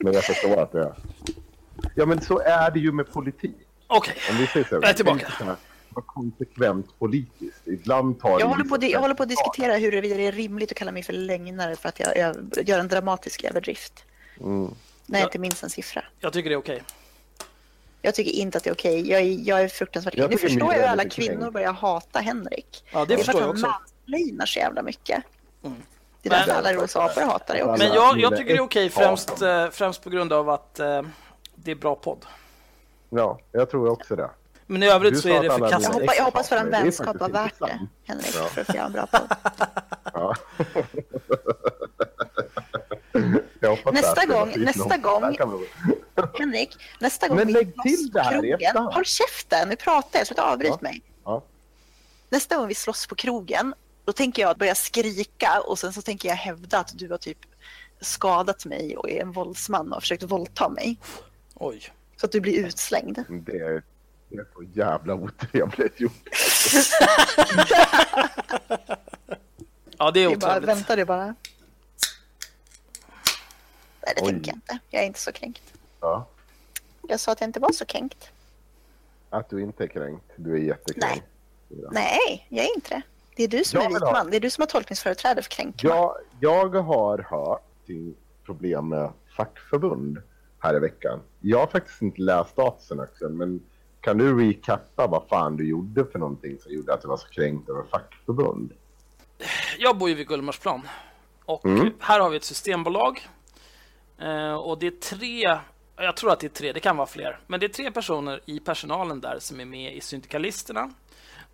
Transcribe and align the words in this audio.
Men 0.00 0.12
jag 0.12 0.24
förstår 0.24 0.56
att 0.56 0.72
det 0.72 0.80
är... 0.80 0.94
Ja, 1.94 2.06
men 2.06 2.20
så 2.20 2.38
är 2.38 2.70
det 2.70 2.78
ju 2.80 2.92
med 2.92 3.12
politik. 3.12 3.54
Okej, 3.86 4.14
Om 4.30 4.36
vi 4.36 4.46
säger 4.46 4.66
så, 4.66 4.74
Jag 4.74 4.84
är 4.84 4.92
tillbaka. 4.92 5.56
vara 5.88 6.04
konsekvent 6.06 6.98
politiskt. 6.98 7.66
Ibland 7.66 8.20
tar 8.20 8.40
Jag 8.40 8.46
håller, 8.46 8.64
på, 8.64 8.78
jag 8.80 9.00
håller 9.00 9.14
på 9.14 9.22
att 9.22 9.28
diskutera 9.28 9.76
huruvida 9.76 10.16
det 10.16 10.26
är 10.26 10.32
rimligt 10.32 10.70
att 10.72 10.76
kalla 10.78 10.92
mig 10.92 11.02
för 11.02 11.12
lögnare 11.12 11.76
för 11.76 11.88
att 11.88 12.00
jag, 12.00 12.16
jag 12.18 12.36
gör 12.68 12.78
en 12.78 12.88
dramatisk 12.88 13.44
överdrift. 13.44 14.04
Mm. 14.40 14.70
När 15.06 15.18
jag 15.18 15.24
Ja. 15.24 15.28
inte 15.28 15.38
minns 15.38 15.62
en 15.64 15.70
siffra. 15.70 16.04
jag 16.20 16.32
tycker 16.32 16.50
det 16.50 16.54
är 16.54 16.58
okej. 16.58 16.82
Jag 18.02 18.14
tycker 18.14 18.30
inte 18.30 18.58
att 18.58 18.64
det 18.64 18.70
är 18.70 18.74
okej. 18.74 19.10
Jag, 19.10 19.20
är- 19.20 19.48
jag 19.48 19.60
är 19.62 19.68
fruktansvärt... 19.68 20.14
Jag 20.16 20.30
nu 20.30 20.36
förstår 20.36 20.72
jag 20.74 20.80
hur 20.80 20.86
alla 20.88 21.04
kvinnor 21.04 21.50
börjar 21.50 21.72
hata 21.72 22.18
Henrik. 22.18 22.84
Ja, 22.92 22.98
det 23.00 23.06
Det 23.06 23.14
är 23.14 23.16
för 23.16 23.24
förstår 23.24 23.38
att 23.38 23.40
jag 23.40 23.46
han 23.46 23.50
också. 23.50 23.66
mansplainar 23.66 24.46
så 24.46 24.58
jävla 24.58 24.82
mycket. 24.82 25.22
Mm. 25.64 25.76
Det 26.22 26.28
är 26.28 26.30
därför 26.30 26.46
Men- 26.46 26.56
alla 26.56 26.72
USA-are 26.72 27.24
hatar 27.24 27.54
det 27.54 27.62
också. 27.62 27.84
Men 27.84 27.94
jag, 27.94 28.18
jag 28.18 28.36
tycker 28.36 28.52
det 28.52 28.58
är 28.58 28.62
okej 28.62 28.90
främst, 28.90 29.42
eh, 29.42 29.70
främst 29.70 30.02
på 30.02 30.10
grund 30.10 30.32
av 30.32 30.50
att 30.50 30.78
eh, 30.78 31.02
det 31.54 31.70
är 31.70 31.74
bra 31.74 31.94
podd. 31.94 32.26
Ja, 33.10 33.38
jag 33.52 33.70
tror 33.70 33.88
också 33.90 34.16
det. 34.16 34.30
Men 34.66 34.82
i 34.82 34.86
övrigt 34.90 35.14
Du 35.14 35.20
så 35.20 35.28
är 35.28 35.40
det 35.40 35.46
Jag 35.46 35.58
förkastligt. 35.58 35.88
mina 35.94 36.00
hoppas, 36.02 36.16
jag 36.18 36.24
hoppas 36.24 36.52
vår 36.52 36.70
vänskap 36.70 37.16
var 37.20 37.28
värt 37.28 37.58
det. 37.58 37.78
Henrik, 38.04 38.34
Ja. 38.38 38.44
för 38.44 38.60
att 38.60 38.74
göra 38.74 38.86
en 38.86 38.92
bra 38.92 39.06
podd. 39.06 39.32
Ja. 40.14 40.34
Jag 43.60 43.94
Nästa 43.94 44.26
gång- 44.26 44.52
nästa 44.56 44.96
gång- 44.96 45.36
Henrik, 46.38 46.76
nästa 47.00 47.28
gång 47.28 47.36
Men 47.36 47.46
vi 47.46 47.52
lägg 47.52 47.74
till 47.82 48.10
på 48.12 48.18
det 48.18 48.24
här 48.24 48.32
krogen... 48.32 48.76
Håll 48.76 49.04
käften, 49.04 49.68
nu 49.68 49.76
pratar 49.76 50.18
jag 50.20 50.26
så 50.26 50.32
att 50.32 50.36
du 50.36 50.42
avbryt 50.42 50.70
Ja. 50.70 50.78
mig. 50.80 51.02
Ja. 51.24 51.42
Nästa 52.28 52.56
gång 52.56 52.66
vi 52.68 52.74
slåss 52.74 53.06
på 53.06 53.14
krogen, 53.14 53.74
då 54.10 54.14
tänker 54.14 54.42
jag 54.42 54.58
börja 54.58 54.74
skrika 54.74 55.60
och 55.60 55.78
sen 55.78 55.92
så 55.92 56.02
tänker 56.02 56.28
jag 56.28 56.36
hävda 56.36 56.78
att 56.78 56.98
du 56.98 57.08
har 57.10 57.18
typ 57.18 57.38
skadat 58.00 58.64
mig 58.64 58.96
och 58.96 59.10
är 59.10 59.20
en 59.22 59.32
våldsman 59.32 59.88
och 59.88 59.94
har 59.94 60.00
försökt 60.00 60.22
våldta 60.22 60.68
mig. 60.68 60.98
Oj. 61.54 61.92
Så 62.16 62.26
att 62.26 62.32
du 62.32 62.40
blir 62.40 62.66
utslängd. 62.66 63.24
Det 63.28 63.58
är, 63.58 63.82
det 64.28 64.36
är 64.36 64.46
så 64.54 64.62
jävla 64.74 65.14
otrevligt 65.14 66.00
gjort. 66.00 66.28
Ja, 69.98 70.10
det 70.10 70.20
är 70.20 70.28
Det 70.28 70.34
är 70.34 70.36
bara, 70.36 70.50
otrevligt. 70.50 70.68
vänta 70.68 70.96
du 70.96 71.04
bara. 71.04 71.26
Nej, 71.26 71.34
det 74.16 74.22
Oj. 74.22 74.28
tänker 74.32 74.50
jag 74.50 74.56
inte. 74.56 74.78
Jag 74.90 75.02
är 75.02 75.06
inte 75.06 75.20
så 75.20 75.32
kränkt. 75.32 75.62
Ja. 76.00 76.28
Jag 77.08 77.20
sa 77.20 77.32
att 77.32 77.40
jag 77.40 77.48
inte 77.48 77.60
var 77.60 77.72
så 77.72 77.84
kränkt. 77.84 78.30
Att 79.30 79.50
du 79.50 79.62
inte 79.62 79.84
är 79.84 79.88
kränkt. 79.88 80.24
Du 80.36 80.52
är 80.54 80.58
jättekränkt. 80.58 81.24
Ja. 81.68 81.88
Nej, 81.92 82.46
jag 82.48 82.64
är 82.64 82.74
inte 82.74 82.94
det. 82.94 83.02
Det 83.36 83.44
är 83.44 83.48
du 83.48 83.64
som 83.64 83.80
Jag 83.80 83.90
är 83.90 83.94
vit 83.94 84.02
ha- 84.02 84.12
man. 84.12 84.30
Det 84.30 84.36
är 84.36 84.40
du 84.40 84.50
som 84.50 84.62
har 84.62 84.66
tolkningsföreträde 84.66 85.42
för 85.42 85.50
kränkning. 85.50 85.90
Jag, 85.92 86.14
jag 86.40 86.74
har 86.74 87.18
hört 87.18 87.62
din 87.86 88.14
problem 88.46 88.88
med 88.88 89.12
fackförbund 89.36 90.18
här 90.58 90.76
i 90.76 90.78
veckan. 90.78 91.20
Jag 91.40 91.58
har 91.58 91.66
faktiskt 91.66 92.02
inte 92.02 92.20
läst 92.22 92.50
statusen 92.50 93.00
Axel, 93.00 93.32
men 93.32 93.60
kan 94.00 94.18
du 94.18 94.40
recappa 94.48 95.06
vad 95.06 95.22
fan 95.28 95.56
du 95.56 95.68
gjorde 95.68 96.04
för 96.04 96.18
någonting 96.18 96.58
som 96.58 96.72
gjorde 96.72 96.94
att 96.94 97.02
du 97.02 97.08
var 97.08 97.16
så 97.16 97.28
kränkt 97.28 97.68
över 97.68 97.82
fackförbund? 97.90 98.72
Jag 99.78 99.98
bor 99.98 100.08
ju 100.08 100.14
vid 100.14 100.28
Gullmarsplan. 100.28 100.88
Och 101.44 101.66
Mm. 101.66 101.92
här 102.00 102.20
har 102.20 102.30
vi 102.30 102.36
ett 102.36 102.44
systembolag. 102.44 103.28
Eh, 104.18 104.54
och 104.54 104.78
det 104.78 104.86
är 104.86 104.90
tre, 104.90 105.58
jag 105.96 106.16
tror 106.16 106.32
att 106.32 106.40
det 106.40 106.46
är 106.46 106.48
tre, 106.48 106.72
det 106.72 106.80
kan 106.80 106.96
vara 106.96 107.06
fler. 107.06 107.40
Men 107.46 107.60
det 107.60 107.66
är 107.66 107.68
tre 107.68 107.90
personer 107.90 108.40
i 108.46 108.60
personalen 108.60 109.20
där 109.20 109.36
som 109.38 109.60
är 109.60 109.64
med 109.64 109.94
i 109.96 110.00
Syndikalisterna. 110.00 110.90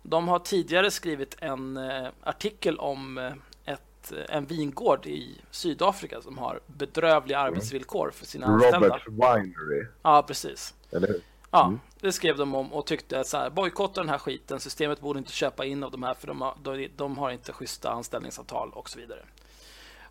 De 0.09 0.27
har 0.27 0.39
tidigare 0.39 0.91
skrivit 0.91 1.35
en 1.39 1.77
eh, 1.77 2.07
artikel 2.23 2.79
om 2.79 3.17
eh, 3.17 3.33
ett, 3.73 4.11
en 4.29 4.45
vingård 4.45 5.05
i 5.05 5.41
Sydafrika 5.51 6.21
som 6.21 6.37
har 6.37 6.59
bedrövliga 6.67 7.39
arbetsvillkor 7.39 8.11
för 8.13 8.25
sina 8.25 8.47
anställda. 8.47 8.79
Robert 8.79 9.07
Winery, 9.07 9.85
Ja, 10.01 10.23
precis. 10.27 10.73
eller 10.91 11.07
hur? 11.07 11.21
Ja, 11.51 11.65
Mm. 11.65 11.79
det 12.01 12.11
skrev 12.11 12.37
de 12.37 12.55
om 12.55 12.73
och 12.73 12.85
tyckte 12.85 13.19
att 13.19 13.27
så 13.27 13.37
här, 13.37 13.49
bojkotta 13.49 14.01
den 14.01 14.09
här 14.09 14.17
skiten, 14.17 14.59
systemet 14.59 14.99
borde 15.01 15.19
inte 15.19 15.31
köpa 15.31 15.65
in 15.65 15.83
av 15.83 15.91
de 15.91 16.03
här 16.03 16.13
för 16.13 16.27
de 16.27 16.41
har, 16.41 16.57
de, 16.63 16.87
de 16.95 17.17
har 17.17 17.31
inte 17.31 17.53
schyssta 17.53 17.89
anställningsavtal 17.91 18.69
och 18.73 18.89
så 18.89 18.99
vidare. 18.99 19.19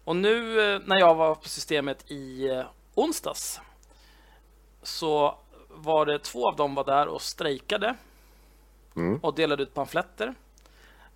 Och 0.04 0.16
nu 0.16 0.60
eh, 0.74 0.80
när 0.84 0.98
jag 0.98 1.14
var 1.14 1.34
på 1.34 1.48
systemet 1.48 2.10
i 2.10 2.48
eh, 2.50 2.64
onsdags 2.94 3.60
så 4.82 5.38
var 5.68 6.06
det 6.06 6.18
två 6.18 6.48
av 6.48 6.56
dem 6.56 6.74
var 6.74 6.84
där 6.84 7.06
och 7.08 7.22
strejkade 7.22 7.94
Mm. 8.96 9.18
och 9.22 9.34
delade 9.34 9.62
ut 9.62 9.74
pamfletter 9.74 10.34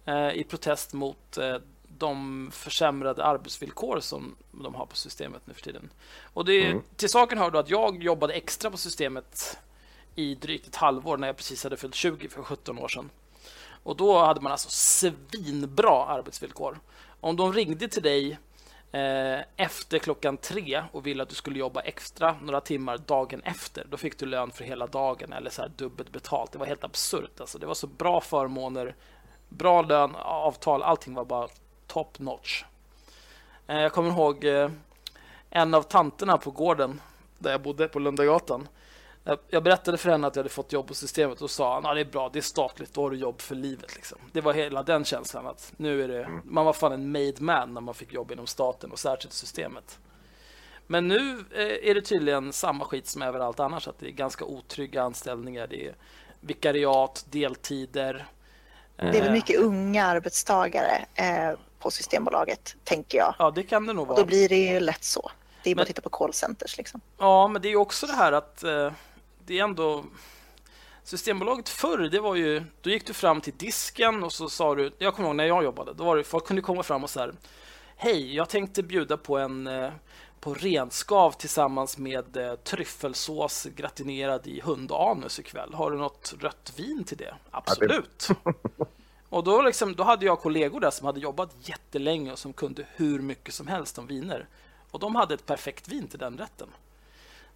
eh, 0.04 0.32
i 0.32 0.44
protest 0.44 0.92
mot 0.92 1.38
eh, 1.38 1.56
de 1.98 2.50
försämrade 2.52 3.24
arbetsvillkor 3.24 4.00
som 4.00 4.36
de 4.50 4.74
har 4.74 4.86
på 4.86 4.96
systemet 4.96 5.42
nu 5.44 5.54
för 5.54 5.62
tiden. 5.62 5.90
Och 6.32 6.44
det, 6.44 6.66
Mm. 6.66 6.82
till 6.96 7.08
saken 7.10 7.38
hör 7.38 7.50
då 7.50 7.58
att 7.58 7.70
jag 7.70 8.02
jobbade 8.02 8.34
extra 8.34 8.70
på 8.70 8.76
systemet 8.76 9.58
i 10.14 10.34
drygt 10.34 10.66
ett 10.66 10.76
halvår 10.76 11.16
när 11.16 11.26
jag 11.26 11.36
precis 11.36 11.64
hade 11.64 11.76
fyllt 11.76 11.94
20 11.94 12.28
för 12.28 12.42
17 12.42 12.78
år 12.78 12.88
sedan. 12.88 13.10
Och 13.82 13.96
då 13.96 14.18
hade 14.18 14.40
man 14.40 14.52
alltså 14.52 14.68
svinbra 14.70 16.04
arbetsvillkor. 16.04 16.78
Om 17.20 17.36
de 17.36 17.52
ringde 17.52 17.88
till 17.88 18.02
dig 18.02 18.38
Eh, 18.92 19.40
efter 19.56 19.98
klockan 19.98 20.36
tre 20.36 20.82
och 20.92 21.06
ville 21.06 21.22
att 21.22 21.28
du 21.28 21.34
skulle 21.34 21.58
jobba 21.58 21.80
extra 21.80 22.36
några 22.42 22.60
timmar 22.60 22.98
dagen 22.98 23.42
efter, 23.44 23.86
då 23.90 23.96
fick 23.96 24.18
du 24.18 24.26
lön 24.26 24.50
för 24.50 24.64
hela 24.64 24.86
dagen 24.86 25.32
eller 25.32 25.50
så 25.50 25.62
här 25.62 25.72
dubbelt 25.76 26.12
betalt. 26.12 26.52
Det 26.52 26.58
var 26.58 26.66
helt 26.66 26.84
absurt. 26.84 27.40
Alltså, 27.40 27.58
det 27.58 27.66
var 27.66 27.74
så 27.74 27.86
bra 27.86 28.20
förmåner, 28.20 28.94
bra 29.48 29.82
lön, 29.82 30.14
avtal, 30.16 30.82
allting 30.82 31.14
var 31.14 31.24
bara 31.24 31.48
top 31.86 32.18
notch. 32.18 32.64
Eh, 33.66 33.80
jag 33.80 33.92
kommer 33.92 34.10
ihåg 34.10 34.44
eh, 34.44 34.70
en 35.50 35.74
av 35.74 35.82
tanterna 35.82 36.38
på 36.38 36.50
gården 36.50 37.00
där 37.38 37.50
jag 37.50 37.62
bodde 37.62 37.88
på 37.88 37.98
Lundagatan. 37.98 38.68
Jag- 39.50 39.62
berättade 39.62 39.98
för 39.98 40.10
henne 40.10 40.26
att 40.26 40.36
jag 40.36 40.40
hade 40.42 40.48
fått 40.54 40.72
jobb 40.72 40.86
på 40.86 40.94
systemet 40.94 41.40
och 41.42 41.50
sa 41.50 41.74
han, 41.74 41.82
ja 41.84 41.94
det 41.94 42.00
är 42.00 42.04
bra, 42.04 42.28
det 42.32 42.38
är 42.38 42.42
statligt, 42.42 42.94
då 42.94 43.02
har 43.02 43.10
du 43.10 43.16
jobb 43.16 43.40
för 43.40 43.54
livet. 43.54 43.94
Liksom. 43.96 44.18
Det 44.32 44.40
var 44.40 44.52
hela 44.52 44.82
den 44.82 45.04
känslan 45.04 45.46
att 45.46 45.72
nu 45.76 46.02
är 46.04 46.08
det, 46.08 46.28
man 46.44 46.64
var 46.64 46.72
fan 46.72 46.92
en 46.92 47.12
made 47.12 47.34
man 47.38 47.74
när 47.74 47.80
man 47.80 47.94
fick 47.94 48.12
jobb 48.12 48.32
inom 48.32 48.46
staten 48.46 48.90
och 48.92 48.98
särskilt 48.98 49.32
systemet. 49.34 49.98
Men 50.86 51.08
nu 51.08 51.44
eh, 51.54 51.90
är 51.90 51.94
det 51.94 52.02
tydligen 52.02 52.52
samma 52.52 52.84
skit 52.84 53.06
som 53.06 53.22
överallt 53.22 53.60
annars, 53.60 53.88
att 53.88 53.98
det 53.98 54.06
är 54.06 54.10
ganska 54.10 54.44
otrygga 54.44 55.02
anställningar, 55.02 55.66
det 55.66 55.86
är 55.86 55.94
vikariat, 56.40 57.24
deltider. 57.30 58.26
Det 58.96 59.02
är 59.06 59.12
väl 59.12 59.26
Eh, 59.26 59.32
mycket 59.32 59.60
unga 59.60 60.04
arbetstagare 60.06 61.04
eh, 61.14 61.58
på 61.78 61.90
Systembolaget, 61.90 62.76
tänker 62.84 63.18
jag. 63.18 63.34
Ja, 63.38 63.50
det 63.50 63.62
kan 63.62 63.86
det 63.86 63.92
nog 63.92 64.02
Och 64.02 64.08
då 64.08 64.14
vara. 64.14 64.26
blir 64.26 64.48
det 64.48 64.56
ju 64.56 64.80
lätt 64.80 65.04
så. 65.04 65.30
Det 65.62 65.70
är 65.70 65.74
bara 65.74 65.76
Men- 65.78 65.82
att 65.82 65.86
titta 65.88 66.02
på 66.02 66.08
callcenters 66.10 66.76
liksom. 66.78 67.00
Ja, 67.18 67.48
men 67.48 67.62
det 67.62 67.68
är 67.68 67.70
ju 67.70 67.76
också 67.76 68.06
det 68.06 68.12
här 68.12 68.32
att 68.32 68.64
eh, 68.64 68.92
det 69.50 69.58
är 69.58 69.64
ändå... 69.64 70.04
Systembolaget 71.02 71.68
förr, 71.68 71.98
det 71.98 72.20
var 72.20 72.34
ju... 72.34 72.64
Då 72.80 72.90
gick 72.90 73.06
du 73.06 73.12
fram 73.12 73.40
till 73.40 73.52
disken 73.56 74.24
och 74.24 74.32
så 74.32 74.48
sa 74.48 74.74
du... 74.74 74.92
Jag 74.98 75.14
kommer 75.14 75.28
ihåg 75.28 75.36
när 75.36 75.44
jag 75.44 75.64
jobbade, 75.64 75.94
då 75.94 76.04
var 76.04 76.16
det, 76.16 76.24
folk 76.24 76.46
kunde 76.46 76.62
komma 76.62 76.82
fram 76.82 77.04
och 77.04 77.10
så 77.10 77.20
här... 77.20 77.32
Hej, 77.96 78.34
jag 78.34 78.48
tänkte 78.48 78.82
bjuda 78.82 79.16
på 79.16 79.38
en... 79.38 79.66
Eh, 79.66 79.92
på 80.40 80.54
renskav 80.54 81.32
tillsammans 81.32 81.98
med 81.98 82.36
eh, 82.36 82.54
tryffelsås 82.54 83.64
gratinerad 83.64 84.46
i 84.46 84.60
hundanus 84.60 85.38
ikväll. 85.38 85.74
Har 85.74 85.90
du 85.90 85.98
något 85.98 86.34
rött 86.40 86.72
vin 86.76 87.04
till 87.04 87.16
det? 87.16 87.34
Absolut. 87.50 88.28
Och 89.28 89.44
då, 89.44 89.62
liksom, 89.62 89.94
då 89.96 90.02
hade 90.02 90.26
jag 90.26 90.40
kollegor 90.40 90.80
där 90.80 90.90
som 90.90 91.06
hade 91.06 91.20
jobbat 91.20 91.68
jättelänge 91.68 92.32
och 92.32 92.38
som 92.38 92.52
kunde 92.52 92.86
hur 92.94 93.18
mycket 93.18 93.54
som 93.54 93.66
helst 93.66 93.98
om 93.98 94.06
viner. 94.06 94.48
Och 94.90 95.00
de 95.00 95.14
hade 95.14 95.34
ett 95.34 95.46
perfekt 95.46 95.88
vin 95.88 96.08
till 96.08 96.18
den 96.18 96.38
rätten. 96.38 96.68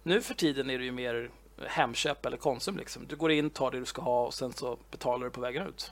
Nu 0.03 0.21
för 0.21 0.33
tiden 0.33 0.69
är 0.69 0.77
det 0.77 0.85
ju 0.85 0.91
mer 0.91 1.31
Hemköp 1.67 2.25
eller 2.25 2.37
Konsum. 2.37 2.77
Liksom. 2.77 3.07
Du 3.07 3.15
går 3.15 3.31
in, 3.31 3.49
tar 3.49 3.71
det 3.71 3.79
du 3.79 3.85
ska 3.85 4.01
ha 4.01 4.25
och 4.25 4.33
sen 4.33 4.53
så 4.53 4.77
betalar 4.91 5.25
du 5.25 5.31
på 5.31 5.41
vägen 5.41 5.67
ut. 5.67 5.91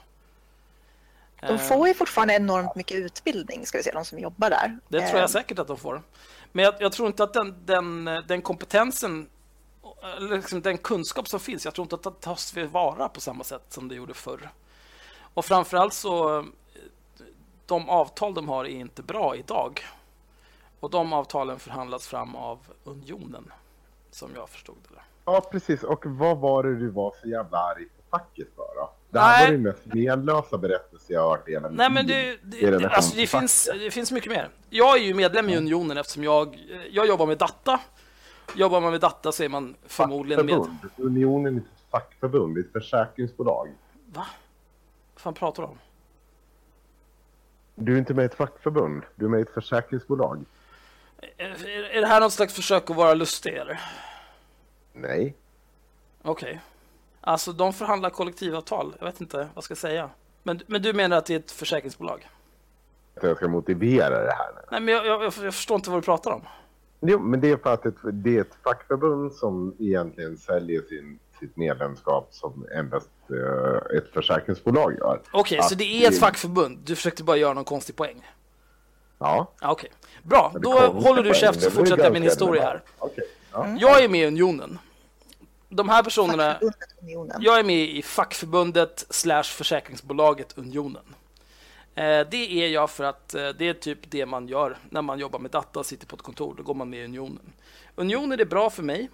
De 1.40 1.46
Eh, 1.46 1.58
får 1.58 1.88
ju 1.88 1.94
fortfarande 1.94 2.34
enormt 2.34 2.74
mycket 2.74 2.96
utbildning, 2.96 3.66
ska 3.66 3.78
vi 3.78 3.84
säga, 3.84 3.94
de 3.94 4.04
som 4.04 4.18
jobbar 4.18 4.50
där. 4.50 4.78
Det 4.88 5.00
tror 5.00 5.14
Eh, 5.14 5.20
jag 5.20 5.30
säkert 5.30 5.58
att 5.58 5.66
de 5.66 5.76
får. 5.76 6.02
Men 6.52 6.64
jag, 6.64 6.74
jag 6.78 6.92
tror 6.92 7.08
inte 7.08 7.24
att 7.24 7.32
den, 7.32 7.56
den, 7.64 8.04
den 8.04 8.42
kompetensen, 8.42 9.28
liksom 10.18 10.62
den 10.62 10.78
kunskap 10.78 11.28
som 11.28 11.40
finns, 11.40 11.64
jag 11.64 11.74
tror 11.74 11.84
inte 11.84 11.94
att 11.94 12.02
det 12.02 12.20
tas 12.20 12.52
tillvara 12.52 13.08
på 13.08 13.20
samma 13.20 13.44
sätt 13.44 13.62
som 13.68 13.88
det 13.88 13.94
gjorde 13.94 14.14
förr. 14.14 14.50
Och 15.34 15.44
framförallt 15.44 15.94
så, 15.94 16.38
eh, 16.38 16.44
de 17.66 17.88
avtal 17.88 18.34
de 18.34 18.48
har 18.48 18.64
är 18.64 18.68
inte 18.68 19.02
bra 19.02 19.36
idag. 19.36 19.84
Och 20.80 20.90
de 20.90 21.12
avtalen 21.12 21.58
förhandlas 21.58 22.06
fram 22.06 22.36
av 22.36 22.58
Unionen, 22.84 23.52
som 24.10 24.30
jag 24.34 24.48
förstod 24.48 24.76
det. 24.88 25.00
Ja, 25.24 25.48
precis. 25.52 25.82
Och 25.82 26.06
vad 26.06 26.38
var 26.38 26.62
det 26.62 26.78
du 26.78 26.90
var 26.90 27.14
så 27.22 27.28
jävla 27.28 27.58
arg 27.58 27.84
på 27.84 28.18
facket 28.18 28.48
för 28.56 28.74
då? 28.76 28.90
Det 29.10 29.20
här 29.20 29.38
Nej. 29.38 29.46
var 29.46 29.52
den 29.52 29.62
mest 29.62 29.84
menlösa 29.84 30.58
berättelse 30.58 31.12
jag 31.12 31.22
har 31.22 31.30
hört 31.30 31.48
i 31.48 31.52
hela 31.52 31.68
Nej, 31.68 31.90
men 31.90 32.06
liv. 32.06 32.38
det, 32.42 32.88
alltså, 32.88 33.16
det, 33.16 33.26
finns, 33.26 33.70
det 33.74 33.90
finns 33.90 34.12
mycket 34.12 34.30
mer. 34.30 34.48
Jag 34.70 34.96
är 34.98 35.02
ju 35.02 35.14
medlem 35.14 35.48
i 35.48 35.56
Unionen 35.56 35.96
eftersom 35.98 36.24
jag, 36.24 36.58
jag 36.90 37.06
jobbar 37.06 37.26
med 37.26 37.38
data. 37.38 37.80
Jobbar 38.54 38.80
man 38.80 38.90
med 38.90 39.00
data 39.00 39.32
så 39.32 39.42
är 39.42 39.48
man 39.48 39.74
förmodligen 39.86 40.46
med... 40.46 40.66
Unionen 40.96 41.56
är 41.56 41.60
ett 41.60 41.90
fackförbund, 41.90 42.54
det 42.54 42.60
är 42.60 42.64
ett 42.64 42.72
försäkringsbolag. 42.72 43.68
Va? 44.06 44.26
Vad 45.14 45.20
fan 45.20 45.34
pratar 45.34 45.62
du 45.62 45.68
om? 45.68 45.78
Du 47.74 47.94
är 47.94 47.98
inte 47.98 48.14
med 48.14 48.22
i 48.22 48.26
ett 48.26 48.34
fackförbund, 48.34 49.02
du 49.14 49.24
är 49.24 49.28
med 49.28 49.38
i 49.38 49.42
ett 49.42 49.54
försäkringsbolag. 49.54 50.44
Är, 51.36 51.66
är 51.96 52.00
det 52.00 52.06
här 52.06 52.20
något 52.20 52.32
slags 52.32 52.54
försök 52.54 52.90
att 52.90 52.96
vara 52.96 53.14
lustig 53.14 53.54
eller? 53.54 53.80
Nej. 54.94 55.34
Okej. 56.22 56.60
Alltså 57.20 57.52
de 57.52 57.72
förhandlar 57.72 58.10
kollektivavtal. 58.10 58.94
Jag 58.98 59.06
vet 59.06 59.20
inte 59.20 59.36
vad 59.36 59.48
jag 59.54 59.64
ska 59.64 59.74
säga. 59.76 60.10
Men, 60.42 60.60
men 60.66 60.82
du 60.82 60.92
menar 60.92 61.16
att 61.16 61.26
det 61.26 61.34
är 61.34 61.38
ett 61.38 61.50
försäkringsbolag? 61.50 62.28
Att 63.16 63.22
jag 63.22 63.36
ska 63.36 63.48
motivera 63.48 64.24
det 64.24 64.32
här. 64.32 64.52
nu. 64.54 64.60
Nej, 64.70 64.80
men 64.80 64.94
jag, 64.94 65.06
jag, 65.06 65.22
jag 65.22 65.54
förstår 65.54 65.74
inte 65.74 65.90
vad 65.90 65.98
du 65.98 66.04
pratar 66.04 66.30
om. 66.30 66.42
Jo, 67.00 67.18
men 67.18 67.40
det 67.40 67.50
är 67.50 67.56
för 67.56 67.72
att 67.74 67.86
ett, 67.86 67.94
det 68.12 68.36
är 68.36 68.40
ett 68.40 68.54
fackförbund 68.64 69.32
som 69.32 69.76
egentligen 69.78 70.36
säljer 70.36 70.82
sin, 70.82 71.18
sitt 71.40 71.56
medlemskap 71.56 72.28
som 72.30 72.66
endast 72.74 73.10
eh, 73.30 73.96
ett 73.96 74.08
försäkringsbolag 74.12 74.94
gör. 74.98 75.20
Okej, 75.32 75.58
så 75.62 75.72
Att 75.74 75.78
det 75.78 76.04
är 76.04 76.08
ett 76.08 76.18
fackförbund. 76.20 76.78
Du 76.84 76.96
försökte 76.96 77.24
bara 77.24 77.36
göra 77.36 77.52
någon 77.54 77.64
konstig 77.64 77.96
poäng. 77.96 78.26
Ja. 79.18 79.52
Ja, 79.60 79.70
Okej, 79.70 79.90
bra. 80.22 80.50
det 80.54 80.60
Då 80.60 80.72
håller 80.78 81.22
du 81.22 81.34
käft 81.34 81.60
det 81.60 81.64
så 81.64 81.70
fortsätter 81.70 82.04
jag 82.04 82.12
min 82.12 82.22
historia 82.22 82.62
här. 82.62 82.82
relevant. 83.00 83.18
Ja. 83.54 83.76
Jag 83.80 84.04
är 84.04 84.08
med 84.08 84.20
i 84.20 84.26
Unionen. 84.26 84.78
De 85.68 85.88
här 85.88 86.02
personerna, 86.02 86.58
Unionen. 87.02 87.36
jag 87.40 87.58
är 87.58 87.64
med 87.64 87.76
i 87.88 88.02
fackförbundet 88.02 89.06
slash 89.10 89.42
försäkringsbolaget 89.42 90.58
Unionen. 90.58 91.02
Eh, 91.94 92.20
Det 92.30 92.64
är 92.64 92.68
jag 92.68 92.90
för 92.90 93.04
att 93.04 93.34
eh, 93.34 93.48
det 93.48 93.68
är 93.68 93.74
typ 93.74 93.98
det 94.10 94.26
man 94.26 94.48
gör 94.48 94.78
när 94.90 95.02
man 95.02 95.18
jobbar 95.18 95.38
med 95.38 95.50
data 95.50 95.78
och 95.78 95.86
sitter 95.86 96.06
på 96.06 96.16
ett 96.16 96.22
kontor. 96.22 96.54
Då 96.56 96.62
går 96.62 96.74
man 96.74 96.90
med 96.90 97.00
i 97.00 97.04
Unionen. 97.04 97.52
Unionen 97.96 98.40
är 98.40 98.44
bra 98.44 98.70
för 98.70 98.82
mig. 98.82 99.10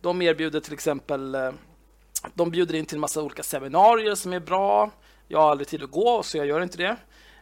De 0.00 0.22
erbjuder 0.22 0.60
till 0.60 0.72
exempel 0.72 1.34
eh, 1.34 1.50
de 2.34 2.50
bjuder 2.50 2.74
in 2.74 2.86
till 2.86 2.96
en 2.96 3.00
massa 3.00 3.22
olika 3.22 3.42
seminarier 3.42 4.14
som 4.14 4.32
är 4.32 4.40
bra. 4.40 4.90
Jag 5.28 5.38
har 5.40 5.50
aldrig 5.50 5.68
tid 5.68 5.82
att 5.82 5.90
gå, 5.90 6.22
så 6.22 6.36
jag 6.36 6.46
gör 6.46 6.60
inte 6.60 6.78
det. 6.78 6.96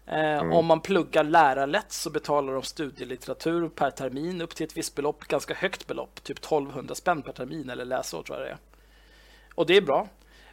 Eh, 0.07 0.53
Om 0.53 0.67
man 0.67 0.81
pluggar 0.81 1.25
lärarlätt 1.25 1.93
så 1.93 2.11
betalar 2.11 2.53
de 2.53 2.63
studielitteratur 2.63 3.69
per 3.69 3.91
termin 3.91 4.41
upp 4.41 4.55
till 4.55 4.67
ett 4.67 4.77
visst 4.77 4.95
belopp, 4.95 5.25
ganska 5.25 5.55
högt 5.55 5.87
belopp, 5.87 6.25
typ 6.25 6.39
1200 6.39 6.95
spänn 6.95 7.23
per 7.23 7.33
termin 7.33 7.71
eller 7.71 7.85
läsår 7.85 8.23
tror 8.23 8.39
jag 8.39 8.47
det 8.47 8.51
är. 8.51 8.59
Och 9.55 9.67
det 9.67 9.77
är 9.77 9.81
bra. 9.81 10.09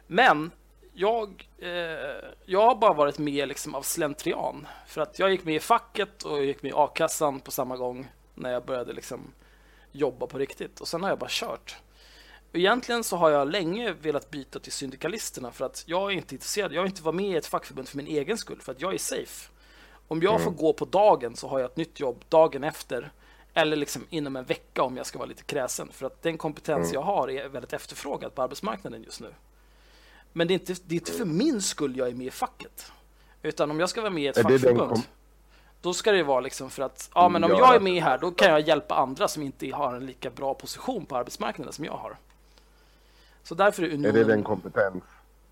Men 0.06 0.50
jag, 0.94 1.48
eh, 1.58 1.68
jag 2.46 2.66
har 2.66 2.74
bara 2.74 2.92
varit 2.94 3.18
med 3.18 3.48
liksom 3.48 3.74
av 3.74 3.82
slentrian. 3.82 4.66
För 4.86 5.00
att 5.00 5.18
jag 5.18 5.30
gick 5.30 5.44
med 5.44 5.54
i 5.54 5.60
facket 5.60 6.22
och 6.22 6.38
jag 6.38 6.44
gick 6.44 6.62
med 6.62 6.70
i 6.70 6.74
a-kassan 6.76 7.40
på 7.40 7.50
samma 7.50 7.76
gång 7.76 8.08
när 8.34 8.52
jag 8.52 8.64
började 8.64 8.92
liksom 8.92 9.32
jobba 9.92 10.26
på 10.26 10.38
riktigt. 10.38 10.80
Och 10.80 10.88
sen 10.88 11.02
har 11.02 11.08
jag 11.08 11.18
bara 11.18 11.30
kört. 11.30 11.76
Egentligen 12.52 13.04
så 13.04 13.16
har 13.16 13.30
jag 13.30 13.50
länge 13.50 13.92
velat 13.92 14.30
byta 14.30 14.58
till 14.58 14.72
syndikalisterna 14.72 15.52
för 15.52 15.64
att 15.64 15.84
jag 15.86 16.12
är 16.12 16.16
inte 16.16 16.34
intresserad. 16.34 16.72
Jag 16.72 16.82
vill 16.82 16.90
inte 16.90 17.02
vara 17.02 17.14
med 17.14 17.30
i 17.30 17.36
ett 17.36 17.46
fackförbund 17.46 17.88
för 17.88 17.96
min 17.96 18.06
egen 18.06 18.38
skull, 18.38 18.60
för 18.60 18.72
att 18.72 18.80
jag 18.80 18.94
är 18.94 18.98
safe. 18.98 19.50
Om 20.08 20.22
jag 20.22 20.44
får 20.44 20.50
gå 20.50 20.72
på 20.72 20.84
dagen 20.84 21.36
så 21.36 21.48
har 21.48 21.58
jag 21.58 21.70
ett 21.70 21.76
nytt 21.76 22.00
jobb 22.00 22.24
dagen 22.28 22.64
efter. 22.64 23.12
Eller 23.54 23.76
liksom 23.76 24.06
inom 24.10 24.36
en 24.36 24.44
vecka 24.44 24.82
om 24.82 24.96
jag 24.96 25.06
ska 25.06 25.18
vara 25.18 25.28
lite 25.28 25.42
kräsen. 25.42 25.88
För 25.92 26.06
att 26.06 26.22
den 26.22 26.38
kompetens 26.38 26.92
jag 26.92 27.02
har 27.02 27.30
är 27.30 27.48
väldigt 27.48 27.72
efterfrågad 27.72 28.34
på 28.34 28.42
arbetsmarknaden 28.42 29.02
just 29.02 29.20
nu. 29.20 29.34
Men 30.32 30.48
det 30.48 30.54
är, 30.54 30.58
inte, 30.58 30.74
det 30.84 30.94
är 30.94 30.98
inte 30.98 31.12
för 31.12 31.24
min 31.24 31.62
skull 31.62 31.96
jag 31.96 32.08
är 32.08 32.14
med 32.14 32.26
i 32.26 32.30
facket. 32.30 32.92
Utan 33.42 33.70
om 33.70 33.80
jag 33.80 33.88
ska 33.88 34.00
vara 34.00 34.10
med 34.10 34.22
i 34.22 34.26
ett 34.26 34.36
Är 34.36 34.42
fackförbund, 34.42 35.02
då 35.80 35.94
ska 35.94 36.12
det 36.12 36.22
vara 36.22 36.40
liksom 36.40 36.70
för 36.70 36.82
att 36.82 37.10
ja, 37.14 37.28
men 37.28 37.44
om 37.44 37.50
Ja, 37.50 37.58
jag 37.58 37.74
är 37.74 37.80
med 37.80 38.02
här, 38.02 38.18
då 38.18 38.30
kan 38.30 38.50
jag 38.50 38.60
hjälpa 38.60 38.94
andra 38.94 39.28
som 39.28 39.42
inte 39.42 39.70
har 39.70 39.94
en 39.94 40.06
lika 40.06 40.30
bra 40.30 40.54
position 40.54 41.06
på 41.06 41.16
arbetsmarknaden 41.16 41.72
som 41.72 41.84
jag 41.84 41.92
har. 41.92 42.16
Så 43.42 43.54
därför 43.54 43.82
är 43.82 43.86
Är 43.86 43.92
unionen... 43.94 44.14
det 44.14 44.24
den 44.24 44.42
kompetens 44.42 45.04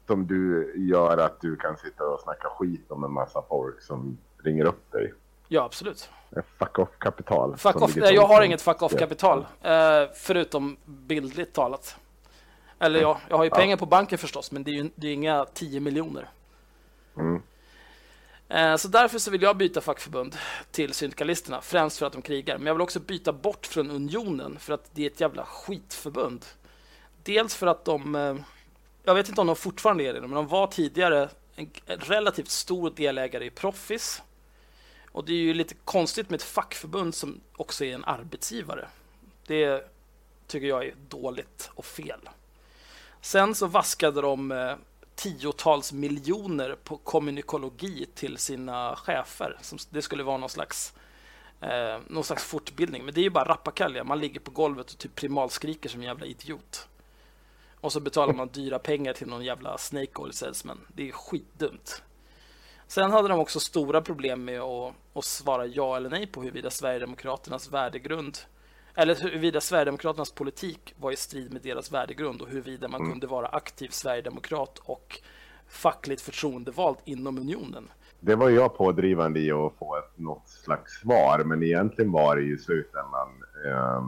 som 0.07 0.27
du 0.27 0.73
gör 0.77 1.19
att 1.19 1.41
du 1.41 1.57
kan 1.57 1.77
sitta 1.77 2.05
och 2.05 2.21
snacka 2.21 2.49
skit 2.49 2.91
om 2.91 3.05
en 3.05 3.13
massa 3.13 3.43
folk 3.49 3.83
som 3.83 4.19
ringer 4.43 4.65
upp 4.65 4.93
dig? 4.93 5.15
Ja, 5.49 5.65
absolut. 5.65 6.11
Fuck 6.59 6.79
off-kapital. 6.79 7.57
Fuck 7.57 7.83
off. 7.83 7.97
Nej, 7.97 8.15
jag 8.15 8.27
har 8.27 8.43
inget 8.43 8.63
fuck 8.63 8.83
off-kapital. 8.83 9.47
Eh, 9.63 10.05
förutom 10.15 10.77
bildligt 10.85 11.53
talat. 11.53 11.97
Eller 12.79 13.01
ja, 13.01 13.21
jag 13.29 13.37
har 13.37 13.45
ju 13.45 13.51
pengar 13.51 13.77
på 13.77 13.87
banken 13.87 14.19
förstås, 14.19 14.53
men 14.53 14.65
det 14.65 14.71
är 14.71 14.75
ju 14.75 14.91
det 14.95 15.09
är 15.09 15.13
inga 15.13 15.45
10 15.45 15.81
miljoner. 15.81 16.29
Mm. 17.17 17.43
Eh, 18.49 18.77
Så 18.77 18.89
därför 18.89 19.19
så 19.19 19.31
vill 19.31 19.43
jag 19.43 19.57
byta 19.57 19.81
fackförbund 19.81 20.37
till 20.71 20.93
syndikalisterna, 20.95 21.61
främst 21.61 21.99
för 21.99 22.07
att 22.07 22.13
de 22.13 22.23
krigar. 22.23 22.59
Men 22.59 22.67
jag 22.67 22.75
vill 22.75 22.81
också 22.83 23.01
byta 23.01 23.33
bort 23.33 23.67
från 23.67 23.91
unionen, 23.91 24.59
för 24.59 24.73
att 24.75 24.91
det 24.95 25.03
är 25.03 25.07
ett 25.07 25.21
jävla 25.21 25.45
skitförbund. 25.45 26.45
Dels 27.23 27.55
för 27.55 27.67
att 27.67 27.85
de, 27.85 28.15
eh, 28.15 28.37
jag 29.05 29.15
vet 29.15 29.29
inte 29.29 29.41
om 29.41 29.47
de 29.47 29.57
fortfarande 29.57 30.05
är 30.05 30.15
det, 30.15 30.21
men 30.21 30.31
de 30.31 30.47
var 30.47 30.67
tidigare 30.67 31.29
en 31.57 31.71
relativt 31.87 32.51
stor 32.51 32.91
delägare 32.91 33.45
i 33.45 33.51
Proffis. 33.51 34.23
Och 35.13 35.25
det 35.25 35.33
är 35.33 35.37
ju 35.37 35.55
lite 35.55 35.75
konstigt 35.85 36.31
med 36.31 36.39
ett 36.39 36.47
fackförbund 36.47 37.15
som 37.15 37.41
också 37.57 37.85
är 37.85 37.95
en 37.95 38.05
arbetsgivare. 38.05 38.89
Det 39.47 39.91
tycker 40.47 40.67
jag 40.67 40.87
är 40.87 40.95
dåligt 41.09 41.71
och 41.75 41.85
fel. 41.85 42.29
Sen 43.21 43.55
så 43.55 43.67
vaskade 43.67 44.21
de 44.21 44.53
eh, 44.53 44.75
tiotals 45.15 45.93
miljoner 45.93 46.77
på 46.85 46.97
kommunikologi 46.97 48.07
till 48.15 48.39
sina 48.39 48.97
chefer. 48.97 49.59
Som, 49.61 49.79
det 49.91 50.03
skulle 50.03 50.23
vara 50.23 50.37
någon 50.37 50.49
slags, 50.49 50.95
eh, 51.61 51.99
någon 52.09 52.25
slags 52.25 52.45
fortbildning. 52.45 53.05
Men 53.05 53.15
det 53.15 53.21
är 53.21 53.23
ju 53.23 53.31
bara 53.31 53.49
rappakalja. 53.49 54.05
Man 54.05 54.21
ligger 54.21 54.41
på 54.41 54.51
golvet 54.51 54.91
och 54.91 54.99
typ 54.99 55.15
primalskriker 55.15 55.89
som 55.89 56.01
en 56.01 56.07
jävla 56.07 56.27
idiot. 56.27 56.89
Och 57.81 57.93
så 57.93 58.01
betalar 58.01 58.35
man 58.35 58.49
dyra 58.49 58.79
pengar 58.79 59.13
till 59.13 59.27
någon 59.27 59.45
jävla 59.45 59.79
snake 59.79 60.13
oil 60.15 60.33
salesman. 60.33 60.79
Det 60.95 61.09
är 61.09 61.13
skitdumt. 61.13 62.03
Sen 62.87 63.11
hade 63.11 63.29
de 63.29 63.39
också 63.39 63.61
stora 63.61 64.03
problem 64.03 64.45
med 64.45 64.61
att, 64.61 64.95
att 65.15 65.25
svara 65.25 65.67
ja 65.67 65.97
eller 65.97 66.11
nej 66.11 66.27
på 66.27 66.43
huruvida 66.43 66.71
Sverigedemokraternas 66.71 67.73
värdegrund 67.73 68.39
eller 68.95 69.15
huruvida 69.15 69.61
Sverigedemokraternas 69.61 70.33
politik 70.33 70.95
var 71.01 71.13
i 71.13 71.17
strid 71.17 71.53
med 71.53 71.63
deras 71.63 71.93
värdegrund 71.93 72.43
och 72.43 72.49
huruvida 72.49 72.89
man 72.89 73.11
kunde 73.11 73.27
vara 73.27 73.47
aktiv 73.47 73.89
Sverigedemokrat 73.89 74.79
och 74.79 75.21
fackligt 75.69 76.23
förtroendevald 76.23 76.97
inom 77.05 77.39
unionen. 77.39 77.89
Det 78.21 78.35
var 78.35 78.51
jag 78.51 78.77
pådrivande 78.77 79.41
i 79.41 79.51
att 79.53 79.73
få 79.79 79.97
ett, 79.97 80.19
något 80.19 80.49
slags 80.49 80.93
svar, 81.01 81.43
men 81.45 81.63
egentligen 81.63 82.13
var 82.13 82.37
det 82.37 82.43
ju 82.43 82.55
i 82.55 82.59
slutändan. 82.59 83.29
Eh, 83.67 84.05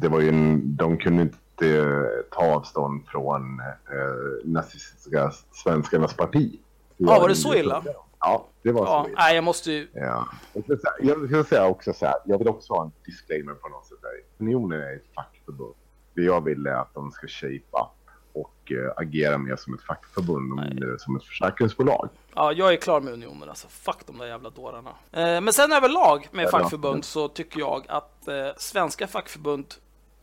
det 0.00 0.08
var 0.08 0.20
ju 0.20 0.28
en, 0.28 0.76
de 0.76 0.98
kunde 0.98 1.22
inte 1.22 1.38
eh, 1.62 2.02
ta 2.30 2.54
avstånd 2.54 3.06
från 3.08 3.60
eh, 3.60 4.44
nazistiska 4.44 5.30
svenskarnas 5.52 6.14
parti. 6.14 6.58
Ja, 6.96 7.20
var 7.20 7.28
det 7.28 7.34
så 7.34 7.54
illa? 7.54 7.84
Ja, 8.20 8.46
det 8.62 8.72
var 8.72 8.86
Ja, 8.86 9.02
så 9.04 9.08
illa. 9.10 9.18
nej, 9.20 9.34
jag 9.34 9.44
måste 9.44 9.72
ju... 9.72 9.88
Ja. 9.92 10.28
Jag 10.52 10.64
ska 10.64 10.76
säga- 10.76 11.10
Jag 11.12 11.16
vill 11.16 11.44
säga 11.44 11.66
också 11.66 11.92
så 11.92 12.06
här, 12.06 12.14
jag 12.24 12.38
vill 12.38 12.48
också 12.48 12.72
ha 12.72 12.84
en 12.84 12.92
disclaimer 13.06 13.54
på 13.54 13.68
något 13.68 13.86
sätt. 13.86 13.98
Där. 14.02 14.10
Unionen 14.46 14.80
är 14.80 14.96
ett 14.96 15.14
fackförbund. 15.14 15.74
Det 16.14 16.22
jag 16.22 16.44
vill 16.44 16.66
är 16.66 16.74
att 16.74 16.94
de 16.94 17.10
ska 17.10 17.26
shape 17.26 17.54
up 17.56 18.10
och 18.32 18.72
eh, 18.72 18.92
agera 18.96 19.38
mer 19.38 19.56
som 19.56 19.74
ett 19.74 19.82
fackförbund 19.82 20.52
och 20.52 20.58
mindre 20.68 20.98
som 20.98 21.16
ett 21.16 21.24
försäkringsbolag. 21.24 22.08
Ja, 22.34 22.52
jag 22.52 22.72
är 22.72 22.76
klar 22.76 23.00
med 23.00 23.12
unionen 23.12 23.48
alltså. 23.48 23.68
Fuck 23.68 24.06
de 24.06 24.18
där 24.18 24.26
jävla 24.26 24.50
dårarna. 24.50 24.90
Eh, 25.12 25.40
men 25.40 25.52
sen 25.52 25.72
överlag 25.72 26.28
med 26.32 26.44
Ja, 26.44 26.50
fackförbund 26.50 27.04
så 27.04 27.28
tycker 27.28 27.60
jag 27.60 27.84
att 27.88 28.28
eh, 28.28 28.34
svenska 28.56 29.06
fackförbund, 29.06 29.74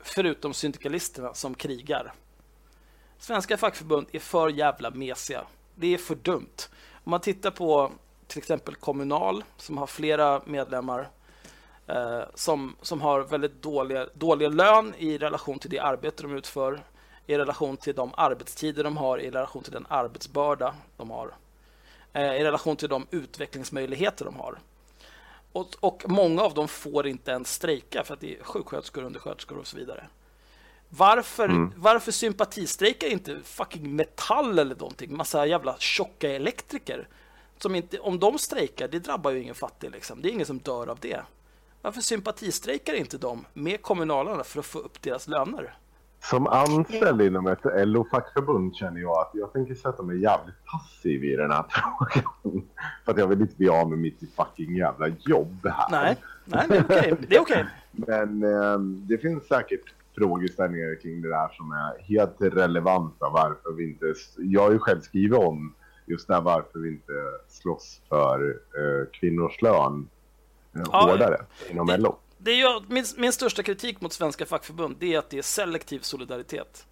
förutom 0.06 0.54
syndikalisterna 0.54 1.34
som 1.34 1.56
krigar, 1.56 2.14
svenska 3.18 3.58
fackförbund 3.58 4.08
är 4.12 4.20
för 4.20 4.50
jävla 4.50 4.90
mesiga. 4.90 5.44
Det 5.76 5.94
är 5.94 5.98
för 5.98 6.16
dumt. 6.16 6.70
Om 7.04 7.10
man 7.10 7.22
tittar 7.22 7.52
på 7.52 7.92
till 8.28 8.38
exempel 8.38 8.76
Kommunal 8.76 9.44
som 9.58 9.78
har 9.78 9.88
flera 9.88 10.42
medlemmar 10.46 11.10
eh, 11.88 12.22
som, 12.34 12.76
som 12.82 13.02
har 13.02 13.22
väldigt 13.22 13.62
dåliga, 13.62 14.08
dålig 14.14 14.54
lön 14.54 14.94
i 14.98 15.18
relation 15.18 15.60
till 15.60 15.70
det 15.70 15.80
arbete 15.80 16.24
de 16.24 16.36
utför, 16.36 16.84
i 17.28 17.38
relation 17.38 17.78
till 17.78 17.96
de 17.96 18.12
arbetstider 18.18 18.84
de 18.84 18.98
har, 18.98 19.18
i 19.18 19.32
relation 19.32 19.64
till 19.64 19.74
den 19.74 19.86
arbetsbörda 19.90 20.76
de 20.98 21.10
har 21.12 21.36
eh, 22.14 22.36
i 22.36 22.44
relation 22.44 22.76
till 22.76 22.90
de 22.90 23.08
utvecklingsmöjligheter 23.12 24.26
de 24.26 24.36
har. 24.36 24.60
Och, 25.56 25.76
och 25.80 26.04
många 26.08 26.42
av 26.42 26.54
dem 26.54 26.68
får 26.68 27.08
inte 27.08 27.32
ens 27.32 27.54
strejka 27.54 28.04
för 28.04 28.14
att 28.14 28.20
det 28.20 28.40
är 28.40 28.44
sjuksköterskor, 28.44 29.04
undersköterskor 29.04 29.58
och 29.58 29.68
så 29.68 29.78
vidare. 29.78 30.08
Varför, 30.90 31.70
varför 31.76 32.12
sympatistrejkar 32.12 33.08
inte 33.08 33.40
fucking 33.44 33.96
Metall 33.96 34.60
eller 34.60 34.76
någonting? 34.76 35.18
Massa 35.18 35.46
jävla 35.46 35.76
tjocka 35.80 36.30
elektriker. 36.30 37.08
Som 37.58 37.76
inte, 37.76 38.00
om 38.00 38.20
de 38.20 38.40
strejkar, 38.40 38.88
det 38.88 39.00
drabbar 39.00 39.32
ju 39.32 39.42
ingen 39.42 39.56
fattig 39.56 39.92
liksom. 39.92 40.22
Det 40.22 40.30
är 40.30 40.32
ingen 40.32 40.46
som 40.46 40.60
dör 40.60 40.88
av 40.88 41.00
det. 41.00 41.22
Varför 41.82 42.02
sympatistrejkar 42.02 42.94
inte 42.94 43.18
de 43.18 43.46
med 43.54 43.82
kommunalarna 43.82 44.44
för 44.44 44.60
att 44.60 44.66
få 44.66 44.80
upp 44.80 45.02
deras 45.02 45.28
löner? 45.28 45.78
Som 46.29 46.48
anställd 46.48 47.22
inom 47.22 47.48
ett 47.48 47.63
LO-fackförbund 47.88 48.75
känner 48.75 49.01
jag 49.01 49.12
att 49.22 49.32
jag 49.34 49.53
tänker 49.53 49.75
sätta 49.75 50.03
mig 50.03 50.22
jävligt 50.22 50.55
passiv 50.65 51.24
i 51.24 51.36
den 51.36 51.51
här 51.51 51.65
frågan. 51.70 52.63
För 53.05 53.12
att 53.12 53.17
jag 53.17 53.27
vill 53.27 53.41
inte 53.41 53.55
bli 53.55 53.70
av 53.70 53.89
med 53.89 54.00
mitt 54.00 54.20
fucking 54.36 54.75
jävla 54.75 55.08
jobb 55.08 55.58
här. 55.67 55.88
Nej, 55.91 56.17
nej 56.46 56.65
det 56.70 56.75
är 56.77 56.84
okej. 56.84 57.15
Det 57.29 57.36
är 57.36 57.41
okej. 57.41 57.65
Men 57.91 58.44
eh, 58.44 58.79
det 58.79 59.17
finns 59.17 59.48
säkert 59.48 59.94
frågeställningar 60.17 61.01
kring 61.01 61.22
det 61.22 61.29
där 61.29 61.48
som 61.53 61.72
är 61.72 62.03
helt 62.03 62.36
relevanta. 62.39 63.29
Varför 63.29 63.72
vi 63.77 63.84
inte... 63.84 64.13
Jag 64.38 64.62
har 64.62 64.72
ju 64.72 64.79
själv 64.79 65.01
skrivit 65.01 65.38
om 65.39 65.74
just 66.05 66.27
det 66.27 66.34
här 66.34 66.41
varför 66.41 66.79
vi 66.79 66.89
inte 66.89 67.13
slåss 67.48 68.01
för 68.10 68.50
eh, 68.50 69.08
kvinnors 69.12 69.62
lön 69.62 70.08
eh, 70.75 70.82
Ja, 70.91 71.01
hårdare 71.12 71.38
inom 71.70 71.88
det- 71.88 71.98
LO 71.98 72.15
det 72.46 72.52
är 72.52 72.56
ju, 72.56 72.82
min, 72.88 73.06
min 73.18 73.34
största 73.34 73.64
kritik 73.64 74.02
mot 74.02 74.14
svenska 74.14 74.46
fackförbund 74.46 74.98
det 75.00 75.14
är 75.14 75.20
att 75.20 75.30
det 75.30 75.38
är 75.38 75.42
selektiv 75.42 76.00
solidaritet. 76.00 76.86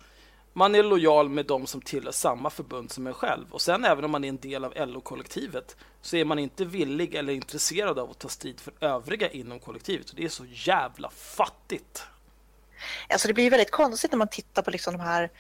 Man 0.54 0.76
är 0.76 0.84
lojal 0.84 1.30
med 1.30 1.46
de 1.46 1.68
som 1.68 1.82
tillhör 1.82 2.12
samma 2.12 2.50
förbund 2.50 2.92
som 2.92 3.08
en 3.08 3.14
själv. 3.14 3.46
Och 3.52 3.62
sen 3.62 3.86
även 3.86 4.06
om 4.06 4.12
man 4.12 4.24
är 4.24 4.30
en 4.30 4.38
del 4.38 4.66
av 4.66 4.74
LO-kollektivet 4.76 5.76
så 6.02 6.16
är 6.16 6.26
man 6.26 6.40
inte 6.40 6.66
villig 6.66 7.16
eller 7.16 7.34
intresserad 7.34 8.00
av 8.00 8.12
att 8.12 8.20
ta 8.20 8.30
strid 8.30 8.60
för 8.60 8.74
övriga 8.80 9.30
inom 9.30 9.60
kollektivet. 9.60 10.10
Och 10.10 10.16
det 10.16 10.26
är 10.26 10.30
så 10.30 10.46
jävla 10.50 11.10
fattigt. 11.10 12.04
Alltså 13.10 13.28
det 13.28 13.34
blir 13.34 13.50
väldigt 13.50 13.72
konstigt 13.72 14.12
när 14.12 14.18
man 14.18 14.28
tittar 14.28 14.62
på 14.62 14.72
liksom 14.72 14.94
de 14.94 15.04
här 15.04 15.32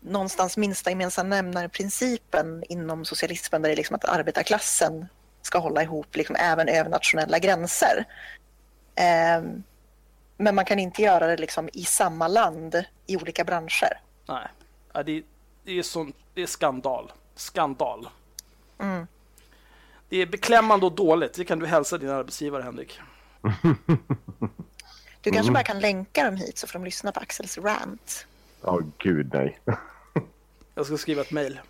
någonstans 0.00 0.56
minsta 0.56 0.90
gemensamma 0.90 1.28
nämnare-principen 1.28 2.64
inom 2.68 3.04
socialismen 3.04 3.62
där 3.62 3.68
det 3.68 3.74
är 3.74 3.76
liksom 3.76 3.96
att 3.96 4.04
arbetarklassen 4.04 5.06
ska 5.46 5.58
hålla 5.58 5.82
ihop 5.82 6.16
liksom 6.16 6.36
även 6.38 6.68
över 6.68 6.90
nationella 6.90 7.38
gränser. 7.38 8.04
Um, 9.38 9.62
men 10.36 10.54
man 10.54 10.64
kan 10.64 10.78
inte 10.78 11.02
göra 11.02 11.26
det 11.26 11.36
liksom 11.36 11.68
i 11.72 11.84
samma 11.84 12.28
land 12.28 12.84
i 13.06 13.16
olika 13.16 13.44
branscher. 13.44 14.00
Nej, 14.28 14.48
ja, 14.92 15.02
det, 15.02 15.22
det, 15.64 15.78
är 15.78 15.82
sån, 15.82 16.12
det 16.34 16.42
är 16.42 16.46
skandal. 16.46 17.12
Skandal. 17.34 18.08
Mm. 18.78 19.06
Det 20.08 20.16
är 20.16 20.26
beklämmande 20.26 20.86
och 20.86 20.92
dåligt. 20.92 21.34
Det 21.34 21.44
kan 21.44 21.58
du 21.58 21.66
hälsa 21.66 21.98
din 21.98 22.10
arbetsgivare, 22.10 22.62
Henrik. 22.62 23.00
Du 25.26 25.32
kanske 25.32 25.50
mm. 25.50 25.54
bara 25.54 25.64
kan 25.64 25.80
länka 25.80 26.24
dem 26.24 26.36
hit 26.36 26.58
så 26.58 26.66
får 26.66 26.72
de 26.72 26.84
lyssna 26.84 27.12
på 27.12 27.20
Axels 27.20 27.58
rant. 27.58 28.26
Ja, 28.62 28.70
oh, 28.70 28.84
gud 28.98 29.30
nej. 29.32 29.58
jag 30.74 30.86
ska 30.86 30.96
skriva 30.96 31.22
ett 31.22 31.30
mejl. 31.30 31.60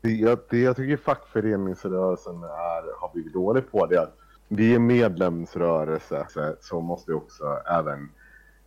Det, 0.00 0.10
jag, 0.10 0.38
det 0.50 0.58
jag 0.58 0.76
tycker 0.76 0.96
fackföreningsrörelsen 0.96 2.42
är, 2.42 3.00
har 3.00 3.10
blivit 3.12 3.32
dålig 3.32 3.70
på 3.70 3.86
det 3.86 3.96
är 3.96 4.00
att 4.00 4.17
vi 4.48 4.74
är 4.74 4.78
medlemsrörelse 4.78 6.26
så 6.60 6.80
måste 6.80 7.12
också 7.12 7.44
även 7.66 8.08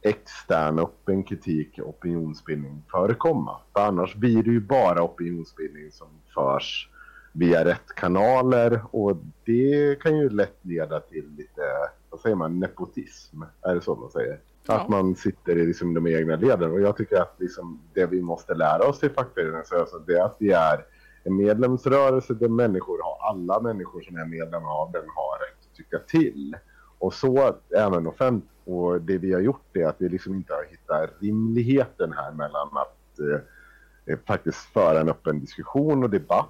extern 0.01 0.79
öppen 0.79 1.23
kritik 1.23 1.79
och 1.79 1.89
opinionsbildning 1.89 2.83
förekomma. 2.91 3.59
För 3.73 3.81
annars 3.81 4.15
blir 4.15 4.43
det 4.43 4.49
ju 4.49 4.61
bara 4.61 5.03
opinionsbildning 5.03 5.91
som 5.91 6.07
förs 6.33 6.89
via 7.33 7.65
rätt 7.65 7.95
kanaler 7.95 8.81
och 8.91 9.17
det 9.45 9.99
kan 10.01 10.17
ju 10.17 10.29
lätt 10.29 10.57
leda 10.61 10.99
till 10.99 11.29
lite, 11.37 11.61
vad 12.09 12.19
säger 12.19 12.35
man, 12.35 12.59
nepotism. 12.59 13.41
Är 13.61 13.75
det 13.75 13.81
så 13.81 13.95
man 13.95 14.11
säger? 14.11 14.39
Ja. 14.67 14.79
Att 14.79 14.89
man 14.89 15.15
sitter 15.15 15.57
i 15.57 15.65
liksom 15.65 15.93
de 15.93 16.07
egna 16.07 16.35
leden. 16.35 16.71
Och 16.71 16.81
jag 16.81 16.97
tycker 16.97 17.21
att 17.21 17.35
liksom 17.39 17.81
det 17.93 18.05
vi 18.05 18.21
måste 18.21 18.53
lära 18.53 18.87
oss 18.87 19.03
i 19.03 19.09
fackföreningsrörelsen 19.09 20.03
det 20.07 20.13
är 20.13 20.23
att 20.23 20.35
vi 20.39 20.51
är 20.51 20.85
en 21.23 21.35
medlemsrörelse 21.35 22.33
där 22.33 22.49
människor 22.49 22.99
har, 23.03 23.29
alla 23.29 23.59
människor 23.59 24.01
som 24.01 24.15
är 24.15 24.25
medlemmar 24.25 24.81
av 24.81 24.91
den 24.91 25.05
har 25.15 25.39
rätt 25.39 25.60
tycka 25.81 25.99
till. 25.99 26.55
Och 26.99 27.13
så 27.13 27.55
även 27.77 28.07
offentligt. 28.07 28.51
Och 28.65 29.01
det 29.01 29.17
vi 29.17 29.33
har 29.33 29.41
gjort 29.41 29.77
är 29.77 29.85
att 29.85 29.95
vi 29.97 30.09
liksom 30.09 30.35
inte 30.35 30.53
har 30.53 30.65
hittat 30.69 31.09
rimligheten 31.19 32.13
här 32.13 32.31
mellan 32.31 32.69
att 32.77 33.19
eh, 33.19 34.19
faktiskt 34.27 34.57
föra 34.57 34.99
en 34.99 35.09
öppen 35.09 35.39
diskussion 35.39 36.03
och 36.03 36.09
debatt 36.09 36.49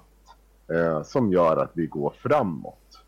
eh, 0.72 1.02
som 1.02 1.32
gör 1.32 1.56
att 1.56 1.70
vi 1.74 1.86
går 1.86 2.14
framåt. 2.18 3.04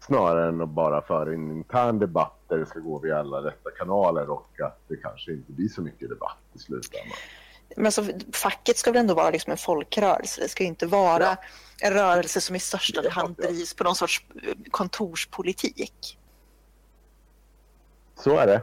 Snarare 0.00 0.48
än 0.48 0.60
att 0.60 0.68
bara 0.68 1.02
föra 1.02 1.32
en 1.32 1.50
intern 1.50 1.98
debatt 1.98 2.38
där 2.48 2.58
det 2.58 2.66
ska 2.66 2.78
gå 2.78 2.98
via 2.98 3.18
alla 3.18 3.38
rätta 3.38 3.70
kanaler 3.70 4.30
och 4.30 4.60
att 4.60 4.80
det 4.88 4.96
kanske 4.96 5.32
inte 5.32 5.52
blir 5.52 5.68
så 5.68 5.82
mycket 5.82 6.08
debatt 6.08 6.38
i 6.52 6.58
slutändan. 6.58 7.16
Men 7.76 7.86
alltså, 7.86 8.04
facket 8.32 8.78
ska 8.78 8.92
väl 8.92 9.00
ändå 9.00 9.14
vara 9.14 9.30
liksom 9.30 9.50
en 9.50 9.56
folkrörelse? 9.56 10.40
Det 10.40 10.48
ska 10.48 10.64
inte 10.64 10.86
vara 10.86 11.24
ja. 11.24 11.36
en 11.80 11.92
rörelse 11.92 12.40
som 12.40 12.56
i 12.56 12.60
största 12.60 13.10
hand 13.10 13.36
drivs 13.36 13.74
på 13.74 13.84
någon 13.84 13.96
sorts 13.96 14.24
eh, 14.42 14.54
kontorspolitik. 14.70 16.18
Så 18.16 18.38
är 18.38 18.46
det. 18.46 18.62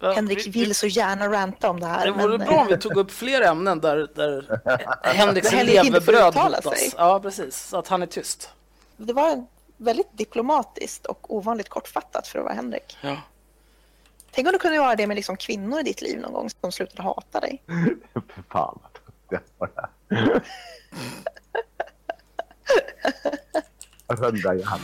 Henrik 0.14 0.46
vill 0.46 0.74
så 0.74 0.86
gärna 0.86 1.28
ranta 1.28 1.70
om 1.70 1.80
det 1.80 1.86
här. 1.86 2.06
Det 2.06 2.12
vore 2.12 2.38
men... 2.38 2.46
bra 2.46 2.60
om 2.60 2.66
vi 2.66 2.78
tog 2.78 2.96
upp 2.96 3.10
fler 3.10 3.42
ämnen 3.42 3.80
där, 3.80 4.08
där 4.14 4.60
Henriks 5.14 5.52
levebröd 5.52 6.34
hotas. 6.34 6.94
Ja, 6.96 7.20
precis. 7.20 7.68
Så 7.68 7.78
att 7.78 7.88
han 7.88 8.02
är 8.02 8.06
tyst. 8.06 8.50
Det 8.96 9.12
var 9.12 9.46
väldigt 9.76 10.18
diplomatiskt 10.18 11.06
och 11.06 11.34
ovanligt 11.34 11.68
kortfattat 11.68 12.28
för 12.28 12.38
att 12.38 12.44
vara 12.44 12.54
Henrik. 12.54 12.98
Ja. 13.00 13.16
Tänk 14.32 14.46
om 14.46 14.52
du 14.52 14.58
kunde 14.58 14.76
göra 14.76 14.96
det 14.96 15.06
med 15.06 15.14
liksom 15.14 15.36
kvinnor 15.36 15.80
i 15.80 15.82
ditt 15.82 16.02
liv 16.02 16.20
någon 16.20 16.32
gång 16.32 16.50
som 16.60 16.72
slutade 16.72 17.02
hata 17.02 17.40
dig. 17.40 17.62
För 18.12 18.42
fan 18.50 18.78
vad 18.82 18.90
det 19.28 19.40
var 19.58 19.70
det. 19.74 19.88
Runda 24.08 24.54
jävla 24.54 24.76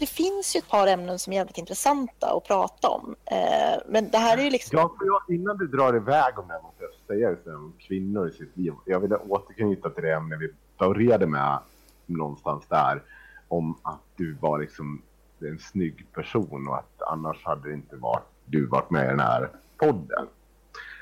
Det 0.00 0.06
finns 0.06 0.56
ju 0.56 0.58
ett 0.58 0.68
par 0.68 0.86
ämnen 0.86 1.18
som 1.18 1.32
är 1.32 1.36
jävligt 1.36 1.58
intressanta 1.58 2.36
att 2.36 2.44
prata 2.44 2.88
om. 2.88 3.16
Eh, 3.24 3.80
men 3.88 4.10
det 4.10 4.18
här 4.18 4.38
är 4.38 4.42
ju 4.42 4.50
liksom... 4.50 4.78
Ja, 4.78 4.96
jag, 5.00 5.34
innan 5.36 5.56
du 5.58 5.66
drar 5.66 5.96
iväg 5.96 6.38
om 6.38 6.48
det 6.48 6.60
måste 6.62 6.84
jag 7.14 7.38
säga 7.38 7.56
om 7.56 7.72
kvinnor 7.78 8.28
i 8.28 8.32
sitt 8.32 8.56
liv. 8.56 8.72
Jag 8.84 9.00
vill 9.00 9.12
återknyta 9.12 9.90
till 9.90 10.02
det 10.02 10.12
ämne 10.12 10.36
vi 10.36 10.52
började 10.78 11.26
med 11.26 11.58
någonstans 12.06 12.66
där 12.68 13.02
om 13.48 13.78
att 13.82 14.00
du 14.16 14.32
var 14.32 14.58
liksom 14.58 15.02
en 15.40 15.58
snygg 15.58 16.06
person 16.12 16.68
och 16.68 16.76
att 16.76 17.02
annars 17.02 17.44
hade 17.44 17.72
inte 17.72 17.96
varit, 17.96 18.24
du 18.44 18.66
varit 18.66 18.90
med 18.90 19.04
i 19.04 19.08
den 19.08 19.20
här 19.20 19.50
podden. 19.76 20.26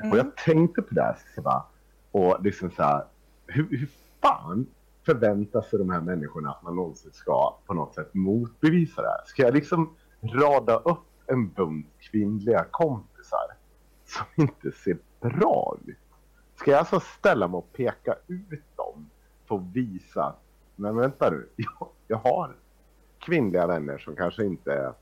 Mm. 0.01 0.13
Och 0.13 0.19
jag 0.19 0.37
tänkte 0.37 0.83
på 0.83 0.95
det 0.95 1.03
här 1.03 1.19
så 1.35 1.43
bara, 1.43 1.65
och 2.11 2.43
liksom 2.43 2.71
så 2.71 2.83
här, 2.83 3.05
hur, 3.47 3.69
hur 3.71 3.89
fan 4.21 4.67
förväntar 5.07 5.63
sig 5.63 5.79
de 5.79 5.91
här 5.91 6.01
människorna 6.01 6.51
att 6.51 6.63
man 6.63 6.77
någonsin 6.77 7.13
ska 7.13 7.57
på 7.67 7.75
något 7.75 7.95
sätt 7.95 8.15
motbevisa 8.15 9.03
det 9.03 9.09
här? 9.09 9.21
Ska 9.27 9.43
jag 9.43 9.55
liksom 9.55 9.97
rada 10.23 10.77
upp 10.77 11.07
en 11.27 11.49
bunt 11.49 11.87
kvinnliga 11.99 12.67
kompisar 12.71 13.47
som 14.05 14.27
inte 14.37 14.73
ser 14.73 14.99
bra 15.21 15.77
ut? 15.87 15.97
Ska 16.57 16.71
jag 16.71 16.79
alltså 16.79 17.01
ställa 17.01 17.49
mig 17.49 17.59
och 17.59 17.73
peka 17.73 18.15
ut 18.27 18.77
dem 18.77 19.11
för 19.49 19.57
att 19.57 19.63
visa 19.63 20.35
men 20.77 20.97
vänta 20.97 21.31
nu, 21.31 21.49
jag, 21.57 21.89
jag 22.09 22.17
har 22.17 22.57
kvinnliga 23.19 23.67
vänner 23.67 23.99
som 23.99 24.17
kanske 24.17 24.45
inte 24.45 24.95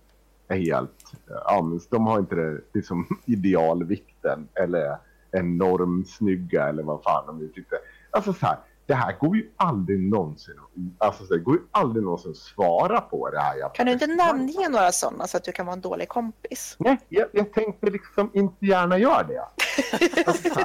är 0.48 0.56
helt, 0.56 1.12
ja 1.26 1.62
men 1.62 1.80
de 1.90 2.06
har 2.06 2.18
inte 2.18 2.34
det 2.34 2.60
liksom 2.72 3.06
idealvikten 3.24 4.48
eller 4.54 4.96
enormt 5.30 6.08
snygga 6.08 6.68
eller 6.68 6.82
vad 6.82 7.02
fan 7.02 7.26
de 7.26 7.38
nu 7.38 7.48
tyckte. 7.48 7.76
Alltså 8.10 8.32
så 8.32 8.46
här, 8.46 8.56
det 8.86 8.94
här 8.94 9.16
går 9.20 9.36
ju 9.36 9.50
aldrig 9.56 10.00
någonsin, 10.00 10.54
alltså 10.98 11.24
det 11.24 11.38
går 11.38 11.54
ju 11.54 11.60
aldrig 11.70 12.04
någonsin 12.04 12.30
att 12.30 12.36
svara 12.36 13.00
på 13.00 13.30
det 13.30 13.40
här. 13.40 13.74
Kan 13.74 13.86
du 13.86 13.92
inte 13.92 14.06
namnge 14.06 14.68
några 14.68 14.92
sådana 14.92 15.26
så 15.26 15.36
att 15.36 15.44
du 15.44 15.52
kan 15.52 15.66
vara 15.66 15.74
en 15.74 15.80
dålig 15.80 16.08
kompis? 16.08 16.76
Nej, 16.78 16.98
jag, 17.08 17.28
jag 17.32 17.52
tänkte 17.52 17.90
liksom 17.90 18.30
inte 18.34 18.66
gärna 18.66 18.98
göra 18.98 19.22
det. 19.22 19.42
Alltså, 20.26 20.60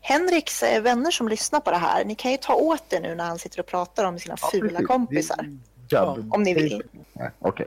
Henriks 0.00 0.62
eh, 0.62 0.82
vänner 0.82 1.10
som 1.10 1.28
lyssnar 1.28 1.60
på 1.60 1.70
det 1.70 1.76
här, 1.76 2.04
ni 2.04 2.14
kan 2.14 2.30
ju 2.30 2.36
ta 2.36 2.54
åt 2.54 2.84
det 2.88 3.00
nu 3.00 3.14
när 3.14 3.24
han 3.24 3.38
sitter 3.38 3.60
och 3.60 3.66
pratar 3.66 4.04
om 4.04 4.18
sina 4.18 4.34
ja, 4.40 4.48
fula 4.52 4.68
precis. 4.68 4.86
kompisar. 4.86 5.58
Ja, 5.88 6.18
om 6.30 6.42
ni 6.42 6.54
vill. 6.54 6.82
Okej. 7.14 7.32
Okay. 7.38 7.66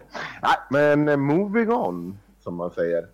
men 0.70 1.08
eh, 1.08 1.18
moving 1.18 1.72
on, 1.72 2.20
som 2.44 2.56
man 2.56 2.72
säger. 2.72 3.08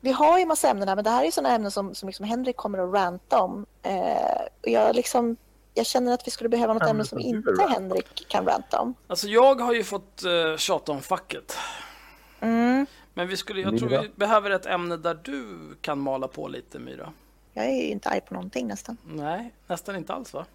Vi 0.00 0.12
har 0.12 0.38
ju 0.38 0.46
massa 0.46 0.68
ämnen 0.68 0.88
här, 0.88 0.94
men 0.94 1.04
det 1.04 1.10
här 1.10 1.24
är 1.24 1.30
sådana 1.30 1.54
ämnen 1.54 1.70
som, 1.70 1.94
som 1.94 2.08
liksom 2.08 2.26
Henrik 2.26 2.56
kommer 2.56 2.78
att 2.78 2.94
ranta 2.94 3.40
om. 3.42 3.66
Eh, 3.82 4.72
jag, 4.72 4.96
liksom, 4.96 5.36
jag 5.74 5.86
känner 5.86 6.14
att 6.14 6.26
vi 6.26 6.30
skulle 6.30 6.48
behöva 6.48 6.74
något 6.74 6.88
ämne 6.88 7.04
som 7.04 7.20
inte 7.20 7.66
Henrik 7.68 8.28
kan 8.28 8.46
ranta 8.46 8.80
om. 8.80 8.94
Alltså 9.06 9.28
jag 9.28 9.60
har 9.60 9.74
ju 9.74 9.84
fått 9.84 10.22
uh, 10.26 10.56
tjata 10.56 10.92
om 10.92 11.00
facket. 11.00 11.56
Mm. 12.40 12.86
Men 13.14 13.28
vi 13.28 13.36
skulle, 13.36 13.60
jag 13.60 13.78
tror 13.78 13.88
vi 13.88 14.10
behöver 14.16 14.50
ett 14.50 14.66
ämne 14.66 14.96
där 14.96 15.18
du 15.22 15.58
kan 15.80 15.98
mala 15.98 16.28
på 16.28 16.48
lite, 16.48 16.78
Myra. 16.78 17.12
Jag 17.58 17.66
är 17.66 17.82
ju 17.82 17.88
inte 17.88 18.08
arg 18.08 18.20
på 18.20 18.34
någonting 18.34 18.66
nästan. 18.66 18.96
Nej, 19.04 19.52
nästan 19.66 19.96
inte 19.96 20.12
alls 20.14 20.32
va? 20.34 20.46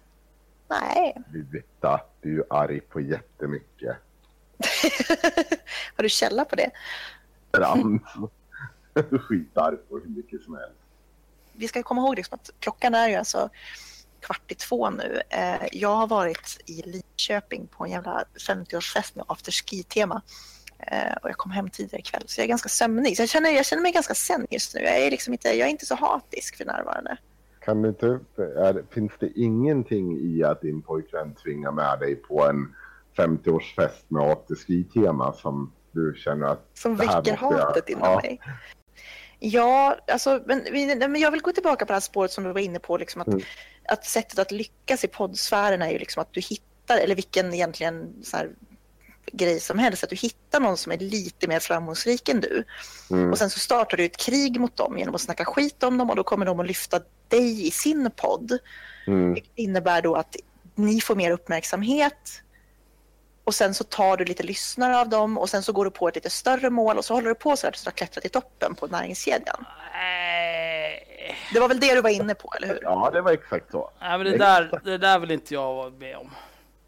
Nej. 0.68 1.16
Sluta, 1.30 2.00
du 2.20 2.30
är 2.30 2.34
ju 2.34 2.44
arg 2.50 2.80
på 2.80 3.00
jättemycket. 3.00 3.96
Har 5.96 6.02
du 6.02 6.08
källa 6.08 6.44
på 6.44 6.56
det? 6.56 6.70
Trams. 7.50 8.02
Skitarg 9.20 9.76
på 9.76 9.98
hur 9.98 10.08
mycket 10.08 10.42
som 10.42 10.54
helst. 10.54 10.78
Vi 11.52 11.68
ska 11.68 11.82
komma 11.82 12.00
ihåg 12.02 12.16
liksom 12.16 12.34
att 12.34 12.50
klockan 12.58 12.94
är 12.94 13.08
ju 13.08 13.14
alltså 13.14 13.48
kvart 14.20 14.52
i 14.52 14.54
två 14.54 14.90
nu. 14.90 15.22
Eh, 15.30 15.66
jag 15.72 15.96
har 15.96 16.06
varit 16.06 16.60
i 16.66 16.82
Lidköping 16.82 17.66
på 17.66 17.84
en 17.84 17.90
jävla 17.90 18.24
50-årsfest 18.48 19.16
med 19.16 19.24
afterski-tema. 19.28 20.22
Eh, 20.78 21.16
och 21.22 21.28
jag 21.28 21.36
kom 21.36 21.52
hem 21.52 21.70
tidigare 21.70 22.00
ikväll 22.00 22.22
så 22.26 22.40
jag 22.40 22.44
är 22.44 22.48
ganska 22.48 22.68
sömnig. 22.68 23.16
Så 23.16 23.22
jag 23.22 23.28
känner, 23.28 23.50
jag 23.50 23.66
känner 23.66 23.82
mig 23.82 23.92
ganska 23.92 24.14
sen 24.14 24.46
just 24.50 24.74
nu. 24.74 24.80
Jag 24.80 24.98
är, 24.98 25.10
liksom 25.10 25.32
inte, 25.32 25.48
jag 25.48 25.66
är 25.66 25.70
inte 25.70 25.86
så 25.86 25.94
hatisk 25.94 26.56
för 26.56 26.64
närvarande. 26.64 27.16
Kan 27.60 27.82
du 27.82 27.88
inte, 27.88 28.06
är, 28.38 28.84
finns 28.90 29.12
det 29.20 29.30
ingenting 29.38 30.18
i 30.18 30.44
att 30.44 30.60
din 30.60 30.82
pojkvän 30.82 31.34
tvingar 31.34 31.72
med 31.72 31.98
dig 31.98 32.16
på 32.16 32.44
en 32.44 32.74
50-årsfest 33.16 34.04
med 34.08 34.22
afterski-tema 34.22 35.32
som 35.32 35.72
du 35.92 36.14
känner 36.16 36.46
att... 36.46 36.70
Som 36.74 36.96
väcker 36.96 37.36
hatet 37.36 37.88
inom 37.88 38.04
ja. 38.04 38.20
mig? 38.20 38.40
Ja, 39.38 39.96
alltså, 40.06 40.42
men, 40.46 40.64
men 40.98 41.16
jag 41.16 41.30
vill 41.30 41.42
gå 41.42 41.52
tillbaka 41.52 41.86
på 41.86 41.88
det 41.88 41.94
här 41.94 42.00
spåret 42.00 42.30
som 42.30 42.44
du 42.44 42.52
var 42.52 42.60
inne 42.60 42.78
på. 42.78 42.96
Liksom 42.96 43.20
att, 43.20 43.28
Mm. 43.28 43.40
att 43.88 44.04
sättet 44.04 44.38
att 44.38 44.50
lyckas 44.50 45.04
i 45.04 45.08
poddsfären 45.08 45.82
är 45.82 45.90
ju 45.90 45.98
liksom 45.98 46.22
att 46.22 46.32
du 46.32 46.40
hittar, 46.40 46.98
eller 46.98 47.14
vilken 47.14 47.54
egentligen 47.54 48.12
så 48.22 48.36
här, 48.36 48.50
grej 49.32 49.60
som 49.60 49.78
helst, 49.78 50.04
att 50.04 50.10
du 50.10 50.16
hittar 50.16 50.60
någon 50.60 50.76
som 50.76 50.92
är 50.92 50.98
lite 50.98 51.48
mer 51.48 51.60
framgångsrik 51.60 52.28
än 52.28 52.40
du. 52.40 52.64
Mm. 53.10 53.30
Och 53.30 53.38
sen 53.38 53.50
så 53.50 53.58
startar 53.58 53.96
du 53.96 54.04
ett 54.04 54.16
krig 54.16 54.60
mot 54.60 54.76
dem 54.76 54.98
genom 54.98 55.14
att 55.14 55.20
snacka 55.20 55.44
skit 55.44 55.82
om 55.82 55.98
dem 55.98 56.10
och 56.10 56.16
då 56.16 56.24
kommer 56.24 56.46
de 56.46 56.60
att 56.60 56.66
lyfta 56.66 57.00
dig 57.28 57.66
i 57.66 57.70
sin 57.70 58.10
podd. 58.16 58.58
Mm. 59.06 59.34
Vilket 59.34 59.52
innebär 59.54 60.02
då 60.02 60.14
att 60.14 60.36
ni 60.74 61.00
får 61.00 61.14
mer 61.14 61.30
uppmärksamhet 61.30 62.42
och 63.44 63.54
sen 63.54 63.74
så 63.74 63.84
tar 63.84 64.16
du 64.16 64.24
lite 64.24 64.42
lyssnare 64.42 64.98
av 64.98 65.08
dem 65.08 65.38
och 65.38 65.50
sen 65.50 65.62
så 65.62 65.72
går 65.72 65.84
du 65.84 65.90
på 65.90 66.08
ett 66.08 66.14
lite 66.14 66.30
större 66.30 66.70
mål 66.70 66.98
och 66.98 67.04
så 67.04 67.14
håller 67.14 67.28
du 67.28 67.34
på 67.34 67.56
så 67.56 67.66
här 67.66 67.72
tills 67.72 67.84
du 67.84 67.88
har 67.88 67.92
klättrat 67.92 68.22
till 68.22 68.30
toppen 68.30 68.74
på 68.74 68.86
näringskedjan. 68.86 69.64
Nej, 69.92 71.36
Det 71.52 71.60
var 71.60 71.68
väl 71.68 71.80
det 71.80 71.94
du 71.94 72.00
var 72.00 72.10
inne 72.10 72.34
på, 72.34 72.52
eller 72.56 72.68
hur? 72.68 72.78
Ja, 72.82 73.10
det 73.12 73.20
var 73.20 73.32
exakt 73.32 73.70
så. 73.70 73.90
Nej, 74.00 74.18
men 74.18 74.26
det 74.26 74.38
där, 74.38 74.80
det 74.84 74.98
där 74.98 75.18
vill 75.18 75.30
inte 75.30 75.54
jag 75.54 75.74
vara 75.74 75.90
med 75.90 76.16
om. 76.16 76.30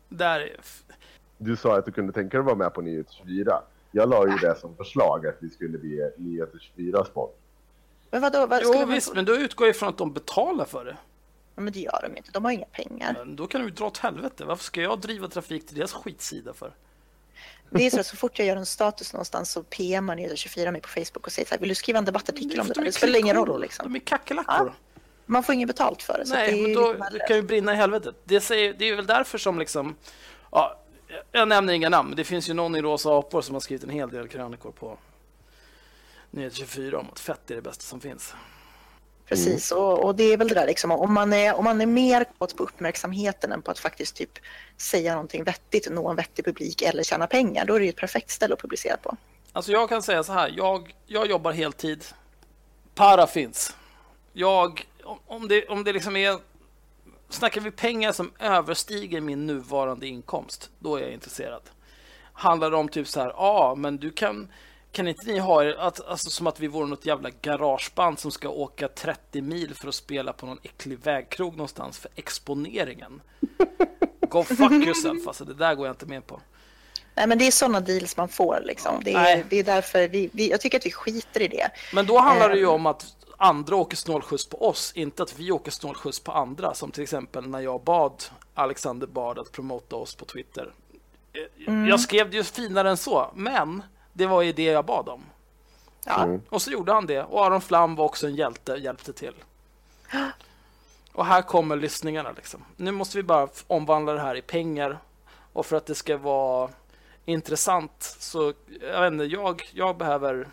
Där 0.09 0.41
är... 0.41 0.57
Du 1.39 1.57
sa 1.57 1.79
att 1.79 1.85
du 1.85 1.93
kunde 1.93 2.13
tänka 2.13 2.37
dig 2.37 2.41
att 2.41 2.47
vara 2.47 2.57
med 2.57 2.75
på 2.75 2.81
Nyheter 2.81 3.13
24. 3.13 3.63
Jag 3.93 4.09
la 4.09 4.27
ju 4.29 4.37
det 4.37 4.59
som 4.61 4.77
förslag 4.77 5.27
att 5.27 5.37
vi 5.39 5.51
skulle 5.51 5.79
bli 5.79 6.11
Nyheter 6.17 6.59
24-sport. 6.77 7.39
Men 8.11 8.21
vadå? 8.23 8.47
Vad, 8.47 8.61
Jo 8.65 8.75
man- 8.75 8.89
visst, 8.89 9.15
men 9.15 9.25
då 9.25 9.37
utgår 9.37 9.67
jag 9.67 9.77
ifrån 9.77 9.89
att 9.89 9.99
de 9.99 10.13
betalar 10.13 10.65
för 10.65 10.85
det. 10.85 10.97
Ja, 11.55 11.63
men 11.63 11.73
det 11.73 11.81
gör 11.81 12.01
de 12.03 12.17
inte. 12.17 12.31
De 12.33 12.45
har 12.45 12.53
inga 12.53 12.67
pengar. 12.67 13.15
Men 13.19 13.37
då 13.37 13.47
kan 13.47 13.61
de 13.61 13.67
ju 13.67 13.75
dra 13.75 13.87
åt 13.87 13.99
helvete. 13.99 14.45
Varför 14.45 14.65
ska 14.65 14.83
jag 14.83 15.01
driva 15.01 15.29
trafik 15.29 15.67
till 15.67 15.77
deras 15.77 15.93
skitsida 15.93 16.55
för? 16.55 16.73
Det 17.71 17.87
är 17.87 17.91
så 17.91 18.01
att 18.01 18.07
så 18.07 18.17
fort 18.23 18.39
jag 18.39 18.49
gör 18.49 18.57
en 18.57 18.67
status 18.67 19.13
någonstans 19.13 19.51
så 19.51 19.63
PMar 19.63 20.15
Nyheter 20.15 20.37
24 20.37 20.71
mig 20.73 20.81
på 20.81 20.89
Facebook 20.89 21.27
och 21.27 21.33
säger 21.33 21.49
så 21.49 21.55
här, 21.55 21.61
vill 21.61 21.69
du 21.69 21.75
skriva 21.75 21.99
en 21.99 22.05
debattartikel 22.05 22.61
om 22.61 22.67
det? 22.67 22.75
De 22.75 22.85
Det 22.85 22.93
spelar 22.93 23.19
ingen 23.19 23.37
roll 23.37 23.61
liksom. 23.61 23.93
De 23.93 23.97
är 23.97 24.01
kackerlackor. 24.01 24.73
Man 25.27 25.43
får 25.43 25.55
inget 25.55 25.69
betalt 25.69 26.03
för 26.03 26.19
det. 26.19 26.31
Nej, 26.31 26.53
det 26.53 26.63
men 26.63 26.73
då 26.75 26.93
det 27.13 27.19
kan 27.29 27.37
ju 27.37 27.43
brinna 27.43 27.73
i 27.73 27.77
helvetet. 27.77 28.15
Det, 28.25 28.41
säger, 28.41 28.75
det 28.79 28.89
är 28.89 28.97
väl 28.97 29.07
därför 29.07 29.39
som 29.39 29.59
liksom... 29.59 29.97
Ja, 30.51 30.81
jag 31.39 31.49
nämner 31.49 31.73
inga 31.73 31.89
namn, 31.89 32.09
men 32.09 32.17
det 32.17 32.25
finns 32.25 32.49
ju 32.49 32.55
någon 32.55 32.77
i 32.77 32.83
Rosa 32.83 33.19
apor 33.19 33.43
som 33.43 33.55
har 33.55 33.61
skrivit 33.61 33.85
en 33.85 33.91
hel 33.91 34.11
del 34.11 34.29
krönikor 34.29 34.71
på 34.71 34.99
Nyheter 36.31 36.57
24 36.57 36.99
om 36.99 37.07
att 37.13 37.21
fett 37.21 37.51
är 37.51 37.55
det 37.55 37.63
bästa 37.63 37.83
som 37.83 38.01
finns. 38.01 38.35
Precis, 39.29 39.73
och, 39.73 40.05
och 40.05 40.15
det 40.15 40.25
är 40.33 40.37
väl 40.37 40.49
det 40.49 40.55
där 40.55 40.67
liksom, 40.67 40.91
om 40.91 41.15
man 41.15 41.33
är, 41.33 41.55
om 41.55 41.65
man 41.65 41.81
är 41.81 41.87
mer 41.87 42.25
kåt 42.39 42.57
på 42.57 42.63
uppmärksamheten 42.63 43.53
än 43.53 43.63
på 43.63 43.71
att 43.71 43.79
faktiskt 43.79 44.17
typ 44.17 44.39
säga 44.77 45.13
någonting 45.13 45.45
vettigt, 45.45 45.89
nå 45.91 46.09
en 46.11 46.17
vettig 46.17 46.45
publik 46.45 46.83
eller 46.83 47.03
tjäna 47.03 47.27
pengar, 47.27 47.65
då 47.65 47.75
är 47.75 47.79
det 47.79 47.85
ju 47.85 47.91
ett 47.91 47.97
perfekt 47.97 48.31
ställe 48.31 48.55
att 48.55 48.61
publicera 48.61 48.97
på. 48.97 49.17
Alltså 49.53 49.73
jag 49.73 49.89
kan 49.89 50.03
säga 50.03 50.25
så 50.25 50.33
här, 50.33 50.53
jag, 50.57 50.95
jag 51.07 51.27
jobbar 51.27 51.53
heltid. 51.53 52.05
Para 52.95 53.27
finns. 53.27 53.77
Jag, 54.33 54.87
om- 55.05 55.21
om 55.27 55.49
det, 55.49 55.67
om 55.69 55.85
det 55.85 55.93
liksom 55.93 56.17
är... 56.17 56.39
Snackar 57.29 57.61
vi 57.61 57.71
pengar 57.71 58.13
som 58.13 58.33
överstiger 58.39 59.21
min 59.21 59.47
nuvarande 59.47 60.07
inkomst, 60.07 60.71
då 60.79 60.97
är 60.97 61.01
jag 61.01 61.13
intresserad. 61.13 61.63
Handlar 62.33 62.71
det 62.71 62.77
om 62.77 62.89
typ 62.89 63.09
så 63.09 63.21
här, 63.21 63.29
ja, 63.29 63.35
ah, 63.37 63.75
men 63.75 63.97
du 63.97 64.11
kan... 64.11 64.49
Kan 64.93 65.09
inte 65.09 65.27
ni 65.27 65.39
ha 65.39 65.65
er, 65.65 65.77
att, 65.79 66.09
alltså 66.09 66.31
som 66.31 66.47
att 66.47 66.61
vi 66.61 66.67
vore 66.67 66.87
något 66.87 67.07
jävla 67.07 67.31
garageband 67.43 68.19
som 68.19 68.31
ska 68.31 68.49
åka 68.49 68.89
30 68.89 69.43
mil 69.43 69.75
för 69.75 69.89
att 69.89 69.95
spela 69.95 70.33
på 70.33 70.47
någon 70.47 70.59
äcklig 70.63 70.99
vägkrog 70.99 71.57
någonstans 71.57 71.99
för 71.99 72.11
exponeringen? 72.15 73.23
Go 74.29 74.43
fuck 74.43 74.73
yourself, 74.73 75.27
alltså 75.27 75.45
det 75.45 75.55
där 75.55 75.75
går 75.75 75.87
jag 75.87 75.93
inte 75.95 76.07
med 76.07 76.27
på. 76.27 76.41
Nej, 77.15 77.27
men 77.27 77.39
det 77.39 77.47
är 77.47 77.51
sådana 77.51 77.81
deals 77.81 78.17
man 78.17 78.29
får. 78.29 78.63
Liksom. 78.65 79.01
Det, 79.05 79.13
Nej. 79.13 79.41
är, 79.41 79.45
det 79.51 79.57
är 79.59 79.65
därför 79.65 80.09
vi, 80.09 80.31
vi, 80.33 80.51
jag 80.51 80.61
tycker 80.61 80.79
att 80.79 80.87
vi 80.87 80.93
skiter 80.93 81.43
i 81.43 81.49
det. 81.49 81.71
Men 81.93 82.07
då 82.07 82.19
handlar 82.19 82.49
det 82.49 82.57
ju 82.57 82.65
Ehm. 82.65 82.71
om 82.71 82.87
att 82.87 83.07
andra 83.37 83.77
åker 83.77 83.97
snålskjuts 83.97 84.47
på 84.47 84.69
oss, 84.69 84.93
inte 84.95 85.23
att 85.23 85.39
vi 85.39 85.53
åker 85.53 85.71
snålskjuts 85.71 86.21
på 86.21 86.33
andra. 86.33 86.75
Som 86.75 86.91
till 86.91 87.03
exempel 87.03 87.49
när 87.49 87.61
jag 87.61 87.81
bad 87.83 88.25
Alexander 88.55 89.07
Bard 89.07 89.39
att 89.39 89.53
promota 89.53 89.97
oss 89.97 90.15
på 90.15 90.25
Twitter. 90.25 90.73
Eh, 91.33 91.67
Mm. 91.69 91.87
Jag 91.89 92.01
skrev 92.01 92.31
det 92.31 92.37
ju 92.37 92.45
finare 92.45 92.91
än 92.91 92.97
så, 92.97 93.31
men 93.35 93.83
det 94.13 94.27
var 94.27 94.43
ju 94.43 94.53
det 94.53 94.63
jag 94.63 94.85
bad 94.85 95.09
om. 95.09 95.23
Ja. 96.05 96.23
Mm. 96.23 96.43
Och 96.49 96.63
så 96.63 96.71
gjorde 96.71 96.93
han 96.93 97.07
det. 97.07 97.23
Och 97.23 97.47
Aron 97.47 97.61
Flam 97.61 97.97
var 97.97 98.05
också 98.05 98.27
en 98.27 98.35
hjälte, 98.35 98.73
hjälpte 98.73 99.13
till. 99.13 99.35
Och 101.13 101.27
här 101.27 101.43
kommer 101.43 101.77
lyssningarna 101.77 102.33
liksom. 102.37 102.65
Nu 102.77 102.91
måste 102.91 103.17
vi 103.17 103.23
bara 103.23 103.49
omvandla 103.67 104.13
det 104.13 104.21
här 104.21 104.35
i 104.37 104.43
pengar. 104.43 104.99
Och 105.53 105.67
för 105.67 105.77
att 105.77 105.87
det 105.87 105.95
ska 105.95 106.17
vara 106.17 106.71
intressant 107.25 108.17
så, 108.21 108.53
jag 108.81 109.01
vet 109.01 109.13
inte, 109.13 109.25
jag, 109.25 109.71
jag 109.75 109.97
behöver... 109.97 110.49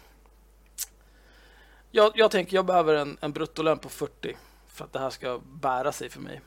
Jag, 1.96 2.12
jag 2.16 2.32
tänker 2.32 2.56
jag 2.56 2.66
behöver 2.66 2.94
en, 2.96 3.18
en 3.22 3.32
bruttolön 3.32 3.80
på 3.80 3.90
40 3.90 4.38
för 4.68 4.86
att 4.86 4.94
det 4.94 5.00
här 5.00 5.10
ska 5.10 5.40
bära 5.62 5.92
sig 5.92 6.10
för 6.10 6.20
mig. 6.20 6.42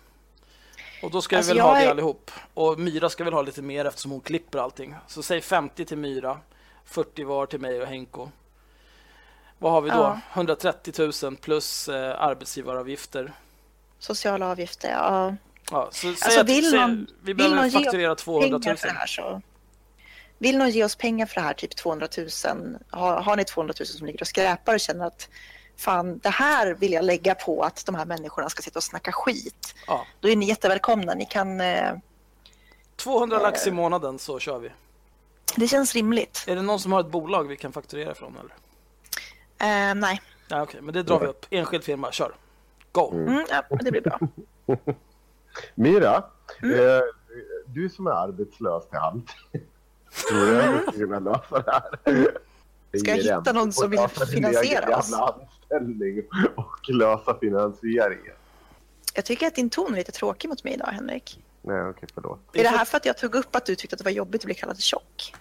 Och 1.03 1.11
då 1.11 1.23
ska 1.23 1.37
Alltså, 1.37 1.53
vi 1.53 1.59
väl 1.59 1.67
ha 1.69 1.75
det 1.75 1.81
är- 1.85 1.91
allihop. 1.91 2.31
Och 2.55 2.79
Myra 2.79 3.09
ska 3.09 3.25
väl 3.25 3.33
ha 3.33 3.43
lite 3.43 3.63
mer 3.63 3.85
eftersom 3.85 4.11
hon 4.11 4.21
klipper 4.21 4.59
allting. 4.59 4.95
Så 5.07 5.23
säg 5.23 5.41
50 5.41 5.85
till 5.85 5.99
Myra, 5.99 6.39
40 6.85 7.25
var 7.25 7.47
till 7.47 7.61
mig 7.61 7.81
och 7.81 7.87
Henko. 7.87 8.29
Vad 9.59 9.73
har 9.73 9.81
vi 9.81 9.91
då? 9.91 9.97
Ja. 9.97 10.21
130 10.33 11.13
000 11.25 11.37
plus 11.37 11.89
eh, 11.89 12.21
arbetsgivaravgifter. 12.23 13.33
Sociala 13.99 14.51
avgifter, 14.51 14.91
ja. 14.91 15.37
Ja, 15.71 15.89
så 15.93 15.99
säg 16.01 16.09
Alltså, 16.11 16.41
att, 16.41 16.49
vill 16.49 16.71
säg, 16.71 16.81
någon- 16.81 17.07
vi 17.21 17.27
vill 17.27 17.37
behöver 17.37 17.57
någon 17.57 17.69
ge 17.69 17.85
fakturera 17.85 18.15
200 18.15 18.49
000. 18.51 18.63
Pengar 18.63 18.77
för 18.77 18.87
det 18.89 18.95
här 18.95 19.07
så... 19.07 19.43
Vill 20.39 20.59
någon 20.59 20.71
ge 20.71 20.85
oss 20.85 20.97
pengar 20.97 21.27
för 21.27 21.35
det 21.35 21.41
här, 21.41 21.55
typ 21.55 21.77
200 21.77 22.09
000? 22.19 22.79
Har, 22.91 23.21
har 23.23 23.37
ni 23.37 23.45
200 23.45 23.75
000 23.81 23.87
som 23.87 24.07
ligger 24.07 24.21
och 24.21 24.27
skräpar 24.27 24.75
och 24.75 24.81
känner 24.81 25.07
att 25.07 25.29
fan, 25.77 26.19
det 26.19 26.29
här 26.31 26.75
vill 26.75 26.93
jag 26.93 27.05
lägga 27.05 27.35
på 27.35 27.63
att 27.63 27.87
de 27.87 27.95
här 27.95 28.05
människorna 28.05 28.49
ska 28.49 28.63
sitta 28.63 28.79
och 28.79 28.83
snacka 28.83 29.13
skit. 29.13 29.75
Ja, 29.87 30.07
Då 30.21 30.29
är 30.29 30.37
ni 30.37 30.47
jättevälkomna. 30.49 31.15
Ni 31.15 31.27
kan... 31.27 31.61
Eh, 31.61 31.95
200 32.97 33.39
lax 33.39 33.67
i 33.67 33.71
månaden 33.71 34.19
så 34.19 34.39
kör 34.39 34.59
vi. 34.59 34.71
det 35.57 35.69
känns 35.69 35.95
rimligt. 35.95 36.45
Är 36.49 36.57
det 36.57 36.63
någon 36.63 36.81
som 36.81 36.93
har 36.93 37.01
ett 37.01 37.11
bolag 37.11 37.45
vi 37.49 37.57
kan 37.57 37.73
fakturera 37.73 38.15
från? 38.15 38.37
Eller? 38.37 38.55
Eh, 39.91 39.95
nej. 39.95 40.23
Ja, 40.49 40.63
Okej, 40.63 40.81
men 40.81 40.95
det 40.95 41.03
drar 41.03 41.21
vi 41.21 41.27
upp. 41.27 41.47
Enskild 41.51 41.85
firma, 41.85 42.13
kör. 42.13 42.35
Go! 42.93 43.13
Mm, 43.13 43.45
ja, 43.51 43.63
men 43.71 43.85
det 43.85 43.91
blir 43.91 44.01
bra. 44.01 44.19
Mira, 45.75 46.25
Mm. 46.63 46.81
eh, 46.81 47.01
du 47.67 47.89
som 47.89 48.07
är 48.07 48.11
arbetslös 48.11 48.89
till 48.89 48.99
halvtid. 48.99 49.67
Tror 50.29 50.47
du 50.47 50.61
att 50.61 50.87
du 50.87 50.93
ska 50.93 50.93
kunna 50.93 51.19
lösa 51.19 51.59
det 51.63 51.73
här? 51.73 52.39
Ska 52.99 53.17
jag 53.17 53.39
hitta 53.39 53.53
någon 53.53 53.73
som 53.73 53.91
vill 53.91 54.09
finansiera 54.09 54.99
oss? 54.99 55.13
anställning 55.13 56.23
och 56.55 56.89
lösa 56.89 57.39
finansieringen. 57.39 58.35
Jag 59.15 59.25
tycker 59.25 59.47
att 59.47 59.55
din 59.55 59.71
ton 59.71 59.93
är 59.93 59.97
lite 59.97 60.13
tråkig 60.13 60.49
mot 60.49 60.65
mig 60.65 60.75
idag, 60.75 60.87
Henrik. 60.87 61.41
Nej, 61.63 61.83
okej, 61.83 62.09
förlåt. 62.15 62.41
Är 62.53 62.63
det 62.63 62.69
här 62.69 62.85
för 62.85 62.97
att 62.97 63.07
jag 63.07 63.19
tog 63.19 63.35
upp 63.35 63.57
att 63.57 63.67
du 63.67 63.75
tyckte 63.75 63.95
att 63.95 63.99
det 63.99 64.05
var 64.05 64.11
jobbigt 64.11 64.41
att 64.41 64.47
bli 64.47 64.55
kallad 64.55 64.81
tjock? 64.81 65.35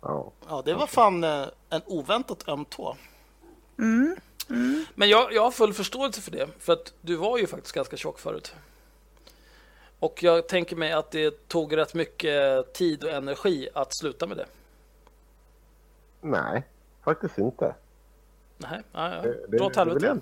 Ja. 0.00 0.32
Ja, 0.48 0.62
det 0.64 0.74
var 0.74 0.86
fan 0.86 1.24
eh, 1.24 1.46
en 1.70 1.80
oväntat 1.86 2.48
öm 2.48 2.64
tå. 2.64 2.96
Mm. 3.78 4.16
Men 4.94 5.08
jag, 5.08 5.32
jag 5.32 5.42
har 5.42 5.50
full 5.50 5.72
förståelse 5.72 6.20
för 6.20 6.30
det, 6.30 6.48
för 6.58 6.72
att 6.72 6.92
du 7.00 7.16
var 7.16 7.38
ju 7.38 7.46
faktiskt 7.46 7.74
ganska 7.74 7.96
tjock 7.96 8.18
förut. 8.18 8.54
Och 9.98 10.22
jag 10.22 10.48
tänker 10.48 10.76
mig 10.76 10.92
att 10.92 11.10
det 11.10 11.48
tog 11.48 11.76
rätt 11.76 11.94
mycket 11.94 12.72
tid 12.72 13.04
och 13.04 13.10
energi 13.10 13.68
att 13.74 13.94
sluta 13.96 14.26
med 14.26 14.36
det. 14.36 14.46
Nej, 16.20 16.62
faktiskt 17.04 17.38
inte. 17.38 17.74
Nej, 18.58 18.82
ja, 18.92 19.14
ja. 19.14 19.22
Det- 19.22 19.46
det- 19.48 19.56
dra 19.58 19.66
åt 19.66 19.76
helvete. 19.76 20.20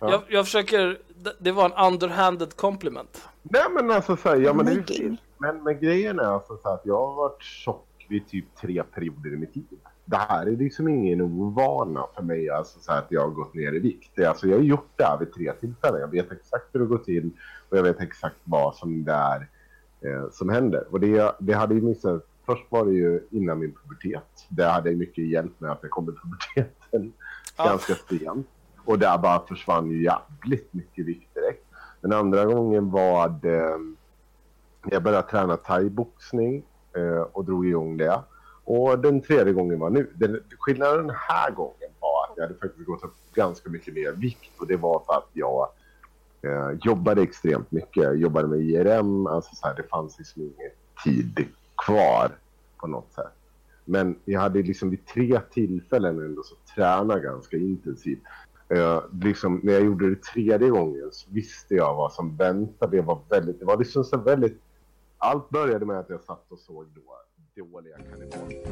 Ja. 0.00 0.10
Jag, 0.10 0.22
jag 0.28 0.44
försöker, 0.44 0.98
det- 1.38 1.52
var 1.52 1.64
en 1.64 1.92
underhanded 1.92 2.56
compliment. 2.56 3.28
Nej 3.42 3.62
men 3.70 3.90
alltså 3.90 4.16
så 4.16 4.28
här, 4.28 4.36
ja, 4.36 4.52
men, 4.52 4.66
det 4.86 5.16
men, 5.38 5.62
men 5.62 5.80
grejen 5.80 6.18
är 6.18 6.24
alltså 6.24 6.56
så 6.62 6.68
här 6.68 6.74
att 6.74 6.86
jag 6.86 7.06
har 7.06 7.14
varit 7.14 7.42
tjock 7.42 8.06
vid 8.08 8.28
typ 8.28 8.44
tre 8.60 8.82
perioder 8.82 9.32
i 9.32 9.36
mitt 9.36 9.56
liv. 9.56 9.78
Det 10.08 10.16
här 10.16 10.46
är 10.46 10.56
liksom 10.56 10.88
ingen 10.88 11.20
ovana 11.20 12.06
för 12.14 12.22
mig, 12.22 12.50
alltså 12.50 12.80
så 12.80 12.92
här 12.92 12.98
att 12.98 13.06
jag 13.10 13.20
har 13.20 13.30
gått 13.30 13.54
ner 13.54 13.72
i 13.72 13.78
vikt. 13.78 14.18
Alltså, 14.18 14.46
jag 14.46 14.56
har 14.56 14.62
gjort 14.62 14.90
det 14.96 15.04
här 15.04 15.18
vid 15.18 15.32
tre 15.32 15.52
tillfällen. 15.52 16.00
Jag 16.00 16.08
vet 16.08 16.32
exakt 16.32 16.64
hur 16.72 16.80
det 16.80 16.86
går 16.86 16.98
till 16.98 17.30
och 17.68 17.78
jag 17.78 17.82
vet 17.82 18.00
exakt 18.00 18.36
vad 18.44 18.74
som 18.74 19.04
det 19.04 19.12
är 19.12 19.48
eh, 20.00 20.30
som 20.32 20.48
händer. 20.48 20.84
Och 20.90 21.00
det, 21.00 21.36
det 21.38 21.52
hade 21.52 21.74
ju 21.74 21.80
missat. 21.82 22.26
Först 22.46 22.64
var 22.68 22.84
det 22.86 22.92
ju 22.92 23.20
innan 23.30 23.58
min 23.58 23.72
pubertet. 23.74 24.46
Det 24.48 24.64
hade 24.64 24.90
ju 24.90 24.96
mycket 24.96 25.24
hjälp 25.28 25.60
med 25.60 25.70
att 25.70 25.78
jag 25.82 25.90
kom 25.90 26.08
i 26.08 26.12
puberteten 26.12 27.12
Ja. 27.56 27.64
ganska 27.64 27.94
sent. 27.94 28.46
Och 28.84 28.98
där 28.98 29.18
bara 29.18 29.46
försvann 29.46 29.90
ju 29.90 30.02
jävligt 30.04 30.72
mycket 30.72 31.06
vikt 31.06 31.34
direkt. 31.34 31.64
Den 32.00 32.12
andra 32.12 32.44
gången 32.44 32.90
var 32.90 33.28
det... 33.28 33.78
Jag 34.90 35.02
började 35.02 35.28
träna 35.28 35.56
thaiboxning 35.56 36.62
eh, 36.96 37.20
och 37.32 37.44
drog 37.44 37.66
igång 37.66 37.96
det. 37.96 38.20
Och 38.66 38.98
den 38.98 39.20
tredje 39.20 39.52
gången 39.52 39.78
var 39.78 39.90
nu. 39.90 40.10
Den, 40.14 40.40
skillnaden 40.58 41.06
den 41.06 41.16
här 41.18 41.50
gången 41.50 41.90
var 42.00 42.24
att 42.24 42.36
jag 42.36 42.42
hade 42.42 42.58
faktiskt 42.58 42.86
gått 42.86 43.04
upp 43.04 43.14
ganska 43.34 43.70
mycket 43.70 43.94
mer 43.94 44.12
vikt. 44.12 44.60
Och 44.60 44.66
det 44.66 44.76
var 44.76 45.02
för 45.06 45.12
att 45.12 45.30
jag 45.32 45.68
eh, 46.42 46.78
jobbade 46.84 47.22
extremt 47.22 47.70
mycket. 47.70 48.02
Jag 48.02 48.16
jobbade 48.16 48.48
med 48.48 48.60
IRM. 48.60 49.26
Alltså 49.26 49.54
så 49.54 49.66
här, 49.66 49.74
det 49.74 49.82
fanns 49.82 50.18
liksom 50.18 50.42
ingen 50.42 50.70
tid 51.04 51.46
kvar 51.86 52.30
på 52.76 52.86
något 52.86 53.12
sätt. 53.12 53.32
Men 53.84 54.18
jag 54.24 54.40
hade 54.40 54.62
liksom 54.62 54.90
vid 54.90 55.06
tre 55.06 55.40
tillfällen 55.50 56.18
ändå 56.18 56.42
så 56.42 56.54
tränat 56.74 57.22
ganska 57.22 57.56
intensivt. 57.56 58.22
Eh, 58.68 59.02
liksom, 59.22 59.60
när 59.62 59.72
jag 59.72 59.84
gjorde 59.84 60.10
det 60.10 60.22
tredje 60.22 60.68
gången 60.68 61.08
så 61.12 61.30
visste 61.30 61.74
jag 61.74 61.94
vad 61.94 62.12
som 62.12 62.36
väntade. 62.36 62.96
Det 62.96 63.02
var 63.02 63.20
väldigt, 63.28 63.58
det 63.58 63.64
var 63.64 63.78
liksom 63.78 64.04
så 64.04 64.16
väldigt... 64.16 64.62
Allt 65.18 65.48
började 65.50 65.86
med 65.86 65.98
att 65.98 66.10
jag 66.10 66.22
satt 66.22 66.52
och 66.52 66.58
såg 66.58 66.86
då 66.94 67.02
dåliga 67.56 67.96
kannibaler. 68.10 68.62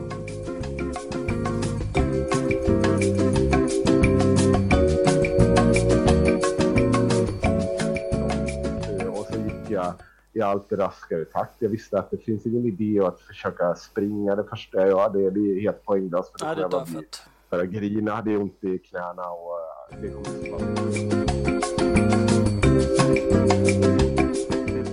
Och 9.11 9.27
så 9.27 9.39
gick 9.41 9.71
jag 9.71 9.93
i 10.33 10.41
allt 10.41 10.73
raskare 10.73 11.25
takt. 11.25 11.55
Jag 11.59 11.69
visste 11.69 11.99
att 11.99 12.11
det 12.11 12.17
finns 12.19 12.47
ingen 12.47 12.65
idé 12.65 13.01
att 13.01 13.21
försöka 13.21 13.75
springa 13.75 14.37
det 14.37 14.45
första 14.45 14.79
jag 14.81 14.89
gör. 14.89 15.11
Det, 15.13 15.31
det 15.31 15.41
är 15.41 15.61
helt 15.61 15.85
poänglöst. 15.85 16.31
För 16.31 16.39
kommer 16.39 16.57
det 16.57 16.63
är 16.63 16.69
bli- 16.69 16.79
dödfött. 16.79 17.23
börja 17.51 17.65
grina, 17.65 18.13
hade 18.15 18.37
ont 18.37 18.65
i 18.65 18.79
knäna 18.79 19.23
och 19.31 19.59
eh, 19.93 20.01
det 20.01 20.09
kommer 20.09 20.29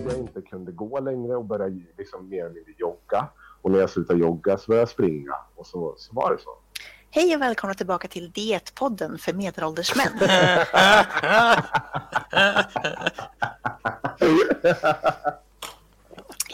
jag 0.09 0.17
inte 0.19 0.41
kunde 0.41 0.71
gå 0.71 0.99
längre 0.99 1.35
och 1.35 1.45
började 1.45 1.81
liksom 1.97 2.29
mer 2.29 2.39
eller 2.45 2.53
mindre 2.53 2.73
jogga. 2.77 3.27
Och 3.61 3.71
när 3.71 3.79
jag 3.79 3.89
slutade 3.89 4.19
jogga 4.19 4.57
så 4.57 4.67
började 4.67 4.81
jag 4.81 4.89
springa 4.89 5.35
och 5.55 5.67
så, 5.67 5.95
så 5.97 6.13
var 6.13 6.31
det 6.31 6.41
så. 6.41 6.49
Hej 7.11 7.35
och 7.35 7.41
välkomna 7.41 7.73
tillbaka 7.73 8.07
till 8.07 8.31
Dietpodden 8.31 9.17
för 9.17 9.33
medelålders 9.33 9.95
män. 9.95 10.19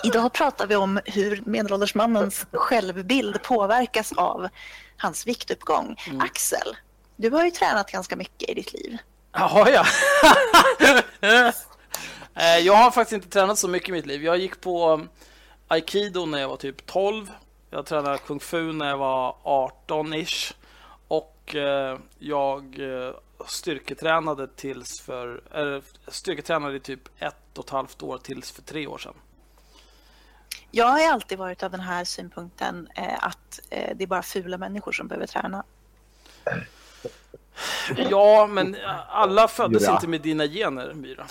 Idag 0.04 0.34
pratar 0.34 0.68
vi 0.68 0.76
om 0.76 1.00
hur 1.06 1.44
medelålders 1.46 1.96
mannens 1.96 2.46
självbild 2.52 3.44
påverkas 3.44 4.12
av 4.12 4.48
hans 4.98 5.28
viktuppgång. 5.28 5.96
Axel, 6.20 6.78
du 7.16 7.30
har 7.30 7.46
ju 7.46 7.52
tränat 7.52 7.92
ganska 7.92 8.16
mycket 8.16 8.50
i 8.50 8.54
ditt 8.54 8.74
liv. 8.74 8.98
Jaha, 9.32 9.70
ja. 9.70 9.86
Eh, 12.40 12.58
jag 12.58 12.74
har 12.74 12.92
faktiskt 12.92 13.14
inte 13.14 13.30
tränat 13.30 13.60
så 13.60 13.68
mycket 13.68 13.90
i 13.90 13.92
mitt 13.92 14.06
liv. 14.06 14.24
Jag 14.24 14.38
gick 14.38 14.62
på 14.62 15.02
aikido 15.68 16.26
när 16.26 16.40
jag 16.40 16.50
var 16.50 16.58
typ 16.58 16.86
12. 16.86 17.32
Jag 17.70 17.86
tränade 17.86 18.18
kung 18.18 18.40
fu 18.40 18.74
när 18.74 18.90
jag 18.90 18.98
var 18.98 19.36
18-ish. 19.44 20.54
Och 21.08 21.56
eh, 21.56 22.00
jag 22.20 22.80
eh, 22.80 23.14
styrketränade 23.48 24.48
tills 24.48 25.02
för... 25.02 25.42
Eller, 25.52 25.82
styrketränade 26.08 26.76
i 26.76 26.80
typ 26.80 27.02
ett 27.20 27.58
och 27.58 27.66
ett 27.66 27.70
halvt 27.70 28.04
år 28.04 28.18
tills 28.18 28.52
för 28.52 28.62
tre 28.62 28.88
år 28.88 28.98
sedan. 28.98 29.14
Jag 30.72 30.86
har 30.86 31.14
alltid 31.14 31.38
varit 31.38 31.64
av 31.64 31.72
den 31.72 31.80
här 31.80 32.04
synpunkten 32.04 32.90
eh, 32.96 33.24
att 33.26 33.60
det 33.70 34.04
är 34.04 34.08
bara 34.08 34.22
fula 34.22 34.58
människor 34.58 34.92
som 34.92 35.08
behöver 35.08 35.28
träna. 35.28 35.64
Ja, 38.10 38.48
men 38.48 38.78
alla 39.10 39.48
föddes 39.48 39.84
Ja. 39.84 39.94
inte 39.94 40.08
med 40.08 40.22
dina 40.22 40.48
gener, 40.48 40.94
Myra. 40.94 41.26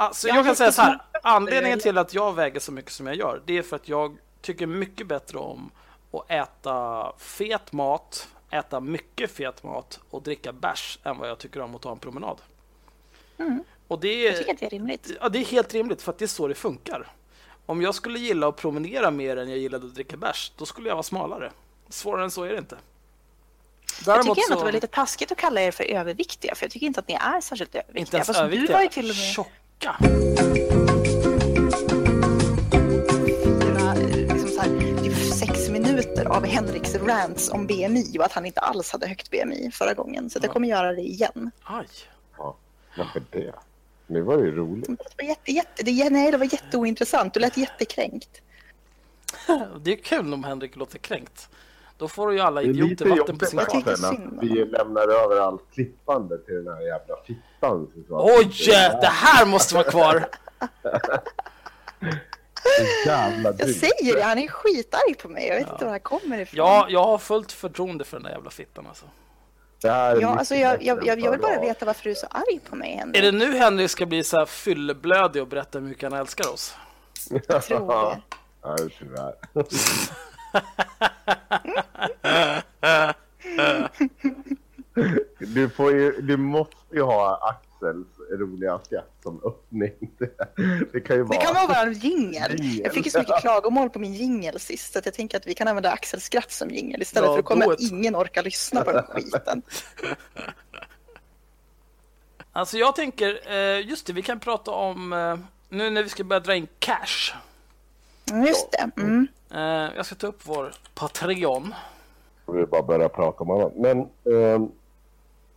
Alltså, 0.00 0.28
Jag 0.28 0.36
jag 0.36 0.44
kan 0.44 0.56
säga 0.56 0.72
så 0.72 0.82
här. 0.82 0.98
Anledningen 1.22 1.78
till 1.80 1.98
att 1.98 2.14
jag 2.14 2.32
väger 2.34 2.60
så 2.60 2.72
mycket 2.72 2.92
som 2.92 3.06
jag 3.06 3.16
gör, 3.16 3.42
det 3.46 3.58
är 3.58 3.62
för 3.62 3.76
att 3.76 3.88
jag 3.88 4.16
tycker 4.40 4.66
mycket 4.66 5.06
bättre 5.06 5.38
om 5.38 5.70
att 6.12 6.30
äta 6.30 7.12
fet 7.18 7.72
mat, 7.72 8.28
äta 8.50 8.80
mycket 8.80 9.30
fet 9.30 9.62
mat 9.62 10.00
och 10.10 10.22
dricka 10.22 10.52
bärs 10.52 10.98
än 11.04 11.18
vad 11.18 11.28
jag 11.28 11.38
tycker 11.38 11.60
om 11.60 11.74
att 11.74 11.82
ta 11.82 11.92
en 11.92 11.98
promenad. 11.98 12.36
Och 13.88 14.00
det 14.00 14.22
Jag 14.22 14.36
tycker 14.36 14.50
är, 14.50 14.54
att 14.54 14.60
det 14.60 14.66
är 14.66 14.70
rimligt. 14.70 15.10
ja, 15.20 15.28
det 15.28 15.38
är 15.38 15.44
helt 15.44 15.74
rimligt, 15.74 16.02
för 16.02 16.12
att 16.12 16.18
det 16.18 16.24
är 16.24 16.26
så 16.26 16.48
det 16.48 16.54
funkar. 16.54 17.12
Om 17.66 17.82
jag 17.82 17.94
skulle 17.94 18.18
gilla 18.18 18.48
att 18.48 18.56
promenera 18.56 19.10
mer 19.10 19.36
än 19.36 19.48
jag 19.48 19.58
gillade 19.58 19.86
att 19.86 19.94
dricka 19.94 20.16
bärs, 20.16 20.52
då 20.56 20.66
skulle 20.66 20.88
jag 20.88 20.94
vara 20.96 21.02
smalare. 21.02 21.52
Svårare 21.88 22.24
än 22.24 22.30
så 22.30 22.42
är 22.44 22.48
det 22.52 22.58
inte. 22.58 22.78
Jag 24.06 24.14
Däremot 24.16 24.36
tycker 24.36 24.46
ändå 24.46 24.54
att 24.54 24.58
så- 24.58 24.64
det 24.64 24.68
var 24.68 24.72
lite 24.72 24.86
taskigt 24.86 25.32
att 25.32 25.38
kalla 25.38 25.60
er 25.60 25.70
för 25.70 25.84
överviktiga, 25.84 26.54
för 26.54 26.64
jag 26.64 26.70
tycker 26.72 26.86
inte 26.86 27.00
att 27.00 27.08
ni 27.08 27.14
är 27.14 27.40
särskilt 27.40 27.74
överviktiga. 27.74 28.00
Inte 28.00 28.16
ens 28.16 28.26
Fast 28.26 28.38
överviktiga, 28.40 28.66
Du 28.66 28.72
var 28.72 28.82
ju 28.82 28.88
till 28.88 29.04
och 29.10 29.16
med 29.16 29.34
tjocka. 29.34 29.50
Fyra, 29.80 29.96
eh, 33.94 34.32
liksom 34.32 34.48
så 34.48 34.60
här, 34.60 35.02
typ 35.02 35.32
sex 35.34 35.68
minuter 35.68 36.24
av 36.24 36.46
Henriks 36.46 36.94
rants 36.94 37.50
om 37.50 37.66
BMI 37.66 38.18
och 38.18 38.24
att 38.24 38.32
han 38.32 38.46
inte 38.46 38.60
alls 38.60 38.92
hade 38.92 39.06
högt 39.06 39.30
BMI 39.30 39.70
förra 39.72 39.94
gången. 39.94 40.30
Så 40.30 40.38
jag 40.42 40.50
kommer 40.52 40.68
göra 40.68 40.92
det 40.92 41.02
igen. 41.02 41.50
Aj. 41.62 41.86
Ja, 42.38 42.56
varför 42.96 43.22
det? 43.30 43.52
Nu 44.06 44.20
var 44.22 44.36
det 44.36 44.44
ju 44.44 44.56
roligt. 44.56 44.86
Det 44.86 45.22
var, 45.22 45.28
jätte, 45.28 45.52
jätte, 45.52 45.82
det, 45.82 46.10
nej, 46.10 46.30
det 46.30 46.38
var 46.38 46.52
jätteointressant. 46.52 47.34
Du 47.34 47.40
lät 47.40 47.56
jättekränkt. 47.56 48.42
Det 49.80 49.92
är 49.92 49.96
kul 49.96 50.34
om 50.34 50.44
Henrik 50.44 50.76
låter 50.76 50.98
kränkt. 50.98 51.48
Då 51.98 52.08
får 52.08 52.32
ju 52.32 52.40
alla 52.40 52.60
Det 52.60 52.66
är 52.66 52.70
idioter 52.70 53.04
vatten 53.04 53.38
på 53.38 53.46
sin 53.46 53.58
kvarn. 53.58 53.96
synd 53.96 54.38
att 54.38 54.44
vi 54.44 54.64
lämnar 54.64 55.08
över 55.24 55.40
allt 55.40 55.62
klippande 55.74 56.38
till 56.38 56.64
den 56.64 56.74
här 56.74 56.82
jävla 56.82 57.16
fittan. 57.26 57.92
Oj, 58.08 58.50
det 59.00 59.06
här 59.06 59.46
måste 59.46 59.74
vara 59.74 59.84
kvar! 59.84 60.28
Jävla 63.06 63.52
Jag 63.58 63.70
säger 63.70 64.14
det, 64.14 64.22
han 64.22 64.38
är 64.38 64.48
skitarg 64.48 65.14
på 65.14 65.28
mig. 65.28 65.46
Jag 65.46 65.54
vet 65.54 65.62
inte 65.68 65.72
var 65.84 65.84
det 65.84 65.90
här 65.90 65.98
kommer 65.98 66.38
ifrån. 66.38 66.56
Ja, 66.58 66.86
jag 66.88 67.04
har 67.04 67.18
fullt 67.18 67.52
förtroende 67.52 68.04
för 68.04 68.16
den 68.16 68.24
där 68.24 68.30
jävla 68.30 68.50
fittan 68.50 68.86
alltså. 68.88 69.04
Det 69.82 69.88
är 69.88 70.20
Ja, 70.20 70.28
alltså 70.38 70.54
jag, 70.54 70.82
jag, 70.82 71.06
jag, 71.06 71.20
jag 71.20 71.30
vill 71.30 71.40
bara 71.40 71.60
veta 71.60 71.84
varför 71.86 72.04
du 72.04 72.10
är 72.10 72.14
så 72.14 72.26
arg 72.26 72.60
på 72.70 72.76
mig, 72.76 72.92
Är 72.92 72.96
Henrik. 72.98 73.22
det 73.22 73.32
nu 73.32 73.52
Henrik 73.58 73.90
ska 73.90 74.06
bli 74.06 74.24
så 74.24 74.38
här 74.38 74.46
fylleblödig 74.46 75.42
och 75.42 75.48
berätta 75.48 75.78
hur 75.78 75.86
mycket 75.88 76.10
han 76.10 76.20
älskar 76.20 76.52
oss? 76.52 76.74
Jag 77.48 77.62
tror 77.62 78.10
det. 78.10 78.20
Ja, 78.62 78.76
tyvärr. 78.98 79.34
Du, 85.38 85.68
får 85.68 85.92
ju, 85.92 86.20
du 86.20 86.36
måste 86.36 86.76
ju 86.92 87.02
ha 87.02 87.50
Axels 87.50 88.06
roliga 88.30 88.80
skratt 88.84 89.12
som 89.22 89.40
öppning. 89.44 89.92
Det, 90.18 90.36
det 90.92 91.00
kan 91.00 91.16
ju 91.16 91.22
vara... 91.22 91.38
Det 91.38 91.44
kan 91.44 91.54
vara 91.54 91.84
vår 91.84 91.92
jingel. 91.92 92.80
Jag 92.82 92.92
fick 92.94 93.04
ju 93.04 93.10
så 93.10 93.18
mycket 93.18 93.40
klagomål 93.40 93.90
på 93.90 93.98
min 93.98 94.14
jingel 94.14 94.60
sist 94.60 94.92
så 94.92 95.00
jag 95.04 95.14
tänker 95.14 95.36
att 95.36 95.46
vi 95.46 95.54
kan 95.54 95.68
använda 95.68 95.90
Axels 95.90 96.24
skratt 96.24 96.52
som 96.52 96.70
jingel 96.70 97.02
istället 97.02 97.26
Ja, 97.26 97.32
för 97.32 97.42
då 97.42 97.48
kommer 97.48 97.74
it. 97.74 97.92
ingen 97.92 98.16
orka 98.16 98.42
lyssna 98.42 98.84
på 98.84 98.92
den 98.92 99.04
skiten. 99.04 99.62
Alltså 102.52 102.78
jag 102.78 102.96
tänker, 102.96 103.52
eh, 103.52 103.88
just 103.88 104.06
det, 104.06 104.12
vi 104.12 104.22
kan 104.22 104.40
prata 104.40 104.70
om, 104.70 105.12
eh, 105.12 105.38
nu 105.68 105.90
när 105.90 106.02
vi 106.02 106.08
ska 106.08 106.24
börja 106.24 106.40
dra 106.40 106.54
in 106.54 106.68
cash. 106.78 107.34
Mm, 108.30 108.46
Just 108.46 108.70
det. 108.72 108.90
Mm. 108.96 109.28
Eh, 109.50 109.96
Jag 109.96 110.06
ska 110.06 110.14
ta 110.14 110.26
upp 110.26 110.40
vår 110.44 110.72
Patreon. 110.94 111.74
Vi 112.46 112.66
bara 112.66 112.82
börja 112.82 113.08
prata 113.08 113.44
om 113.44 113.50
annat. 113.50 113.72
Men 113.76 113.98
ehm, 114.00 114.70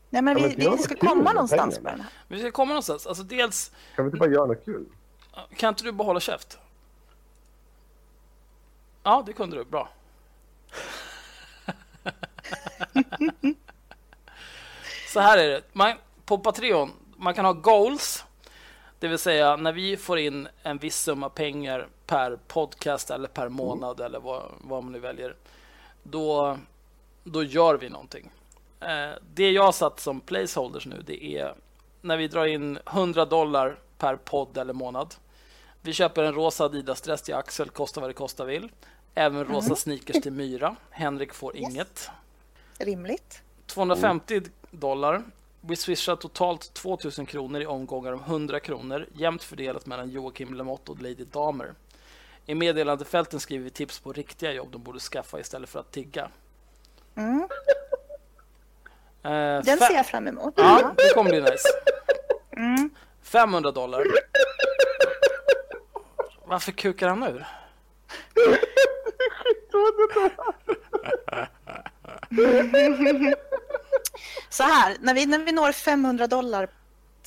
Nej, 0.09 0.21
men 0.21 0.37
Ja, 0.37 0.49
vi, 0.57 0.65
var 0.65 0.77
vi 0.77 0.83
ska 0.83 0.95
komma 0.95 1.33
någonstans 1.33 1.79
med 1.79 1.93
den 1.93 2.01
här. 2.01 2.09
Vi 2.27 2.39
ska 2.39 2.51
komma 2.51 2.69
någonstans. 2.69 3.07
Alltså 3.07 3.23
dels, 3.23 3.71
kan 3.95 4.05
vi 4.05 4.09
inte 4.09 4.19
bara 4.19 4.29
göra 4.29 4.45
något 4.45 4.65
kul? 4.65 4.85
kan 5.55 5.69
inte 5.69 5.83
du 5.83 5.91
bara 5.91 6.05
hålla 6.05 6.19
käft? 6.19 6.57
Ja, 9.03 9.23
det 9.25 9.33
kunde 9.33 9.55
du. 9.57 9.65
Bra. 9.65 9.89
Så 15.13 15.19
här 15.19 15.37
är 15.37 15.47
det. 15.47 15.61
Man, 15.73 15.93
på 16.25 16.37
Patreon, 16.37 16.91
man 17.17 17.33
kan 17.33 17.45
ha 17.45 17.53
goals. 17.53 18.25
Det 19.01 19.07
vill 19.07 19.17
säga 19.19 19.55
när 19.55 19.73
vi 19.73 19.97
får 19.97 20.19
in 20.19 20.47
en 20.63 20.77
viss 20.77 20.95
summa 20.97 21.29
pengar 21.29 21.87
per 22.05 22.39
podcast 22.47 23.09
eller 23.11 23.27
per 23.27 23.49
månad 23.49 23.99
eller 23.99 24.19
vad, 24.19 24.43
vad 24.61 24.83
man 24.83 24.91
nu 24.93 24.99
väljer. 24.99 25.35
Då, 26.03 26.57
då 27.23 27.43
gör 27.43 27.77
vi 27.77 27.89
någonting. 27.89 28.31
Eh, 28.79 29.09
det 29.33 29.51
jag 29.51 29.63
har 29.63 29.71
satt 29.71 29.99
som 29.99 30.21
placeholders 30.21 30.85
nu 30.85 31.03
det 31.05 31.25
är 31.37 31.55
när 32.01 32.17
vi 32.17 32.27
drar 32.27 32.45
in 32.45 32.79
100 32.91 33.25
dollar 33.25 33.79
per 33.97 34.15
podd 34.15 34.57
eller 34.57 34.73
månad. 34.73 35.15
Vi 35.81 35.93
köper 35.93 36.23
en 36.23 36.33
rosa 36.33 36.63
Adidas-dress 36.65 37.21
till 37.21 37.35
Axel, 37.35 37.69
kostar 37.69 38.01
vad 38.01 38.09
det 38.09 38.13
kostar 38.13 38.45
vill. 38.45 38.71
Även 39.15 39.45
rosa 39.45 39.75
sneakers 39.75 40.21
till 40.23 40.31
Myra. 40.33 40.75
Henrik 40.89 41.33
får 41.33 41.57
Yes. 41.57 41.69
inget. 41.69 42.09
Rimligt. 42.79 43.41
250 43.67 44.41
dollar. 44.71 45.23
Vi 45.61 45.75
swishar 45.75 46.15
totalt 46.15 46.73
2000 46.73 47.25
kronor 47.25 47.61
i 47.61 47.65
omgångar 47.65 48.11
om 48.11 48.19
100 48.19 48.59
kronor, 48.59 49.07
jämnt 49.13 49.43
fördelat 49.43 49.85
mellan 49.85 50.09
Joakim 50.09 50.53
Lamotte 50.53 50.91
och 50.91 51.01
Lady 51.01 51.23
Damer. 51.31 51.73
I 52.45 52.55
meddelandefälten 52.55 53.39
skriver 53.39 53.63
vi 53.63 53.69
tips 53.69 53.99
på 53.99 54.13
riktiga 54.13 54.51
jobb 54.53 54.71
de 54.71 54.83
borde 54.83 54.99
skaffa 54.99 55.39
istället 55.39 55.69
för 55.69 55.79
att 55.79 55.91
tigga. 55.91 56.29
Mm. 57.15 57.47
Eh, 59.23 59.63
Den 59.63 59.77
ser 59.77 59.93
jag 59.93 60.05
fram 60.05 60.27
emot. 60.27 60.53
Ja, 60.57 60.93
det 60.97 61.13
kommer 61.13 61.29
bli 61.29 61.41
nice. 61.41 61.67
Mm. 62.57 62.89
500 63.21 63.71
dollar. 63.71 64.03
Varför 66.45 66.71
kukar 66.71 67.07
han 67.07 67.23
ur? 67.23 67.47
Så 74.49 74.63
här, 74.63 74.97
när 74.99 75.13
vi, 75.13 75.25
när 75.25 75.39
vi 75.39 75.51
når 75.51 75.71
500 75.71 76.27
dollar 76.27 76.69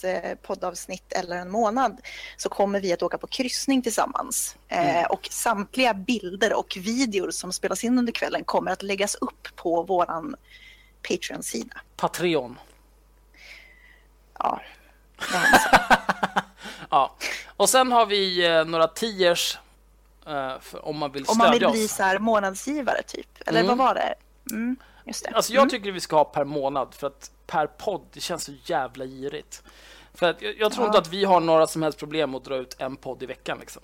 eh, 0.03 0.35
poddavsnitt 0.43 1.13
eller 1.13 1.37
en 1.37 1.51
månad, 1.51 2.01
så 2.37 2.49
kommer 2.49 2.81
vi 2.81 2.93
att 2.93 3.03
åka 3.03 3.19
på 3.19 3.27
kryssning 3.27 3.83
tillsammans. 3.83 4.57
Eh, 4.69 5.05
och 5.05 5.29
samtliga 5.31 5.95
bilder 5.95 6.53
och 6.59 6.77
videor 6.81 7.31
som 7.31 7.53
spelas 7.53 7.85
in 7.85 7.99
under 7.99 8.13
kvällen 8.13 8.45
kommer 8.45 8.71
att 8.71 8.83
läggas 8.83 9.15
upp 9.15 9.49
på 9.57 9.83
våran 9.83 10.37
Patreon-sida. 11.09 11.77
Patreon. 11.97 12.59
Ja. 14.39 14.61
Ja. 16.91 17.15
Och 17.57 17.69
sen 17.69 17.93
har 17.93 18.07
vi 18.07 18.47
eh, 18.47 18.65
några 18.65 18.89
tiers 18.89 19.59
eh, 20.27 20.61
för, 20.61 20.85
om 20.87 20.97
man 20.99 21.13
vill 21.13 21.23
Om 21.23 21.35
stödja 21.35 21.45
man 21.45 21.53
vill 21.53 21.65
oss. 21.67 21.73
bli 21.73 21.89
så 21.89 22.03
här 22.03 22.19
månadsgivare 22.19 23.03
typ. 23.03 23.29
Eller 23.47 23.61
Mm. 23.61 23.69
vad 23.79 23.87
var 23.87 23.95
det? 23.95 24.15
Mm, 24.51 24.77
just 25.05 25.25
det. 25.25 25.31
Alltså 25.31 25.53
jag 25.53 25.71
tycker 25.71 25.93
vi 25.93 26.01
ska 26.01 26.17
ha 26.17 26.25
per 26.25 26.45
månad 26.45 26.95
för 26.95 27.07
att 27.07 27.31
per 27.47 27.67
podd, 27.67 28.07
det 28.13 28.21
känns 28.21 28.45
så 28.45 28.53
jävla 28.65 29.05
girigt. 29.05 29.63
För 30.15 30.31
att 30.31 30.43
jag, 30.43 30.59
jag 30.59 30.73
tror 30.73 30.85
Ja. 30.85 30.89
inte 30.89 30.99
att 30.99 31.09
vi 31.09 31.25
har 31.25 31.41
några 31.41 31.67
som 31.67 31.83
helst 31.83 31.99
problem 31.99 32.35
att 32.35 32.45
dra 32.45 32.57
ut 32.57 32.77
en 32.79 32.97
podd 32.97 33.23
i 33.23 33.27
veckan 33.27 33.59
liksom. 33.61 33.83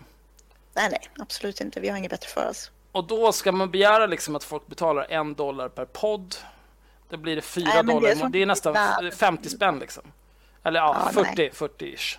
Nej, 0.74 0.88
nej, 0.90 1.00
absolut 1.18 1.60
inte. 1.60 1.80
Vi 1.80 1.88
har 1.88 1.96
inget 1.96 2.10
bättre 2.10 2.28
för 2.28 2.48
oss. 2.50 2.70
Och 2.92 3.04
då 3.06 3.32
ska 3.32 3.52
man 3.52 3.70
begära 3.70 4.06
liksom 4.06 4.36
att 4.36 4.44
folk 4.44 4.66
betalar 4.66 5.06
en 5.10 5.34
dollar 5.34 5.68
per 5.68 5.84
podd. 5.84 6.34
Då 7.08 7.16
blir 7.16 7.36
det 7.36 7.42
fyra 7.42 7.64
Nej, 7.74 7.76
men 7.76 7.86
det 7.86 7.92
är 7.92 8.00
dollar. 8.00 8.14
som- 8.14 8.32
Det 8.32 8.42
är 8.42 8.46
nästan 8.46 8.72
Nej. 8.72 9.12
50 9.12 9.48
spänn 9.48 9.78
liksom. 9.78 10.02
Eller 10.62 10.80
ja, 10.80 11.02
Ja, 11.06 11.12
40, 11.12 11.32
nej. 11.36 11.50
40-ish. 11.54 12.18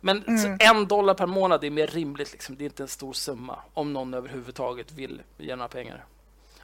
Men 0.00 0.24
Mm. 0.26 0.56
en 0.60 0.86
dollar 0.88 1.14
per 1.14 1.26
månad 1.26 1.64
är 1.64 1.70
mer 1.70 1.86
rimligt. 1.86 2.32
Liksom. 2.32 2.56
Det 2.56 2.64
är 2.64 2.66
inte 2.66 2.82
en 2.82 2.88
stor 2.88 3.12
summa 3.12 3.58
om 3.74 3.92
någon 3.92 4.14
överhuvudtaget 4.14 4.92
vill 4.92 5.22
ge 5.38 5.56
några 5.56 5.68
pengar. 5.68 6.04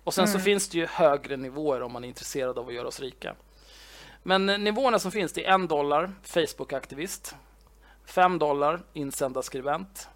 Och 0.05 0.15
sen 0.15 0.25
Mm. 0.25 0.39
så 0.39 0.45
finns 0.45 0.69
det 0.69 0.79
ju 0.79 0.87
högre 0.87 1.37
nivåer 1.37 1.83
om 1.83 1.93
man 1.93 2.05
är 2.05 2.09
intresserad 2.09 2.59
av 2.59 2.69
att 2.69 2.75
göra 2.75 2.89
oss 2.89 3.01
rika. 3.01 3.35
Men 4.23 4.49
eh, 4.49 4.59
nivåerna 4.59 4.99
som 4.99 5.11
finns 5.13 5.33
det 5.33 5.45
är 5.47 5.53
en 5.53 5.69
dollar 5.69 6.13
Facebook-aktivist, 6.25 7.35
5 8.05 8.39
dollar 8.39 8.83
insändarskribent, 8.93 10.09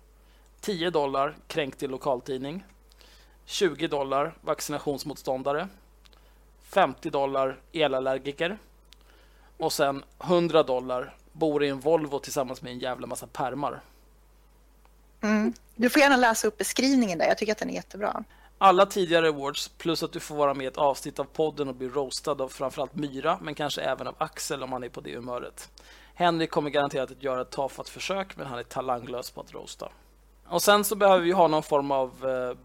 10 0.60 0.90
dollar 0.90 1.36
kränkt 1.46 1.82
i 1.82 1.86
lokaltidning, 1.86 2.64
20 3.44 3.88
dollar 3.88 4.34
vaccinationsmotståndare, 4.40 5.68
50 6.62 7.10
dollar 7.10 7.60
elallergiker 7.72 8.58
och 9.56 9.72
sen 9.72 10.04
100 10.24 10.62
dollar 10.62 11.16
bor 11.32 11.64
i 11.64 11.68
en 11.68 11.80
Volvo 11.80 12.18
tillsammans 12.18 12.62
med 12.62 12.72
en 12.72 12.78
jävla 12.78 13.06
massa 13.06 13.26
permar. 13.26 13.80
Mm. 15.20 15.52
Du 15.74 15.90
får 15.90 16.02
gärna 16.02 16.16
läsa 16.16 16.48
upp 16.48 16.58
beskrivningen 16.58 17.18
där. 17.18 17.26
Jag 17.26 17.38
tycker 17.38 17.52
att 17.52 17.58
den 17.58 17.70
är 17.70 17.74
jättebra. 17.74 18.24
Alla 18.64 18.86
tidigare 18.86 19.28
awards 19.28 19.68
plus 19.68 20.02
att 20.02 20.12
du 20.12 20.20
får 20.20 20.34
vara 20.34 20.54
med 20.54 20.64
i 20.64 20.66
ett 20.66 20.76
avsnitt 20.76 21.18
av 21.18 21.24
podden 21.24 21.68
och 21.68 21.74
bli 21.74 21.88
roastad 21.88 22.30
av 22.32 22.48
framförallt 22.48 22.94
Myra 22.94 23.38
men 23.42 23.54
kanske 23.54 23.80
även 23.82 24.06
av 24.06 24.14
Axel 24.18 24.62
om 24.62 24.72
han 24.72 24.84
är 24.84 24.88
på 24.88 25.00
det 25.00 25.14
humöret. 25.14 25.70
Henrik 26.14 26.50
kommer 26.50 26.70
garanterat 26.70 27.10
att 27.10 27.22
göra 27.22 27.40
ett 27.40 27.50
tafatt 27.50 27.88
försök 27.88 28.36
men 28.36 28.46
han 28.46 28.58
är 28.58 28.62
talanglös 28.62 29.30
på 29.30 29.40
att 29.40 29.54
roasta. 29.54 29.88
Och 30.46 30.62
sen 30.62 30.84
så 30.84 30.94
behöver 30.96 31.24
vi 31.24 31.32
ha 31.32 31.48
någon 31.48 31.62
form 31.62 31.90
av 31.90 32.10
eh, 32.28 32.56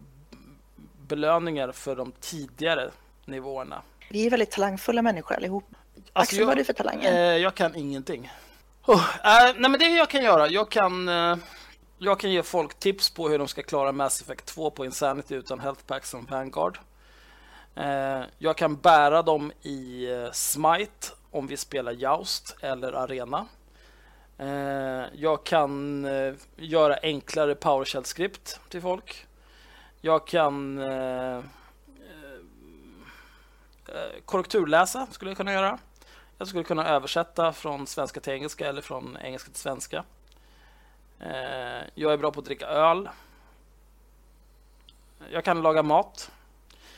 belöningar 1.06 1.72
för 1.72 1.96
de 1.96 2.12
tidigare 2.20 2.90
nivåerna. 3.24 3.82
Vi 4.10 4.26
är 4.26 4.30
väldigt 4.30 4.50
talangfulla 4.50 5.02
människor 5.02 5.36
allihop. 5.36 5.64
Alltså, 5.94 6.10
Axel, 6.12 6.38
jag- 6.38 6.46
vad 6.46 6.54
har 6.54 6.58
du 6.58 6.64
för 6.64 6.72
talanger? 6.72 7.12
Eh, 7.12 7.36
jag 7.36 7.54
kan 7.54 7.74
ingenting. 7.76 8.32
Oh, 8.86 8.94
eh, 9.24 9.54
nej 9.56 9.70
men 9.70 9.78
det 9.78 9.88
jag 9.88 10.08
kan 10.10 10.22
göra, 10.24 10.48
jag 10.48 10.70
kan, 10.70 11.08
eh, 11.08 11.36
jag 11.98 12.20
kan 12.20 12.30
ge 12.30 12.42
folk 12.42 12.74
tips 12.74 13.10
på 13.10 13.28
hur 13.28 13.38
de 13.38 13.48
ska 13.48 13.62
klara 13.62 13.92
Mass 13.92 14.22
Effect 14.22 14.46
2 14.46 14.70
på 14.70 14.84
Insanity 14.84 15.34
utan 15.34 15.60
health 15.60 15.84
packs 15.86 16.10
som 16.10 16.24
Vanguard. 16.24 16.78
Eh, 17.74 18.22
jag 18.38 18.56
kan 18.56 18.76
bära 18.76 19.22
dem 19.22 19.52
i 19.62 20.10
eh, 20.10 20.30
Smite 20.32 21.08
om 21.30 21.46
vi 21.46 21.56
spelar 21.56 21.92
Joust 21.92 22.56
eller 22.60 22.92
Arena. 22.92 23.46
Eh, 24.38 25.04
jag 25.14 25.44
kan 25.44 26.04
eh, 26.04 26.34
göra 26.56 26.98
enklare 27.02 27.54
PowerShell-skript 27.54 28.60
till 28.68 28.82
folk. 28.82 29.26
Jag 30.00 30.26
kan 30.26 30.78
eh, 30.78 31.36
eh, 31.36 31.38
eh, 33.88 34.22
korrekturläsa, 34.24 35.06
skulle 35.10 35.30
jag 35.30 35.36
kunna 35.36 35.52
göra. 35.52 35.78
Jag 36.38 36.48
skulle 36.48 36.64
kunna 36.64 36.88
översätta 36.88 37.52
från 37.52 37.86
svenska 37.86 38.20
till 38.20 38.32
engelska 38.32 38.68
eller 38.68 38.82
från 38.82 39.18
engelska 39.22 39.50
till 39.50 39.60
svenska. 39.60 40.04
Eh, 41.20 41.88
jag 41.94 42.12
är 42.12 42.16
bra 42.16 42.30
på 42.32 42.40
att 42.40 42.46
dricka 42.46 42.66
öl. 42.66 43.08
Jag 45.30 45.44
kan 45.44 45.62
laga 45.62 45.82
mat. 45.82 46.30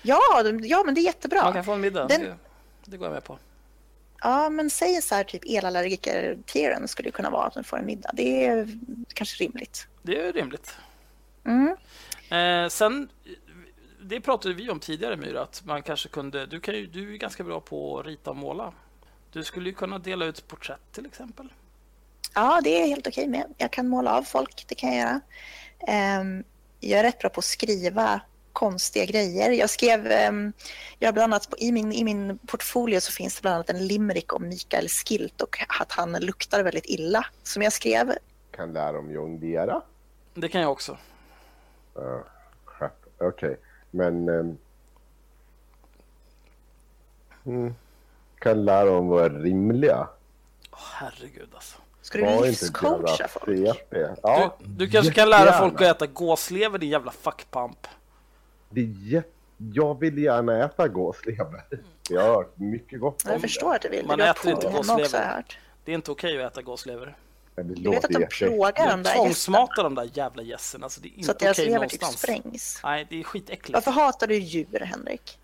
Ja, 0.02 0.18
ja, 0.62 0.82
men 0.86 0.94
det 0.94 1.00
är 1.00 1.02
jättebra. 1.04 1.42
Man 1.44 1.52
kan 1.52 1.64
få 1.64 1.72
en 1.72 1.80
middag. 1.80 2.06
Den- 2.06 2.20
Det, 2.22 2.36
det 2.84 2.96
går 2.96 3.06
jag 3.06 3.12
med 3.14 3.24
på. 3.24 3.38
Ja, 4.22 4.48
men 4.50 4.70
säg 4.70 5.02
så 5.02 5.14
här 5.14 5.24
typ 5.24 5.42
elallergiker-tieren 5.44 6.88
skulle 6.88 7.10
kunna 7.10 7.30
vara 7.30 7.46
att 7.46 7.54
de 7.54 7.64
får 7.64 7.78
en 7.78 7.86
middag. 7.86 8.10
Det 8.14 8.46
är 8.46 8.68
kanske 9.14 9.44
rimligt. 9.44 9.86
Det 10.02 10.20
är 10.20 10.32
rimligt. 10.32 10.76
Mm. 11.44 11.76
Eh, 12.30 12.68
sen, 12.68 13.08
det 14.00 14.20
pratade 14.20 14.54
vi 14.54 14.70
om 14.70 14.80
tidigare 14.80 15.16
Myra, 15.16 15.42
att 15.42 15.62
man 15.64 15.82
kanske 15.82 16.08
kunde, 16.08 16.46
du, 16.46 16.60
kan 16.60 16.74
ju, 16.74 16.86
du 16.86 17.14
är 17.14 17.18
ganska 17.18 17.44
bra 17.44 17.60
på 17.60 17.98
att 18.00 18.06
rita 18.06 18.30
och 18.30 18.36
måla. 18.36 18.72
Du 19.32 19.44
skulle 19.44 19.68
ju 19.68 19.74
kunna 19.74 19.98
dela 19.98 20.24
ut 20.24 20.48
porträtt 20.48 20.92
till 20.92 21.06
exempel. 21.06 21.48
Ja, 22.34 22.60
det 22.64 22.82
är 22.82 22.86
helt 22.86 23.06
okej 23.06 23.28
med. 23.28 23.54
Jag 23.58 23.70
kan 23.70 23.88
måla 23.88 24.16
av 24.16 24.22
folk, 24.22 24.64
det 24.68 24.74
kan 24.74 24.96
jag 24.96 24.98
göra. 24.98 25.20
Ehm, 25.86 26.44
jag 26.80 27.00
är 27.00 27.02
rätt 27.02 27.18
bra 27.18 27.30
på 27.30 27.38
att 27.38 27.44
skriva 27.44 28.20
konstiga 28.52 29.04
grejer. 29.04 29.50
Jag 29.50 29.70
skrev, 29.70 30.06
ehm, 30.06 30.52
jag 30.98 31.08
har 31.08 31.12
bland 31.12 31.34
annat, 31.34 31.54
i, 31.58 31.72
min, 31.72 31.92
i 31.92 32.04
min 32.04 32.38
portfolio 32.38 33.00
så 33.00 33.12
finns 33.12 33.36
det 33.36 33.42
bland 33.42 33.54
annat 33.54 33.70
en 33.70 33.86
limerick 33.86 34.32
om 34.32 34.48
Mikael 34.48 34.88
Skilt 34.88 35.40
och 35.40 35.56
att 35.80 35.92
han 35.92 36.12
luktar 36.12 36.62
väldigt 36.62 36.86
illa 36.86 37.26
som 37.42 37.62
jag 37.62 37.72
skrev. 37.72 38.12
Kan 38.50 38.72
lära 38.72 38.98
om 38.98 39.10
jonglera. 39.10 39.82
Det 40.34 40.48
kan 40.48 40.60
jag 40.60 40.72
också. 40.72 40.98
Uh, 41.98 42.20
Okej, 43.18 43.56
men... 43.90 44.28
ehm, 44.28 44.58
mm, 47.44 47.74
kan 48.38 48.64
lära 48.64 48.90
om 48.90 49.08
vara 49.08 49.28
rimliga. 49.28 50.08
Åh, 50.72 50.78
herregud 50.94 51.48
alltså. 51.54 51.78
Ska 52.02 52.18
du 52.18 52.24
Var 52.24 52.46
livscoacha 52.46 53.28
folk? 53.28 53.76
Ja, 54.22 54.56
Du, 54.60 54.66
du 54.86 54.90
kanske 54.90 55.12
kan 55.12 55.30
lära 55.30 55.58
folk 55.58 55.74
att 55.74 55.96
äta 55.96 56.06
gåslever 56.06 56.78
din 56.78 56.90
jävla 56.90 57.10
fuckpamp. 57.12 57.86
Det 58.70 58.80
är 58.80 58.84
jä- 58.84 59.22
jag 59.74 60.00
vill 60.00 60.18
gärna 60.18 60.64
äta 60.64 60.88
gåslever. 60.88 61.64
Jag 62.10 62.20
har 62.22 62.28
hört 62.34 62.58
mycket 62.58 63.00
gott 63.00 63.24
om 63.24 63.30
Jag 63.32 63.40
förstår 63.40 63.74
att 63.74 63.82
du 63.82 63.88
vill. 63.88 64.06
Man 64.06 64.20
har 64.20 64.26
äter 64.28 64.50
inte 64.52 64.66
gåslever. 64.70 65.44
Det 65.84 65.90
är 65.92 65.94
inte 65.94 66.10
okej 66.10 66.42
att 66.44 66.52
äta 66.52 66.62
gåslever. 66.62 67.06
det. 67.06 67.62
Det 67.62 67.74
Du 67.74 67.90
vet 67.90 68.04
att 68.04 68.10
de 68.10 68.18
låter 68.18 68.26
plågar 68.26 68.72
de 68.88 68.90
där 68.90 68.96
gästerna 68.96 69.14
tvångsmatar 69.14 69.82
de 69.82 69.94
där 69.94 70.10
jävla 70.14 70.42
gässen. 70.42 70.82
Alltså, 70.84 71.00
det 71.00 71.08
är 71.08 71.12
så 71.12 71.18
inte 71.18 71.30
att 71.32 71.38
deras 71.38 71.58
lever 71.58 71.68
typ 71.68 71.74
någonstans. 72.00 72.18
sprängs. 72.20 72.80
Nej, 72.84 73.06
det 73.10 73.20
är 73.20 73.24
skitäckligt. 73.24 73.74
Varför 73.74 73.90
hatar 73.90 74.26
du 74.26 74.38
djur, 74.38 74.80
Henrik? 74.80 75.38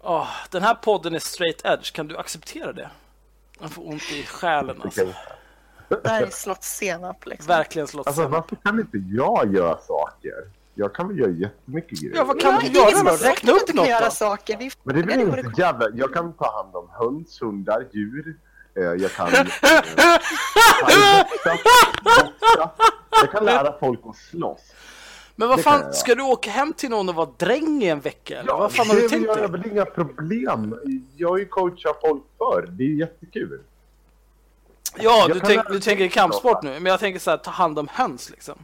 Åh, 0.00 0.28
den 0.50 0.62
här 0.62 0.74
podden 0.74 1.14
är 1.14 1.18
straight 1.18 1.64
edge. 1.64 1.92
Kan 1.92 2.08
du 2.08 2.16
acceptera 2.16 2.72
det? 2.72 2.90
Jag 3.60 3.70
får 3.70 3.88
ont 3.88 4.02
i 4.12 4.22
själen 4.22 4.82
alltså. 4.82 5.06
Det 6.02 6.08
här 6.08 6.22
är 6.22 6.30
slått 6.30 6.62
senap 6.64 7.26
liksom. 7.26 7.46
Verkligen 7.48 7.88
Alltså 7.94 8.26
varför 8.28 8.56
kan 8.56 8.80
inte 8.80 8.98
jag 8.98 9.54
göra 9.54 9.78
saker? 9.78 10.32
Jag 10.74 10.94
kan 10.94 11.08
väl 11.08 11.18
göra 11.18 11.30
jättemycket 11.30 12.00
grejer. 12.00 12.16
Ja, 12.16 12.24
vad 12.24 12.40
kan 12.40 12.52
Ja, 12.54 12.60
du 12.60 12.66
göra 12.78 12.90
då? 13.04 13.10
har 13.10 13.16
Räkna 13.16 13.52
upp 13.52 13.74
något 13.74 13.88
göra 13.88 14.04
då. 14.04 14.10
saker. 14.10 14.56
Vi 14.58 14.70
Men 14.82 14.96
det 14.96 15.02
blir 15.02 15.16
dig 15.16 15.24
vad 15.26 15.38
inte 15.38 15.60
jävla... 15.60 15.88
Jag 15.94 16.14
kan 16.14 16.32
ta 16.32 16.56
hand 16.56 16.76
om 16.76 16.88
höns, 16.92 17.42
hundar, 17.42 17.86
djur. 17.92 18.36
Eh, 18.76 18.82
Jag 18.82 19.10
kan... 19.10 19.26
eh, 19.28 19.44
boxa, 21.44 21.58
boxa. 22.04 22.70
Jag 23.10 23.30
kan 23.32 23.44
lära 23.44 23.78
folk 23.80 24.00
att 24.04 24.16
slåss. 24.16 24.60
Men 25.36 25.48
vad 25.48 25.58
det 25.58 25.62
kan 25.62 25.72
jag 25.72 25.80
fan, 25.80 25.86
göra. 25.86 25.92
ska 25.92 26.14
du 26.14 26.22
åka 26.22 26.50
hem 26.50 26.72
till 26.72 26.90
någon 26.90 27.08
och 27.08 27.14
vara 27.14 27.28
dräng 27.38 27.82
i 27.82 27.88
en 27.88 28.00
vecka? 28.00 28.38
Eller? 28.40 28.52
vad 28.52 28.72
fan 28.72 28.86
har 28.88 28.94
det 28.94 29.00
du 29.02 29.08
tänkt 29.08 29.26
gör 29.26 29.34
dig? 29.34 29.42
jag 29.42 29.48
väl 29.52 29.66
inga 29.66 29.84
problem. 29.84 30.74
Jag 31.16 31.28
har 31.28 31.38
ju 31.38 31.46
coachat 31.46 31.98
folk 32.00 32.22
förr. 32.38 32.66
Det 32.70 32.84
är 32.84 32.88
jättekul. 32.98 33.60
Ja, 34.98 35.28
du, 35.28 35.40
tänk, 35.40 35.68
du 35.68 35.80
tänker 35.80 36.08
kampsport 36.08 36.62
nu. 36.62 36.70
Men 36.70 36.86
jag 36.86 37.00
tänker 37.00 37.20
så 37.20 37.30
här, 37.30 37.38
ta 37.38 37.50
hand 37.50 37.78
om 37.78 37.88
höns 37.88 38.30
liksom. 38.30 38.58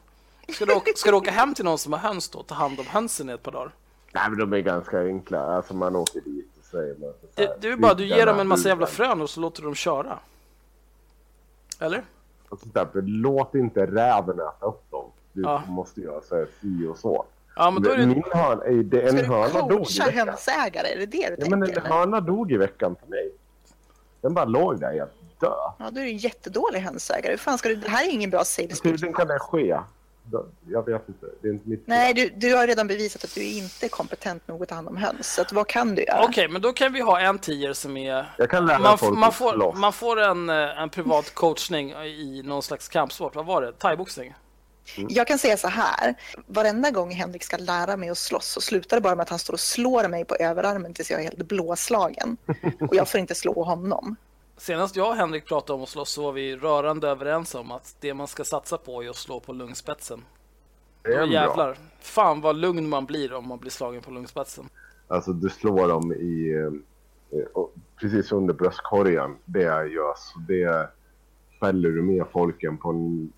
Ska 0.48 0.64
du, 0.66 0.72
åka, 0.74 0.90
ska 0.96 1.10
du 1.10 1.16
åka 1.16 1.30
hem 1.30 1.54
till 1.54 1.64
någon 1.64 1.78
som 1.78 1.92
har 1.92 2.00
höns 2.00 2.28
då? 2.28 2.42
Ta 2.42 2.54
hand 2.54 2.80
om 2.80 2.86
hönsen 2.86 3.30
i 3.30 3.32
ett 3.32 3.42
par 3.42 3.52
dagar? 3.52 3.70
Nej, 4.12 4.30
men 4.30 4.38
de 4.38 4.52
är 4.52 4.58
ganska 4.60 5.00
enkla. 5.00 5.40
Alltså 5.56 5.74
man 5.74 5.96
åker 5.96 6.20
dit 6.20 6.48
och 6.58 6.64
säger 6.64 6.94
man 6.98 7.12
så 7.34 7.42
här, 7.42 7.48
Det, 7.48 7.56
det 7.60 7.68
är 7.68 7.76
bara, 7.76 7.94
du 7.94 8.02
"Bygga 8.02 8.16
ger 8.16 8.26
dem 8.26 8.40
en 8.40 8.48
massa 8.48 8.68
jävla 8.68 8.86
buren." 8.86 8.94
frön 8.96 9.20
och 9.22 9.30
så 9.30 9.40
låter 9.40 9.60
du 9.62 9.66
dem 9.68 9.74
köra. 9.74 10.18
Eller? 11.80 12.04
Där, 12.62 12.88
låt 13.02 13.54
inte 13.54 13.86
räven 13.86 14.40
äta 14.40 14.66
upp 14.66 14.90
dem. 14.90 15.10
Du 15.32 15.42
Ja. 15.42 15.62
måste 15.68 16.00
göra 16.00 16.20
så 16.20 16.36
här 16.36 16.46
si 16.60 16.86
och 16.86 16.98
så. 16.98 17.24
Ja, 17.56 17.70
men 17.70 17.82
då 17.82 17.90
är 17.90 17.96
det... 17.96 18.06
Min 18.06 18.22
hörna, 18.32 18.64
är 18.64 18.72
det, 18.82 19.02
en 19.02 19.08
Ska 19.08 19.18
du 19.18 19.24
hörna 19.26 19.60
dog 19.68 19.72
i 19.72 19.76
coacha 19.84 20.04
veckan. 20.06 20.28
hönsägare? 20.28 20.86
Är 20.92 20.98
det 20.98 21.06
det 21.06 21.36
du 21.36 21.36
Ja, 21.38 21.50
men 21.50 21.60
tänker? 21.60 21.80
en 21.80 21.86
eller? 21.86 21.96
hörna 21.96 22.20
dog 22.20 22.52
i 22.52 22.56
veckan 22.56 22.96
för 23.00 23.06
mig. 23.10 23.32
Den 24.20 24.34
bara 24.34 24.44
låg 24.44 24.80
där 24.80 24.92
helt 24.92 25.12
död. 25.40 25.72
Ja, 25.78 25.90
då 25.90 26.00
är 26.00 26.04
du 26.04 26.10
en 26.10 26.16
jättedålig 26.16 26.80
hönsägare. 26.80 27.32
Hur 27.32 27.38
fan 27.38 27.58
ska 27.58 27.68
du... 27.68 27.74
Det 27.74 27.88
här 27.88 28.04
är 28.04 28.10
ingen 28.10 28.30
bra 28.30 28.44
sales 28.44 28.80
pitch. 28.80 29.02
Hur 29.02 29.12
kan 29.12 29.28
det 29.28 29.38
ske? 29.38 29.76
Jag 30.68 30.86
vet 30.86 31.08
inte. 31.08 31.26
Det 31.42 31.48
är 31.48 31.52
inte 31.52 31.68
mitt 31.68 31.86
Nej, 31.86 32.14
du, 32.14 32.28
du 32.28 32.54
har 32.54 32.66
redan 32.66 32.86
bevisat 32.86 33.24
att 33.24 33.34
du 33.34 33.40
är 33.40 33.58
inte 33.58 33.88
kompetent 33.88 34.48
nog 34.48 34.62
att 34.62 34.68
ta 34.68 34.74
hand 34.74 34.88
om 34.88 34.96
höns. 34.96 35.34
Så 35.34 35.42
att, 35.42 35.52
vad 35.52 35.66
kan 35.66 35.94
du 35.94 36.04
göra? 36.04 36.24
Okej, 36.24 36.48
men 36.48 36.62
då 36.62 36.72
kan 36.72 36.92
vi 36.92 37.00
ha 37.00 37.20
en 37.20 37.38
tier 37.38 37.72
som 37.72 37.96
är... 37.96 38.34
Jag 38.38 38.50
kan 38.50 38.66
lära 38.66 38.78
Man, 38.78 38.98
folk 38.98 39.18
man, 39.18 39.28
att 39.28 39.34
får, 39.34 39.72
man 39.72 39.92
får 39.92 40.20
en, 40.20 40.50
eh, 40.50 40.80
en 40.80 40.90
privat 40.90 41.34
coachning 41.34 41.90
i 41.92 42.42
någon 42.44 42.62
slags 42.62 42.88
kampsport. 42.88 43.34
Vad 43.34 43.46
var 43.46 43.62
det? 43.62 43.72
Thaiboxning? 43.72 44.34
Jag 45.08 45.26
kan 45.26 45.38
säga 45.38 45.56
så 45.56 45.68
här, 45.68 46.14
varenda 46.46 46.90
gång 46.90 47.10
Henrik 47.10 47.44
ska 47.44 47.56
lära 47.56 47.96
mig 47.96 48.10
att 48.10 48.18
slåss 48.18 48.46
så 48.46 48.60
slutar 48.60 48.96
det 48.96 49.00
bara 49.00 49.14
med 49.14 49.22
att 49.22 49.28
han 49.28 49.38
står 49.38 49.54
och 49.54 49.60
slår 49.60 50.08
mig 50.08 50.24
på 50.24 50.36
överarmen 50.36 50.94
tills 50.94 51.10
jag 51.10 51.20
är 51.20 51.24
helt 51.24 51.48
blåslagen. 51.48 52.36
Och 52.80 52.96
jag 52.96 53.08
får 53.08 53.20
inte 53.20 53.34
slå 53.34 53.62
honom. 53.62 54.16
Senast 54.56 54.96
jag 54.96 55.08
och 55.08 55.14
Henrik 55.16 55.46
pratade 55.46 55.76
om 55.76 55.82
att 55.82 55.88
slåss 55.88 56.10
så 56.10 56.22
var 56.22 56.32
vi 56.32 56.56
rörande 56.56 57.08
överens 57.08 57.54
om 57.54 57.70
att 57.72 57.96
det 58.00 58.14
man 58.14 58.26
ska 58.26 58.44
satsa 58.44 58.78
på 58.78 59.04
är 59.04 59.08
att 59.10 59.16
slå 59.16 59.40
på 59.40 59.52
lungspetsen. 59.52 60.24
Det 61.02 61.08
är 61.08 61.20
Då 61.20 61.26
bra. 61.26 61.32
jävlar. 61.34 61.78
Fan 62.00 62.40
vad 62.40 62.56
lugn 62.56 62.88
man 62.88 63.06
blir 63.06 63.32
om 63.32 63.48
man 63.48 63.58
blir 63.58 63.70
slagen 63.70 64.02
på 64.02 64.10
lungspetsen. 64.10 64.68
Alltså 65.08 65.32
du 65.32 65.48
slår 65.48 65.88
dem 65.88 66.12
i... 66.12 66.52
eh, 67.32 67.44
och 67.54 67.74
precis 68.00 68.32
under 68.32 68.54
bröstkorgen. 68.54 69.36
Det 69.44 69.62
gör 69.62 70.14
så 70.16 70.38
det 70.48 70.88
fäller 71.60 71.88
du 71.88 72.02
med 72.02 72.26
folken 72.32 72.78
på 72.78 72.88
en... 72.90 73.32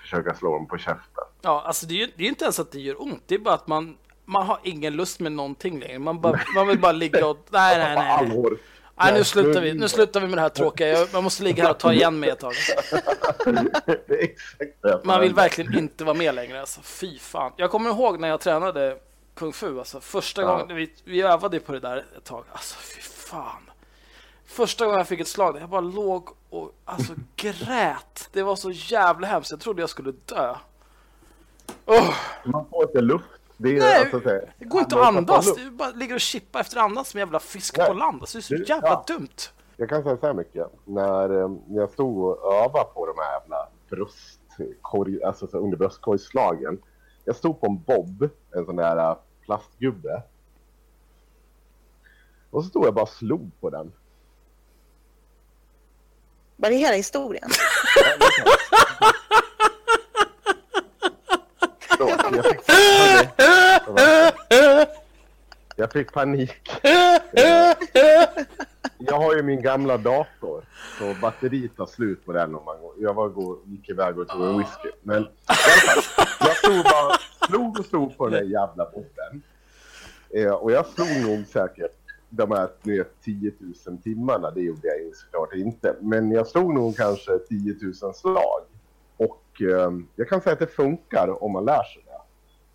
Försöka 0.00 0.34
slå 0.34 0.52
dem 0.52 0.66
på 0.66 0.78
käften. 0.78 1.24
Ja, 1.42 1.62
alltså 1.66 1.86
det 1.86 1.94
är 1.94 1.98
ju 1.98 2.06
det 2.06 2.22
är 2.22 2.24
ju 2.24 2.28
inte 2.28 2.44
ens 2.44 2.60
att 2.60 2.72
det 2.72 2.80
gör 2.80 3.02
ont. 3.02 3.22
Det 3.26 3.34
är 3.34 3.38
bara 3.38 3.54
att 3.54 3.66
man, 3.66 3.96
man 4.24 4.46
har 4.46 4.58
ingen 4.62 4.96
lust 4.96 5.20
med 5.20 5.32
någonting 5.32 5.80
längre. 5.80 5.98
Man, 5.98 6.20
bara, 6.20 6.40
man 6.54 6.66
vill 6.68 6.80
bara 6.80 6.92
ligga 6.92 7.26
och... 7.26 7.38
Nej, 7.50 7.78
nej, 7.78 7.94
nej. 8.28 8.58
Nej. 8.96 9.12
Nu 9.14 9.24
slutar 9.24 9.60
vi. 9.60 9.74
Nu 9.74 9.88
slutar 9.88 10.20
vi 10.20 10.26
med 10.26 10.38
det 10.38 10.42
här 10.42 10.48
tråkiga. 10.48 10.88
Jag, 10.88 11.08
man 11.12 11.24
måste 11.24 11.42
ligga 11.42 11.62
här 11.62 11.70
och 11.70 11.78
ta 11.78 11.92
igen 11.92 12.20
mig 12.20 12.30
ett 12.30 12.40
tag. 12.40 12.52
Man 15.04 15.20
vill 15.20 15.34
verkligen 15.34 15.78
inte 15.78 16.04
vara 16.04 16.16
med 16.16 16.34
längre. 16.34 16.60
Alltså, 16.60 16.80
fy 16.82 17.18
fan. 17.18 17.52
Jag 17.56 17.70
kommer 17.70 17.90
ihåg 17.90 18.20
när 18.20 18.28
jag 18.28 18.40
tränade 18.40 18.96
kung 19.34 19.52
fu. 19.52 19.78
Alltså, 19.78 20.00
första 20.00 20.42
Ja. 20.42 20.56
gången 20.58 20.76
vi, 20.76 20.92
vi 21.04 21.22
övade 21.22 21.60
på 21.60 21.72
det 21.72 21.80
där 21.80 22.04
ett 22.16 22.24
tag. 22.24 22.44
Alltså, 22.52 22.74
fy 22.78 23.00
fan. 23.00 23.70
Första 24.46 24.84
gången 24.84 24.98
jag 24.98 25.08
fick 25.08 25.20
ett 25.20 25.28
slag, 25.28 25.58
jag 25.60 25.68
bara 25.68 25.80
låg 25.80 26.28
och 26.50 26.72
alltså, 26.84 27.12
grät. 27.36 28.28
Det 28.32 28.42
var 28.42 28.56
så 28.56 28.70
jävla 28.70 29.26
hemskt. 29.26 29.50
Jag 29.50 29.60
trodde 29.60 29.82
jag 29.82 29.90
skulle 29.90 30.12
dö. 30.24 30.54
Åh, 31.86 32.14
Man 32.44 32.66
får 32.70 32.82
inte 32.82 33.00
luft. 33.00 33.24
Det, 33.64 33.76
är, 33.76 33.80
Nej, 33.80 34.00
alltså, 34.00 34.20
så 34.20 34.28
här, 34.28 34.54
det 34.58 34.64
går 34.64 34.80
inte 34.80 35.00
att 35.00 35.06
andas. 35.06 35.54
Du 35.56 35.70
bara 35.70 35.90
ligger 35.90 36.14
och 36.14 36.20
chippar 36.20 36.60
efter 36.60 36.76
andas 36.78 37.08
som 37.08 37.18
en 37.18 37.26
jävla 37.26 37.40
fisk 37.40 37.76
Nej. 37.78 37.86
på 37.86 37.92
land. 37.92 38.20
Alltså, 38.22 38.38
det 38.38 38.40
är 38.40 38.42
så 38.42 38.54
Du- 38.54 38.64
jävla 38.64 38.88
ja. 38.88 39.04
dumt. 39.06 39.28
Jag 39.76 39.88
kan 39.88 40.02
säga 40.02 40.16
så 40.16 40.26
här 40.26 40.34
mycket. 40.34 40.66
När 40.84 41.42
eh, 41.44 41.50
jag 41.68 41.90
stod 41.90 42.24
och 42.24 42.54
övade 42.54 42.84
på 42.84 43.06
de 43.06 43.14
här 43.22 43.32
jävla 43.40 43.68
bröstkorg, 43.90 45.22
alltså 45.24 45.46
så 45.46 45.58
under 45.58 45.76
bröstkorgslagen. 45.76 46.78
Jag 47.24 47.36
stod 47.36 47.60
på 47.60 47.66
en 47.66 47.82
bob, 47.82 48.28
en 48.54 48.64
sån 48.66 48.76
där 48.76 48.96
eh, 49.10 49.16
plastgubbe. 49.44 50.22
Och 52.50 52.62
så 52.64 52.68
stod 52.68 52.86
jag 52.86 52.94
bara 52.94 53.02
och 53.02 53.08
slog 53.08 53.50
på 53.60 53.70
den. 53.70 53.92
Var 56.56 56.70
det 56.70 56.76
hela 56.76 56.94
historien? 56.96 57.48
Jag 62.36 62.44
fick 62.44 62.66
panik. 62.66 63.30
Jag 65.76 65.92
fick 65.92 66.12
panik. 66.12 66.70
Jag 68.98 69.18
har 69.18 69.34
ju 69.34 69.42
min 69.42 69.62
gamla 69.62 69.96
dator, 69.96 70.64
så 70.98 71.14
batteriet 71.20 71.76
tar 71.76 71.86
slut 71.86 72.26
på 72.26 72.32
den 72.32 72.54
om 72.54 72.64
man 72.64 72.80
går. 72.80 72.94
Jag 72.98 73.14
var 73.14 73.28
gå, 73.28 73.58
gick 73.64 73.88
iväg 73.88 74.18
och 74.18 74.28
tog 74.28 74.42
en 74.42 74.58
whisky. 74.58 74.88
Men 75.02 75.22
i 75.22 75.26
alla 75.46 75.56
fall, 75.56 76.26
jag 76.40 76.56
stod 76.56 76.84
bara 76.84 77.18
slog 77.48 77.78
och 77.78 77.86
slog 77.86 78.16
på 78.16 78.28
den 78.28 78.32
där 78.32 78.50
jävla 78.50 78.84
botten. 78.84 79.42
Eh, 80.30 80.52
och 80.52 80.72
jag 80.72 80.86
slog 80.86 81.30
nog 81.30 81.46
säkert 81.46 81.96
de 82.28 82.50
här 82.50 82.68
10 83.24 83.52
000 83.86 83.98
timmarna, 83.98 84.50
det 84.50 84.60
gjorde 84.60 84.88
jag 84.88 84.98
ju 84.98 85.12
såklart 85.14 85.54
inte. 85.54 85.96
Men 86.00 86.30
jag 86.32 86.46
slog 86.46 86.74
nog 86.74 86.96
kanske 86.96 87.38
10 87.38 87.76
000 88.02 88.14
slag. 88.14 88.60
Och 89.16 89.62
eh, 89.62 89.92
jag 90.16 90.28
kan 90.28 90.40
säga 90.40 90.52
att 90.52 90.58
det 90.58 90.66
funkar 90.66 91.42
om 91.44 91.52
man 91.52 91.64
lär 91.64 91.82
sig. 91.82 92.03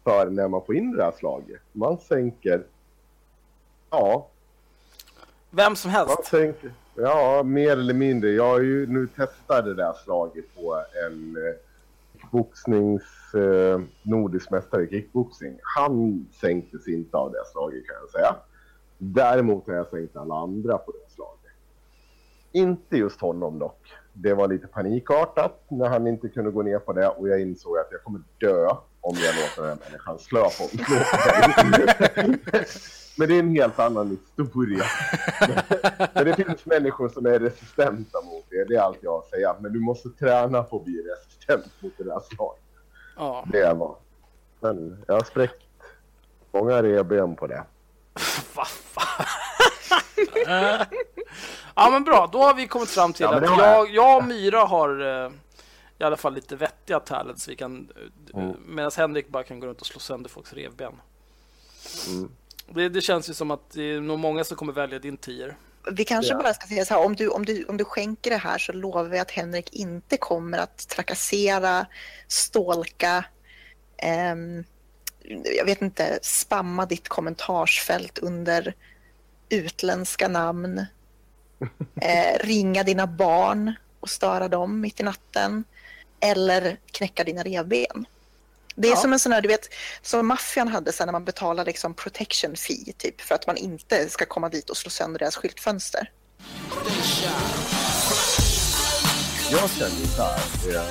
För 0.09 0.29
när 0.29 0.47
man 0.47 0.65
får 0.65 0.75
in 0.75 0.91
det 0.91 1.03
här 1.03 1.11
slaget, 1.11 1.61
man 1.71 1.97
sänker, 1.97 2.63
ja, 3.89 4.27
Vem 5.49 5.75
som 5.75 5.91
man 5.91 6.07
helst. 6.07 6.25
sänker, 6.25 6.71
ja, 6.95 7.43
mer 7.43 7.71
eller 7.71 7.93
mindre. 7.93 8.29
Jag 8.29 8.43
har 8.47 8.59
ju 8.59 8.87
nu 8.87 9.07
testat 9.07 9.65
det 9.65 9.73
där 9.73 9.93
slaget 10.05 10.55
på 10.55 10.83
en 11.07 11.37
eh, 11.37 11.53
boxnings 12.31 13.33
eh, 13.33 13.81
nordisk 14.03 14.51
mästare 14.51 14.83
i 14.83 14.89
kickboxing. 14.89 15.59
Han 15.63 16.25
sänktes 16.41 16.87
inte 16.87 17.17
av 17.17 17.31
det 17.31 17.45
slaget 17.51 17.87
kan 17.87 17.95
jag 18.01 18.09
säga. 18.09 18.35
Däremot 18.97 19.67
har 19.67 19.73
jag 19.73 19.87
sänkt 19.87 20.15
alla 20.15 20.35
andra 20.35 20.77
på 20.77 20.91
det 20.91 21.13
slaget. 21.15 21.53
Inte 22.51 22.97
just 22.97 23.21
honom 23.21 23.59
dock. 23.59 23.87
Det 24.13 24.33
var 24.33 24.47
lite 24.47 24.67
panikartat 24.67 25.65
när 25.67 25.89
han 25.89 26.07
inte 26.07 26.29
kunde 26.29 26.51
gå 26.51 26.61
ner 26.61 26.79
på 26.79 26.93
det 26.93 27.07
och 27.07 27.29
jag 27.29 27.41
insåg 27.41 27.77
att 27.77 27.87
jag 27.91 28.03
kommer 28.03 28.21
dö 28.37 28.67
om 29.01 29.15
jag 29.15 29.35
låter 29.35 29.69
den 29.69 29.77
människan 29.87 30.19
slå 30.19 30.43
på 30.43 30.49
slå 30.49 30.77
på 31.55 31.67
mig. 31.67 32.39
Men 33.17 33.27
det 33.27 33.35
är 33.35 33.39
en 33.39 33.55
helt 33.55 33.79
annan 33.79 34.17
historia. 34.37 34.83
Men 36.13 36.25
det 36.25 36.35
finns 36.35 36.65
människor 36.65 37.09
som 37.09 37.25
är 37.25 37.39
resistenta 37.39 38.21
mot 38.21 38.45
det. 38.49 38.63
Det 38.63 38.75
är 38.75 38.81
allt 38.81 38.97
jag 39.01 39.11
har 39.11 39.19
att 39.19 39.29
säga. 39.29 39.55
Men 39.59 39.73
du 39.73 39.79
måste 39.79 40.09
träna 40.09 40.63
på 40.63 40.77
att 40.77 40.85
bli 40.85 41.01
resistent 41.01 41.73
mot 41.79 41.93
det 41.97 42.03
där 42.03 42.19
slaget. 42.35 42.63
Ja. 43.15 43.45
Det 43.51 43.73
var. 43.73 43.95
Men 44.59 45.03
jag 45.07 45.13
har 45.13 45.23
spräckt 45.23 45.61
många 46.51 46.83
revben 46.83 47.35
på 47.35 47.47
det. 47.47 47.63
Vad 48.55 48.67
fan? 48.67 49.25
ja 51.83 51.89
men 51.89 52.03
bra, 52.03 52.29
då 52.31 52.43
har 52.43 52.53
vi 52.53 52.67
kommit 52.67 52.89
fram 52.89 53.13
till 53.13 53.23
Ja, 53.23 53.35
att 53.35 53.43
jag, 53.57 53.89
jag. 53.89 54.17
och 54.17 54.23
Myra 54.27 54.59
har 54.59 55.23
eh, 55.25 55.31
i 55.99 56.03
alla 56.03 56.17
fall 56.17 56.33
lite 56.33 56.55
vettiga 56.55 56.99
talents. 56.99 57.47
Vi 57.49 57.55
kan, 57.55 57.89
eh, 57.95 58.39
Mm. 58.41 58.55
Medan 58.67 58.91
Henrik 58.97 59.27
bara 59.27 59.43
kan 59.43 59.59
gå 59.59 59.67
runt 59.67 59.81
och 59.81 59.87
slå 59.87 59.99
sönder 59.99 60.29
folks 60.29 60.53
revben. 60.53 60.93
Mm. 62.07 62.31
Det, 62.69 62.89
det 62.89 63.01
känns 63.01 63.29
ju 63.29 63.33
som 63.33 63.51
att 63.51 63.69
det 63.71 63.81
är 63.83 64.01
nog 64.01 64.19
många 64.19 64.43
som 64.43 64.57
kommer 64.57 64.73
välja 64.73 64.99
din 64.99 65.17
tier. 65.17 65.57
Vi 65.91 66.05
kanske 66.05 66.33
Ja. 66.33 66.37
bara 66.41 66.53
ska 66.53 66.67
säga 66.67 66.85
så 66.85 66.93
här, 66.93 67.05
om 67.05 67.15
du, 67.15 67.27
om, 67.29 67.45
du, 67.45 67.65
om 67.65 67.77
du 67.77 67.83
skänker 67.85 68.29
det 68.29 68.37
här 68.37 68.57
så 68.57 68.71
lovar 68.73 69.03
vi 69.03 69.19
att 69.19 69.31
Henrik 69.31 69.73
inte 69.73 70.17
kommer 70.17 70.57
att 70.57 70.87
trakassera, 70.87 71.85
stalka, 72.27 73.25
ehm, 73.97 74.63
jag 75.57 75.65
vet 75.65 75.81
inte, 75.81 76.19
spamma 76.21 76.85
ditt 76.85 77.09
kommentarsfält 77.09 78.19
under 78.19 78.73
utländska 79.49 80.27
namn, 80.27 80.85
eh, 82.01 82.39
ringa 82.47 82.83
dina 82.83 83.07
barn 83.07 83.73
och 83.99 84.09
störa 84.09 84.47
dem 84.47 84.81
mitt 84.81 84.99
i 84.99 85.03
natten 85.03 85.63
eller 86.19 86.77
knäcka 86.91 87.23
dina 87.23 87.43
revben. 87.43 88.05
Det 88.75 88.87
är 88.87 88.91
Ja. 88.91 88.97
som 88.97 89.13
en 89.13 89.19
sån 89.19 89.31
här, 89.31 89.41
du 89.41 89.47
vet, 89.47 89.69
som 90.01 90.27
maffian 90.27 90.67
hade 90.67 90.91
sen 90.91 91.07
när 91.07 91.11
man 91.11 91.25
betalar 91.25 91.65
liksom 91.65 91.93
protection 91.93 92.55
fee, 92.55 92.93
typ, 92.97 93.21
för 93.21 93.35
att 93.35 93.47
man 93.47 93.57
inte 93.57 94.09
ska 94.09 94.25
komma 94.25 94.49
dit 94.49 94.69
och 94.69 94.77
slå 94.77 94.89
sönder 94.89 95.19
deras 95.19 95.35
skyltfönster. 95.35 96.11
Jag 99.51 99.69
känner 99.69 99.89
så 100.05 100.21
här. 100.23 100.39
Eh, 100.69 100.87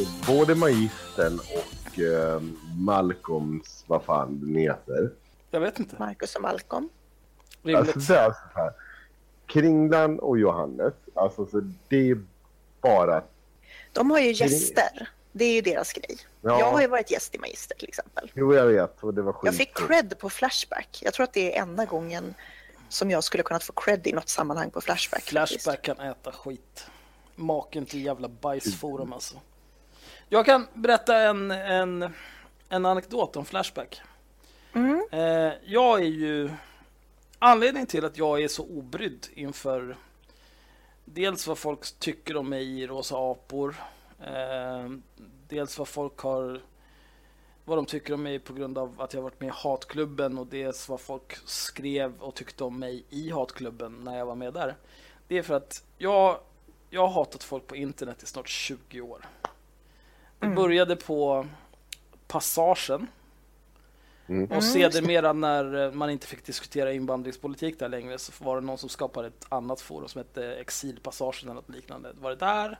eh, 0.00 0.08
både 0.26 0.54
Magistern 0.54 1.38
och 1.38 1.98
eh, 1.98 2.40
Malcolms, 2.76 3.84
vad 3.86 4.04
fan 4.04 4.40
den 4.40 4.54
heter. 4.56 5.10
Jag 5.50 5.60
vet 5.60 5.78
inte. 5.78 5.96
Marcus 5.98 6.34
och 6.36 6.42
Malcolm. 6.42 6.88
Rimligt. 7.62 7.96
Alltså 7.96 8.12
det 8.14 8.18
är 8.18 8.30
så 8.32 8.60
här. 8.60 8.72
Kringlan 9.52 10.18
och 10.18 10.38
Johannes, 10.38 10.94
alltså 11.14 11.46
så 11.46 11.72
det 11.88 12.10
är 12.10 12.18
bara... 12.80 13.22
De 13.92 14.10
har 14.10 14.18
ju 14.18 14.32
gäster. 14.32 15.08
Det 15.32 15.44
är 15.44 15.54
ju 15.54 15.60
deras 15.60 15.92
grej. 15.92 16.16
Ja. 16.40 16.58
Jag 16.58 16.70
har 16.70 16.80
ju 16.80 16.86
varit 16.86 17.10
gäst 17.10 17.34
i 17.34 17.38
Magister 17.38 17.76
till 17.76 17.88
exempel. 17.88 18.30
Jo, 18.34 18.54
jag 18.54 18.66
vet 18.66 19.02
och 19.02 19.14
det 19.14 19.22
var 19.22 19.32
skit. 19.32 19.44
Jag 19.44 19.54
fick 19.54 19.74
cred 19.74 20.18
på 20.18 20.30
Flashback. 20.30 20.98
Jag 21.02 21.14
tror 21.14 21.24
att 21.24 21.32
det 21.32 21.56
är 21.56 21.62
enda 21.62 21.84
gången 21.84 22.34
som 22.88 23.10
jag 23.10 23.24
skulle 23.24 23.42
kunnat 23.42 23.64
få 23.64 23.72
cred 23.72 24.06
i 24.06 24.12
något 24.12 24.28
sammanhang 24.28 24.70
på 24.70 24.80
Flashback. 24.80 25.22
faktiskt. 25.22 25.62
Flashback 25.62 25.82
kan 25.82 26.00
äta 26.00 26.32
skit. 26.32 26.86
Maken 27.34 27.86
till 27.86 28.04
jävla 28.04 28.28
bajsforum 28.28 29.12
alltså. 29.12 29.36
Jag 30.28 30.46
kan 30.46 30.66
berätta 30.74 31.16
en, 31.16 31.50
en, 31.50 32.12
en 32.68 32.86
anekdot 32.86 33.36
om 33.36 33.44
Flashback. 33.44 34.00
Mm. 34.74 35.06
Eh, 35.12 35.52
jag 35.64 36.00
är 36.00 36.04
ju... 36.04 36.50
Anledningen 37.44 37.86
till 37.86 38.04
att 38.04 38.18
jag 38.18 38.42
är 38.42 38.48
så 38.48 38.62
obrydd 38.64 39.26
inför 39.34 39.96
dels 41.04 41.46
vad 41.46 41.58
folk 41.58 41.98
tycker 41.98 42.36
om 42.36 42.48
mig 42.48 42.80
i 42.80 42.86
Rosa 42.86 43.16
apor. 43.16 43.76
Eh, 44.20 44.90
dels 45.48 45.78
vad 45.78 45.88
folk 45.88 46.18
har... 46.18 46.62
Vad 47.64 47.78
de 47.78 47.86
tycker 47.86 48.14
om 48.14 48.22
mig 48.22 48.38
på 48.38 48.52
grund 48.52 48.78
av 48.78 49.00
att 49.00 49.14
jag 49.14 49.22
varit 49.22 49.40
med 49.40 49.46
i 49.48 49.52
Hatklubben 49.54 50.38
och 50.38 50.46
dels 50.46 50.88
vad 50.88 51.00
folk 51.00 51.36
skrev 51.44 52.14
och 52.18 52.34
tyckte 52.34 52.64
om 52.64 52.78
mig 52.78 53.04
i 53.08 53.30
Hatklubben 53.30 54.00
när 54.04 54.18
jag 54.18 54.26
var 54.26 54.34
med 54.34 54.54
där. 54.54 54.76
Det 55.28 55.38
är 55.38 55.42
för 55.42 55.54
att 55.54 55.84
jag, 55.98 56.38
jag 56.90 57.00
har 57.00 57.08
hatat 57.14 57.42
folk 57.42 57.66
på 57.66 57.76
internet 57.76 58.22
i 58.22 58.26
snart 58.26 58.48
20 58.48 59.00
år. 59.00 59.26
Det 60.38 60.46
Mm. 60.46 60.56
började 60.56 60.96
på 60.96 61.46
Passagen. 62.26 63.06
Mm. 64.32 64.56
Och 64.56 64.64
sedermera 64.64 65.32
när 65.32 65.84
eh, 65.84 65.92
man 65.92 66.10
inte 66.10 66.26
fick 66.26 66.44
diskutera 66.46 66.92
invandringspolitik 66.92 67.78
där 67.78 67.88
längre 67.88 68.18
så 68.18 68.32
var 68.44 68.60
det 68.60 68.66
någon 68.66 68.78
som 68.78 68.88
skapade 68.88 69.28
ett 69.28 69.46
annat 69.48 69.80
forum 69.80 70.08
som 70.08 70.18
hette 70.18 70.54
Exilpassagen 70.54 71.42
eller 71.44 71.54
något 71.54 71.68
liknande. 71.68 72.12
Var 72.20 72.30
det 72.30 72.36
där. 72.36 72.78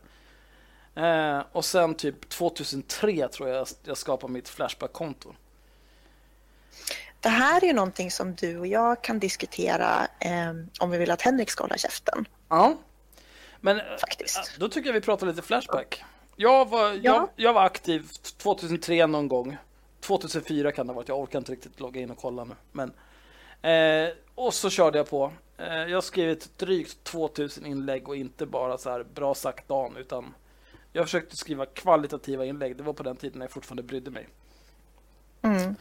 Eh, 0.94 1.44
och 1.52 1.64
sen 1.64 1.94
typ 1.94 2.28
2003 2.28 3.28
tror 3.28 3.48
jag 3.48 3.66
jag 3.84 3.96
skapade 3.96 4.32
mitt 4.32 4.48
Flashback-konto. 4.48 5.34
Det 7.20 7.28
här 7.28 7.62
är 7.62 7.66
ju 7.66 7.72
någonting 7.72 8.10
som 8.10 8.34
du 8.34 8.58
och 8.58 8.66
jag 8.66 9.02
kan 9.02 9.18
diskutera 9.18 10.06
eh, 10.20 10.52
om 10.80 10.90
vi 10.90 10.98
vill 10.98 11.10
att 11.10 11.22
Henrik 11.22 11.50
ska 11.50 11.64
hålla 11.64 11.76
käften. 11.76 12.28
Ja. 12.48 12.74
Men 13.60 13.76
eh, 13.76 13.82
Faktiskt. 14.00 14.56
då 14.58 14.68
tycker 14.68 14.88
jag 14.88 14.94
vi 14.94 15.00
pratar 15.00 15.26
lite 15.26 15.42
Flashback. 15.42 16.04
Jag 16.36 16.68
var, 16.68 16.88
Ja. 16.92 16.98
jag, 17.02 17.28
jag 17.36 17.52
var 17.52 17.62
aktiv 17.64 18.08
2003 18.36 19.06
någon 19.06 19.28
gång. 19.28 19.56
2004 20.02 20.72
kan 20.72 20.86
det 20.86 20.92
ha 20.92 20.96
varit, 20.96 21.08
jag 21.08 21.20
orkar 21.20 21.38
inte 21.38 21.52
riktigt 21.52 21.80
logga 21.80 22.00
in 22.00 22.10
och 22.10 22.18
kolla 22.18 22.44
nu. 22.44 22.54
Men, 22.72 22.92
eh, 23.62 24.14
och 24.34 24.54
så 24.54 24.70
körde 24.70 24.98
jag 24.98 25.10
på. 25.10 25.32
Eh, 25.56 25.66
jag 25.66 25.96
har 25.96 26.00
skrivit 26.00 26.58
drygt 26.58 27.04
2000 27.04 27.66
inlägg 27.66 28.08
och 28.08 28.16
inte 28.16 28.46
bara 28.46 28.78
så 28.78 28.90
här 28.90 29.04
bra 29.14 29.34
sagt 29.34 29.68
Dan, 29.68 29.96
utan 29.96 30.34
jag 30.92 31.04
försökte 31.04 31.36
skriva 31.36 31.66
kvalitativa 31.66 32.44
inlägg. 32.44 32.76
Det 32.76 32.82
var 32.82 32.92
på 32.92 33.02
den 33.02 33.16
tiden 33.16 33.38
när 33.38 33.46
jag 33.46 33.52
fortfarande 33.52 33.82
brydde 33.82 34.10
mig. 34.10 34.28
Mm. 35.42 35.74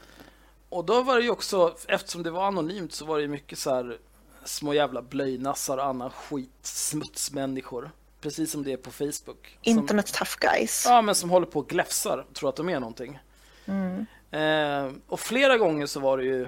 Och 0.70 0.86
då 0.86 1.02
var 1.02 1.16
det 1.16 1.24
ju 1.24 1.30
också, 1.30 1.76
eftersom 1.88 2.24
det 2.24 2.32
var 2.32 2.48
anonymt 2.48 2.94
så 2.94 3.06
var 3.06 3.16
det 3.16 3.22
ju 3.22 3.28
mycket 3.28 3.60
så 3.60 3.76
här 3.76 3.98
små 4.44 4.74
jävla 4.74 5.02
blöjnassar 5.02 5.78
och 5.78 5.86
annan 5.86 6.10
skit, 6.10 6.50
smutsmänniskor. 6.62 7.92
Precis 8.22 8.52
som 8.52 8.64
det 8.64 8.74
är 8.74 8.78
på 8.78 8.92
Facebook. 8.92 9.58
Som, 9.62 9.72
Internet 9.72 10.14
tough 10.14 10.38
guys. 10.40 10.86
ja, 10.88 11.02
men 11.02 11.16
som 11.16 11.30
håller 11.30 11.48
på 11.48 11.60
och 11.60 11.70
gläfsar 11.70 12.26
tror 12.34 12.50
att 12.50 12.56
de 12.56 12.70
är 12.70 12.80
någonting. 12.80 13.20
Mm. 13.66 14.06
Eh, 14.32 14.94
och 15.08 15.20
flera 15.20 15.58
gånger 15.58 15.86
så 15.86 16.00
var 16.00 16.18
det 16.18 16.24
ju 16.24 16.48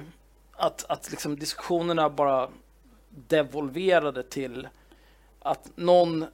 att, 0.51 0.85
att 0.89 1.11
liksom 1.11 1.39
diskussionerna 1.39 2.09
bara 2.09 2.49
devolverade 3.09 4.23
till 4.23 4.67
att 5.39 5.69
någon, 5.75 6.25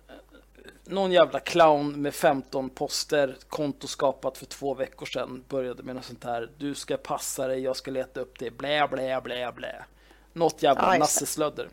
någon 0.83 1.11
jävla 1.11 1.39
clown 1.39 2.01
med 2.01 2.13
15 2.13 2.69
poster, 2.69 3.37
konto 3.49 3.87
skapat 3.87 4.37
för 4.37 4.45
två 4.45 4.73
veckor 4.73 5.05
sedan, 5.05 5.43
började 5.49 5.83
med 5.83 5.95
något 5.95 6.05
sånt 6.05 6.23
här. 6.23 6.49
Du 6.57 6.75
ska 6.75 6.97
passa 6.97 7.47
dig, 7.47 7.59
jag 7.59 7.75
ska 7.75 7.91
leta 7.91 8.19
upp 8.19 8.39
det, 8.39 8.51
blä, 8.51 8.87
blä, 8.87 9.21
blä, 9.21 9.51
blä. 9.51 9.85
Något 10.33 10.63
jävla 10.63 10.97
nasseslödder. 10.97 11.69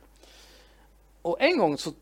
Och 1.22 1.40
en 1.40 1.58
gång 1.58 1.78
så... 1.78 1.92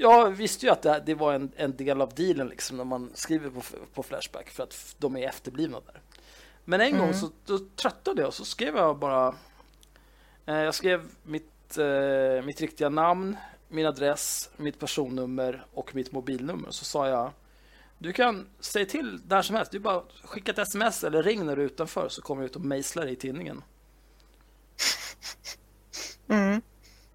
Jag 0.00 0.30
visste 0.30 0.66
ju 0.66 0.72
att 0.72 0.82
det, 0.82 1.02
det 1.06 1.14
var 1.14 1.32
en, 1.32 1.52
en 1.56 1.76
del 1.76 2.00
av 2.00 2.14
dealen 2.14 2.48
liksom 2.48 2.76
när 2.76 2.84
man 2.84 3.10
skriver 3.14 3.50
på, 3.50 3.62
på 3.94 4.02
Flashback 4.02 4.50
för 4.50 4.62
att 4.62 4.94
de 4.98 5.16
är 5.16 5.28
efterblivna 5.28 5.80
där. 5.80 6.00
Men 6.64 6.80
en 6.80 6.98
gång 6.98 7.14
så 7.14 7.30
då 7.46 7.58
tröttnade 7.76 8.20
jag 8.20 8.28
och 8.28 8.34
så 8.34 8.44
skrev 8.44 8.76
jag 8.76 8.98
bara... 8.98 9.34
Eh, 10.46 10.56
jag 10.56 10.74
skrev 10.74 11.08
mitt, 11.22 11.78
eh, 11.78 12.44
mitt 12.44 12.60
riktiga 12.60 12.88
namn, 12.88 13.36
min 13.68 13.86
adress, 13.86 14.50
mitt 14.56 14.78
personnummer 14.78 15.66
och 15.74 15.94
mitt 15.94 16.12
mobilnummer. 16.12 16.70
Så 16.70 16.84
sa 16.84 17.08
jag 17.08 17.32
du 17.98 18.12
kan 18.12 18.48
säga 18.60 18.86
till 18.86 19.20
där 19.28 19.42
som 19.42 19.56
helst. 19.56 19.72
Du 19.72 19.78
bara 19.78 20.02
skicka 20.24 20.52
ett 20.52 20.58
sms 20.58 21.04
eller 21.04 21.22
ring 21.22 21.46
när 21.46 21.56
du 21.56 21.62
är 21.62 21.66
utanför 21.66 22.08
så 22.08 22.22
kommer 22.22 22.42
jag 22.42 22.48
ut 22.48 22.56
och 22.56 22.62
mejslar 22.62 23.06
i 23.06 23.16
tidningen. 23.16 23.62
Mm. 26.28 26.62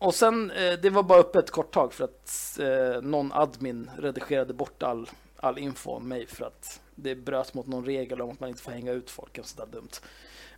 Och 0.03 0.15
sen, 0.15 0.51
eh, 0.51 0.73
det 0.73 0.89
var 0.89 1.03
bara 1.03 1.19
uppe 1.19 1.39
ett 1.39 1.51
kort 1.51 1.73
tag 1.73 1.93
för 1.93 2.03
att 2.03 2.59
eh, 2.59 3.01
någon 3.01 3.31
admin 3.33 3.91
redigerade 3.97 4.53
bort 4.53 4.83
all, 4.83 5.09
all 5.37 5.57
info 5.57 5.91
om 5.91 6.07
mig 6.07 6.27
för 6.27 6.45
att 6.45 6.81
det 6.95 7.15
bröt 7.15 7.53
mot 7.53 7.67
någon 7.67 7.85
regel 7.85 8.21
om 8.21 8.29
att 8.29 8.39
man 8.39 8.49
inte 8.49 8.61
får 8.61 8.71
hänga 8.71 8.91
ut 8.91 9.11
folk 9.11 9.37
och 9.37 9.45
sådär 9.45 9.65
dumt. 9.71 9.89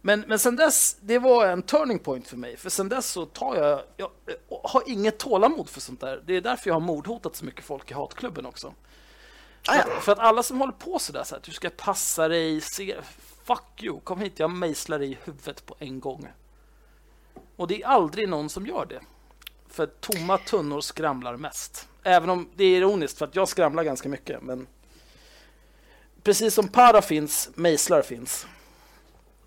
Men, 0.01 0.25
men 0.27 0.39
sen 0.39 0.55
dess, 0.55 0.97
det 1.01 1.19
var 1.19 1.47
en 1.47 1.61
turning 1.61 1.99
point 1.99 2.27
för 2.27 2.37
mig. 2.37 2.57
För 2.57 2.69
sen 2.69 2.89
dess 2.89 3.05
så 3.11 3.25
tar 3.25 3.55
jag, 3.55 3.81
jag 3.97 4.09
har 4.63 4.83
inget 4.85 5.17
tålamod 5.17 5.69
för 5.69 5.81
sånt 5.81 6.01
där. 6.01 6.23
Det 6.25 6.33
är 6.33 6.41
därför 6.41 6.69
jag 6.69 6.75
har 6.75 6.81
mordhotat 6.81 7.35
så 7.35 7.45
mycket 7.45 7.65
folk 7.65 7.91
i 7.91 7.93
hatklubben 7.93 8.45
också. 8.45 8.73
Ah, 9.67 9.71
För, 9.71 9.77
ja. 9.89 9.97
att, 9.97 10.03
för 10.03 10.11
att 10.11 10.19
alla 10.19 10.43
som 10.43 10.59
håller 10.59 10.73
på 10.73 10.99
sådär, 10.99 11.23
så 11.23 11.35
här, 11.35 11.41
du 11.45 11.51
ska 11.51 11.69
passa 11.69 12.27
dig, 12.27 12.61
se, 12.61 12.95
fuck 13.43 13.83
you, 13.83 13.99
kom 13.99 14.21
hit, 14.21 14.39
jag 14.39 14.49
mejslar 14.49 14.99
dig 14.99 15.11
i 15.11 15.17
huvudet 15.23 15.65
på 15.65 15.75
en 15.79 15.99
gång. 15.99 16.27
Och 17.55 17.67
det 17.67 17.81
är 17.81 17.87
aldrig 17.87 18.29
någon 18.29 18.49
som 18.49 18.67
gör 18.67 18.85
det. 18.85 18.99
För 19.75 19.85
tomma 19.85 20.37
tunnor 20.37 20.81
skramlar 20.81 21.37
mest. 21.37 21.87
Även 22.03 22.29
om 22.29 22.49
det 22.55 22.63
är 22.63 22.77
ironiskt 22.77 23.17
för 23.17 23.25
att 23.25 23.35
jag 23.35 23.47
skramlar 23.47 23.83
ganska 23.83 24.09
mycket. 24.09 24.41
Men 24.41 24.67
precis 26.23 26.53
som 26.53 26.67
para 26.67 27.01
finns, 27.01 27.49
mejslar 27.55 28.01
finns. 28.01 28.47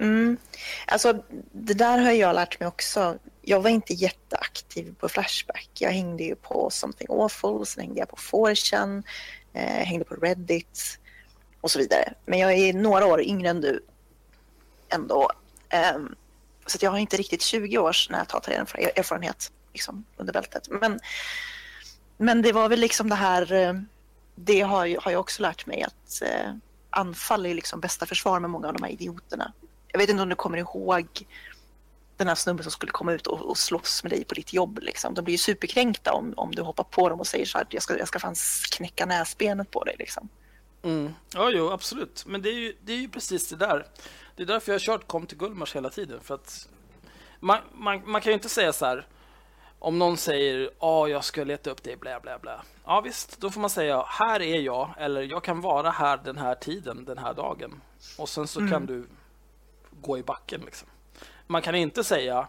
Mm. 0.00 0.36
Alltså, 0.86 1.24
det 1.52 1.74
där 1.74 1.98
har 1.98 2.12
jag 2.12 2.34
lärt 2.34 2.60
mig 2.60 2.66
också. 2.66 3.18
Jag 3.42 3.60
var 3.60 3.70
inte 3.70 3.92
jätteaktiv 3.92 4.94
på 5.00 5.08
Flashback. 5.08 5.70
Jag 5.78 5.90
hängde 5.90 6.24
ju 6.24 6.34
på 6.34 6.70
Something 6.70 7.08
Awful, 7.10 7.66
sen 7.66 7.82
hängde 7.82 7.98
jag 7.98 8.08
på 8.08 8.16
4chan, 8.16 9.02
eh, 9.52 9.62
hängde 9.62 10.04
på 10.04 10.14
Reddit 10.14 10.98
och 11.60 11.70
så 11.70 11.78
vidare. 11.78 12.14
Men 12.26 12.38
jag 12.38 12.52
är 12.52 12.72
några 12.72 13.06
år 13.06 13.22
yngre 13.22 13.48
än 13.48 13.60
du 13.60 13.84
ändå. 14.88 15.30
Eh, 15.68 15.98
så 16.66 16.76
att 16.76 16.82
jag 16.82 16.90
har 16.90 16.98
inte 16.98 17.16
riktigt 17.16 17.42
20 17.42 17.78
års 17.78 18.10
när 18.10 18.18
jag 18.18 18.28
tar 18.28 18.50
erfarenhet 18.96 19.52
liksom, 19.72 20.04
under 20.16 20.32
bältet. 20.32 20.68
Men, 20.70 21.00
men 22.16 22.42
det 22.42 22.52
var 22.52 22.68
väl 22.68 22.80
liksom 22.80 23.08
det 23.08 23.14
här, 23.14 23.52
eh, 23.52 23.74
det 24.34 24.60
har, 24.60 24.84
ju- 24.86 24.98
har 25.02 25.10
jag 25.10 25.20
också 25.20 25.42
lärt 25.42 25.66
mig 25.66 25.82
att 25.82 26.22
eh, 26.22 26.52
anfall 26.90 27.46
är 27.46 27.54
liksom 27.54 27.80
bästa 27.80 28.06
försvar 28.06 28.40
med 28.40 28.50
många 28.50 28.66
av 28.68 28.72
de 28.74 28.82
här 28.82 28.90
idioterna. 28.90 29.52
Jag 29.88 29.98
vet 29.98 30.10
inte 30.10 30.22
om 30.22 30.28
du 30.28 30.34
kommer 30.34 30.58
ihåg 30.58 31.06
den 32.16 32.28
här 32.28 32.34
snubben 32.34 32.62
som 32.62 32.72
skulle 32.72 32.92
komma 32.92 33.12
ut 33.12 33.26
och, 33.26 33.40
och 33.50 33.58
slåss 33.58 34.02
med 34.02 34.12
dig 34.12 34.24
på 34.24 34.34
ditt 34.34 34.52
jobb. 34.52 34.78
Liksom. 34.82 35.14
De 35.14 35.24
blir 35.24 35.34
ju 35.34 35.38
superkränkta 35.38 36.12
om, 36.12 36.34
om 36.36 36.54
du 36.54 36.62
hoppar 36.62 36.84
på 36.84 37.08
dem 37.08 37.20
och 37.20 37.26
säger 37.26 37.46
så 37.46 37.58
här, 37.58 37.66
jag 37.70 37.82
ska, 37.82 37.98
jag 37.98 38.08
ska 38.08 38.18
fan 38.18 38.34
knäcka 38.70 39.06
näsbenet 39.06 39.70
på 39.70 39.84
dig. 39.84 39.96
Liksom. 39.98 40.28
Mm. 40.82 41.14
Ja, 41.34 41.50
jo, 41.50 41.70
absolut. 41.70 42.24
Men 42.26 42.42
det 42.42 42.48
är, 42.48 42.54
ju, 42.54 42.76
det 42.82 42.92
är 42.92 42.96
ju 42.96 43.08
precis 43.08 43.48
det 43.48 43.56
där. 43.56 43.86
Det 44.36 44.42
är 44.42 44.46
därför 44.46 44.72
jag 44.72 44.74
har 44.74 44.80
kört 44.80 45.06
Kom 45.06 45.26
till 45.26 45.38
Gullmars 45.38 45.76
hela 45.76 45.90
tiden. 45.90 46.20
För 46.22 46.34
att 46.34 46.68
man, 47.40 47.58
man, 47.74 48.10
man 48.10 48.20
kan 48.20 48.30
ju 48.30 48.34
inte 48.34 48.48
säga 48.48 48.72
så 48.72 48.86
här. 48.86 49.06
Om 49.78 49.98
någon 49.98 50.16
säger 50.16 50.70
ja, 50.80 51.08
jag 51.08 51.24
ska 51.24 51.44
leta 51.44 51.70
upp 51.70 51.82
dig, 51.82 51.96
blä, 51.96 52.20
blä, 52.20 52.38
blä. 52.38 52.60
Ja, 52.84 53.00
visst, 53.00 53.40
då 53.40 53.50
får 53.50 53.60
man 53.60 53.70
säga 53.70 54.04
här 54.06 54.42
är 54.42 54.60
jag, 54.60 54.94
eller 54.98 55.22
jag 55.22 55.44
kan 55.44 55.60
vara 55.60 55.90
här 55.90 56.20
den 56.24 56.38
här 56.38 56.54
tiden, 56.54 57.04
den 57.04 57.18
här 57.18 57.34
dagen. 57.34 57.80
Och 58.18 58.28
sen 58.28 58.46
så 58.46 58.68
kan 58.68 58.86
du 58.86 59.08
gå 60.00 60.18
i 60.18 60.22
backen 60.22 60.60
liksom. 60.60 60.88
Man 61.46 61.62
kan 61.62 61.74
inte 61.74 62.04
säga 62.04 62.46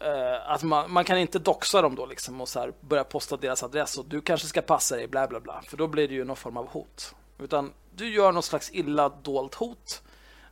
eh, 0.00 0.50
att 0.50 0.62
man, 0.62 0.92
man 0.92 1.04
kan 1.04 1.18
inte 1.18 1.38
doxa 1.38 1.82
dem 1.82 1.94
då 1.94 2.06
liksom 2.06 2.40
och 2.40 2.48
så 2.48 2.60
här 2.60 2.72
börja 2.80 3.04
posta 3.04 3.36
deras 3.36 3.62
adress 3.62 3.98
och 3.98 4.04
du 4.04 4.20
kanske 4.20 4.46
ska 4.46 4.62
passa 4.62 4.96
dig, 4.96 5.08
bla 5.08 5.28
bla 5.28 5.40
bla. 5.40 5.62
För 5.62 5.76
då 5.76 5.86
blir 5.86 6.08
det 6.08 6.14
ju 6.14 6.24
någon 6.24 6.36
form 6.36 6.56
av 6.56 6.68
hot. 6.68 7.14
Utan 7.38 7.72
du 7.94 8.14
gör 8.14 8.32
någon 8.32 8.42
slags 8.42 8.70
illa 8.72 9.08
dolt 9.08 9.54
hot. 9.54 10.02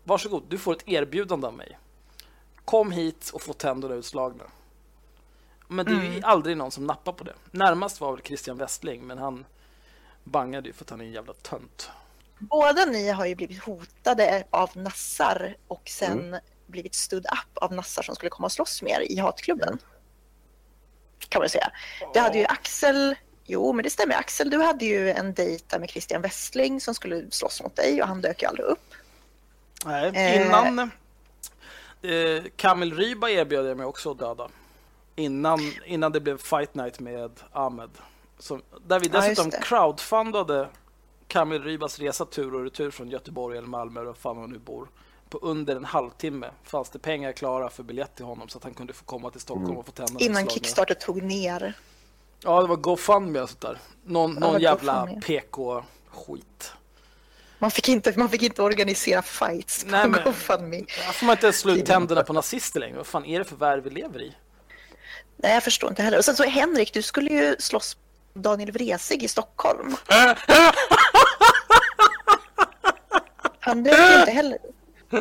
Varsågod, 0.04 0.42
du 0.48 0.58
får 0.58 0.72
ett 0.72 0.88
erbjudande 0.88 1.46
av 1.46 1.54
mig. 1.54 1.78
Kom 2.64 2.92
hit 2.92 3.30
och 3.34 3.42
få 3.42 3.52
tänderna 3.52 3.94
utslagna. 3.94 4.44
Men 5.68 5.86
det 5.86 5.92
är 5.92 6.12
ju 6.14 6.22
aldrig 6.22 6.56
någon 6.56 6.70
som 6.70 6.86
nappar 6.86 7.12
på 7.12 7.24
det. 7.24 7.34
Närmast 7.50 8.00
var 8.00 8.12
väl 8.12 8.22
Christian 8.24 8.58
Westling, 8.58 9.06
men 9.06 9.18
han 9.18 9.44
bangade 10.24 10.68
ju 10.68 10.72
för 10.72 10.84
att 10.84 10.90
han 10.90 11.00
är 11.00 11.04
en 11.04 11.12
jävla 11.12 11.32
tönt. 11.32 11.90
Båda 12.38 12.84
ni 12.84 13.08
har 13.10 13.26
ju 13.26 13.34
blivit 13.34 13.62
hotade 13.64 14.44
av 14.50 14.70
nassar 14.74 15.56
och 15.68 15.82
sen 15.88 16.36
blivit 16.66 16.94
stood 16.94 17.26
up 17.26 17.58
av 17.58 17.72
nassar 17.72 18.02
som 18.02 18.14
skulle 18.14 18.30
komma 18.30 18.46
och 18.46 18.52
slåss 18.52 18.82
med 18.82 18.90
er 18.92 19.12
i 19.12 19.18
hatklubben. 19.18 19.78
Kan 21.28 21.40
man 21.40 21.48
säga. 21.48 21.70
Det 22.14 22.20
hade 22.20 22.38
ju 22.38 22.44
Axel, 22.44 23.14
jo 23.44 23.72
men 23.72 23.82
det 23.82 23.90
stämmer, 23.90 24.14
Axel 24.14 24.50
du 24.50 24.58
hade 24.62 24.84
ju 24.84 25.10
en 25.10 25.34
dejt 25.34 25.78
med 25.78 25.90
Christian 25.90 26.22
Westling 26.22 26.80
som 26.80 26.94
skulle 26.94 27.30
slåss 27.30 27.62
mot 27.62 27.76
dig 27.76 28.02
och 28.02 28.08
han 28.08 28.20
dök 28.20 28.42
ju 28.42 28.48
aldrig 28.48 28.66
upp. 28.66 28.94
Nej, 29.84 30.10
Eh. 30.14 30.46
innan 30.46 30.78
eh, 32.02 32.42
Kamil 32.56 32.96
Ryba 32.96 33.30
erbjöd 33.30 33.66
jag 33.66 33.76
mig 33.76 33.86
också 33.86 34.10
att 34.10 34.18
döda. 34.18 34.48
Innan, 35.16 35.58
innan 35.86 36.12
det 36.12 36.20
blev 36.20 36.38
Fight 36.38 36.74
Night 36.74 37.00
med 37.00 37.30
Ahmed. 37.52 37.90
Så, 38.38 38.60
där 38.86 39.00
vi 39.00 39.06
Ja, 39.12 39.20
dessutom 39.20 39.50
det. 39.50 39.60
crowdfundade 39.62 40.68
Kamil 41.28 41.62
Rybas 41.62 41.98
resa 41.98 42.24
tur 42.24 42.54
och 42.54 42.64
retur 42.64 42.90
från 42.90 43.10
Göteborg 43.10 43.58
eller 43.58 43.68
Malmö 43.68 44.00
eller 44.00 44.12
fan 44.12 44.36
han 44.38 44.50
nu 44.50 44.58
bor. 44.58 44.88
På 45.28 45.38
under 45.38 45.76
en 45.76 45.84
halvtimme 45.84 46.50
fanns 46.64 46.90
det 46.90 46.98
pengar 46.98 47.32
klara 47.32 47.68
för 47.70 47.82
biljett 47.82 48.14
till 48.16 48.24
honom 48.24 48.48
så 48.48 48.58
att 48.58 48.64
han 48.64 48.74
kunde 48.74 48.92
få 48.92 49.04
komma 49.04 49.30
till 49.30 49.40
Stockholm 49.40 49.76
och 49.76 49.86
få 49.86 49.92
tänderna 49.92 50.20
Innan. 50.20 50.48
Kickstarter 50.48 50.94
tog 50.94 51.22
ner. 51.22 51.74
Ja, 52.40 52.60
det 52.62 52.68
var 52.68 52.76
GoFundMe 52.76 53.40
och 53.40 53.48
sånt 53.48 53.60
där. 53.60 53.78
Någon, 54.04 54.34
någon 54.34 54.60
jävla. 54.60 55.08
PK-skit. 55.26 56.72
Man 57.58 57.70
fick 57.70 57.88
inte, 57.88 58.18
man 58.18 58.28
fick 58.28 58.42
inte 58.42 58.62
organisera 58.62 59.22
fights 59.22 59.84
på 59.84 59.90
Nej, 59.90 60.08
men- 60.08 60.24
GoFundMe. 60.24 60.76
Här 60.88 61.12
får 61.12 61.26
man 61.26 61.36
inte 61.36 61.52
slå 61.52 61.72
ut 61.72 61.86
tänderna 61.86 62.22
på 62.22 62.32
nazister 62.32 62.80
längre. 62.80 62.96
Vad 62.96 63.06
fan 63.06 63.24
är 63.24 63.38
det 63.38 63.44
för 63.44 63.56
värld 63.56 63.82
vi 63.84 63.90
lever 63.90 64.22
i? 64.22 64.34
Nej, 65.42 65.54
jag 65.54 65.62
förstår 65.62 65.90
inte 65.90 66.02
heller. 66.02 66.18
Och 66.18 66.24
sen 66.24 66.36
så 66.36 66.44
Henrik, 66.44 66.92
du 66.92 67.02
skulle 67.02 67.30
ju 67.30 67.56
slåss 67.58 67.96
Daniel 68.34 68.72
Vresig 68.72 69.22
i 69.22 69.28
Stockholm. 69.28 69.96
Han 73.60 73.82
dök 73.82 73.98
ju 73.98 74.18
inte 74.20 74.30
heller. 74.30 74.58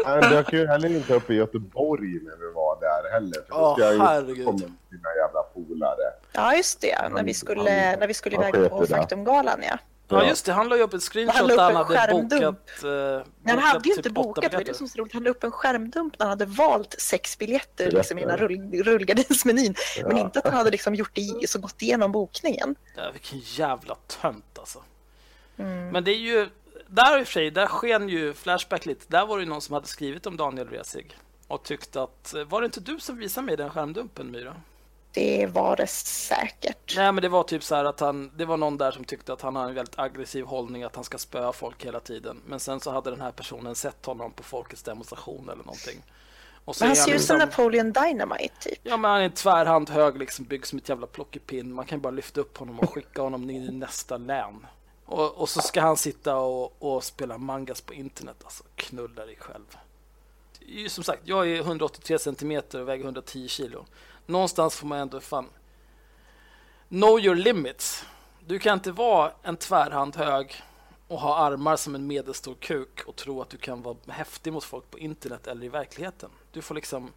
Han 0.05 0.22
dök 0.22 0.53
ju 0.53 0.67
heller 0.67 0.89
inte 0.89 1.13
upp 1.13 1.30
i 1.30 1.34
Göteborg 1.34 2.13
när 2.24 2.38
vi 2.38 2.53
var 2.55 2.80
där 2.80 3.11
heller. 3.13 3.41
För 3.49 3.59
då 3.59 3.76
ska 3.76 3.84
jag 3.84 3.93
ju 3.93 4.45
komma 4.45 4.57
med 4.57 4.72
sina 4.89 5.09
jävla 5.17 5.43
polare. 5.53 6.13
Ja, 6.32 6.55
just 6.55 6.82
det. 6.82 7.09
När 7.09 7.24
vi 7.24 7.34
skulle, 7.34 7.95
när 7.95 8.07
vi 8.07 8.13
skulle 8.13 8.36
iväg 8.36 8.69
på. 8.69 8.86
Faktumgalan, 8.88 9.59
ja. 9.63 9.78
Ja, 10.12 10.26
just 10.28 10.45
det. 10.45 10.53
Han 10.53 10.70
la 10.70 10.78
ju 10.78 10.84
upp 10.84 10.93
ett 10.93 11.03
screenshot 11.03 11.47
där 11.47 11.57
han 11.57 11.70
en 11.70 11.76
hade 11.76 11.97
skärmdump. 11.97 12.59
bokat... 12.66 12.84
Eh, 12.84 12.89
Nej, 13.43 13.55
han 13.55 13.59
hade 13.59 13.89
ju 13.89 13.95
typ 13.95 14.05
inte 14.05 14.20
åtta 14.20 14.28
bokat, 14.28 14.51
det 14.51 14.57
var 14.57 14.64
det 14.64 14.74
som 14.74 14.84
var 14.86 14.89
så 14.89 14.99
roligt. 15.01 15.14
Han 15.14 15.24
la 15.24 15.30
upp 15.30 15.43
en 15.43 15.51
skärmdump 15.51 16.20
när 16.20 16.26
han 16.26 16.30
hade 16.30 16.45
valt 16.45 16.95
sex 17.01 17.38
biljetter 17.38 17.91
liksom, 17.91 18.20
i 18.20 18.26
rull, 18.26 18.84
rullgardinsmenyn. 18.84 19.76
Men 20.05 20.18
Ja. 20.18 20.24
inte 20.24 20.39
att 20.39 20.45
han 20.45 20.53
hade 20.53 20.72
liksom 20.72 20.95
gjort 20.95 21.12
det, 21.14 21.49
så 21.49 21.59
gått 21.59 21.82
igenom 21.82 22.12
bokningen. 22.12 22.76
Ja, 22.97 23.12
vilken 23.12 23.39
jävla 23.39 23.95
tönt 23.95 24.59
alltså. 24.59 24.84
Mm. 25.57 25.89
Men 25.89 26.03
det 26.03 26.12
är 26.12 26.20
ju... 26.20 26.49
Där 26.88 27.20
i 27.20 27.24
och 27.24 27.28
för 27.28 27.34
sig, 27.34 27.51
där 27.51 27.68
sken 27.68 28.09
ju 28.09 28.34
Flashback 28.34 28.86
lite. 28.86 29.05
Där 29.07 29.26
var 29.26 29.38
det 29.38 29.43
ju 29.43 29.49
någon 29.49 29.62
som 29.62 29.74
hade 29.74 29.88
skrivit 29.88 30.26
om 30.26 30.38
Daniel 30.38 30.68
Resig 30.70 31.18
och 31.47 31.64
tyckte 31.64 32.01
att... 32.03 32.34
Var 32.47 32.62
det 32.62 32.66
inte 32.66 32.80
du 32.80 32.99
som 32.99 33.18
visade 33.18 33.45
mig 33.45 33.57
den 33.57 33.70
skärmdumpen, 33.70 34.32
Myra? 34.32 34.55
Det 35.14 35.45
var 35.45 35.76
det 35.76 35.88
säkert. 35.88 36.93
Nej, 36.95 37.12
men 37.12 37.22
det 37.22 37.30
var 37.30 37.43
typ 37.43 37.64
så 37.64 37.76
här 37.76 37.86
att 37.86 37.99
han... 37.99 38.32
Det 38.38 38.45
var 38.45 38.57
någon 38.57 38.78
där 38.78 38.91
som 38.91 39.03
tyckte 39.03 39.34
att 39.34 39.41
han 39.41 39.55
har 39.55 39.64
en 39.70 39.74
väldigt 39.76 39.99
aggressiv 39.99 40.45
hållning, 40.45 40.84
att 40.84 40.95
han 40.95 41.03
ska 41.03 41.18
spöa 41.18 41.53
folk 41.53 41.86
hela 41.86 41.99
tiden. 41.99 42.41
Men 42.45 42.59
sen 42.59 42.80
så 42.80 42.91
hade 42.91 43.09
den 43.09 43.22
här 43.22 43.32
personen 43.32 43.76
sett 43.76 44.05
honom 44.05 44.32
på 44.32 44.43
folkets 44.43 44.84
demonstration 44.84 45.49
eller 45.49 45.64
någonting. 45.64 46.03
Och 46.66 46.76
Men 46.80 46.88
han 46.88 46.95
ser 46.95 47.01
ut 47.01 47.22
som 47.22 47.38
liksom- 47.38 47.38
Napoleon 47.38 47.91
Dynamite 47.91 48.55
typ. 48.59 48.80
Ja, 48.84 48.97
men 48.97 49.12
han 49.12 49.20
är 49.20 49.26
en 49.26 49.32
tvärhand 49.32 49.89
hög, 49.89 50.18
liksom 50.18 50.45
bygg 50.45 50.66
som 50.66 50.78
ett 50.78 50.89
jävla 50.89 51.07
plockepinn. 51.07 51.74
Man 51.74 51.86
kan 51.86 51.97
ju 51.97 52.01
bara 52.01 52.12
lyfta 52.12 52.41
upp 52.41 52.57
honom 52.57 52.80
och 52.80 52.93
skicka 52.93 53.22
honom 53.22 53.49
in 53.49 53.64
i 53.64 53.72
nästa 53.72 54.18
län. 54.18 54.68
Och, 55.05 55.38
och 55.38 55.49
så 55.49 55.62
ska 55.62 55.82
han 55.82 55.97
sitta 55.97 56.36
och, 56.36 56.76
och 56.80 57.03
spela 57.03 57.38
mangas 57.38 57.82
på 57.82 57.93
internet. 57.93 58.36
Alltså, 58.43 58.64
knulla 58.76 59.26
dig 59.26 59.38
själv. 59.39 59.78
Som 60.89 61.03
sagt, 61.03 61.22
jag 61.24 61.49
är 61.49 61.59
183 61.59 62.20
centimeter 62.20 62.82
och 62.82 62.88
väger 62.89 63.03
110 63.03 63.47
kilo. 63.47 63.86
Någonstans 64.26 64.76
får 64.76 64.88
man 64.88 64.99
ändå 64.99 65.19
fan... 65.19 65.45
Know 66.89 67.19
your 67.19 67.36
limits. 67.36 68.05
Du 68.45 68.59
kan 68.59 68.74
inte 68.74 68.91
vara 68.91 69.32
en 69.43 69.57
tvärhand 69.57 70.15
hög 70.15 70.55
och 71.07 71.19
ha 71.19 71.38
armar 71.38 71.76
som 71.76 71.95
en 71.95 72.07
medelstor 72.07 72.55
kuk 72.59 73.03
och 73.05 73.15
tro 73.15 73.41
att 73.41 73.49
du 73.49 73.57
kan 73.57 73.82
vara 73.82 73.97
häftig 74.07 74.53
mot 74.53 74.63
folk 74.63 74.91
på 74.91 74.99
internet 74.99 75.47
eller 75.47 75.65
i 75.65 75.69
verkligheten. 75.69 76.30
Du 76.51 76.61
får 76.61 76.76
liksom 76.76 77.11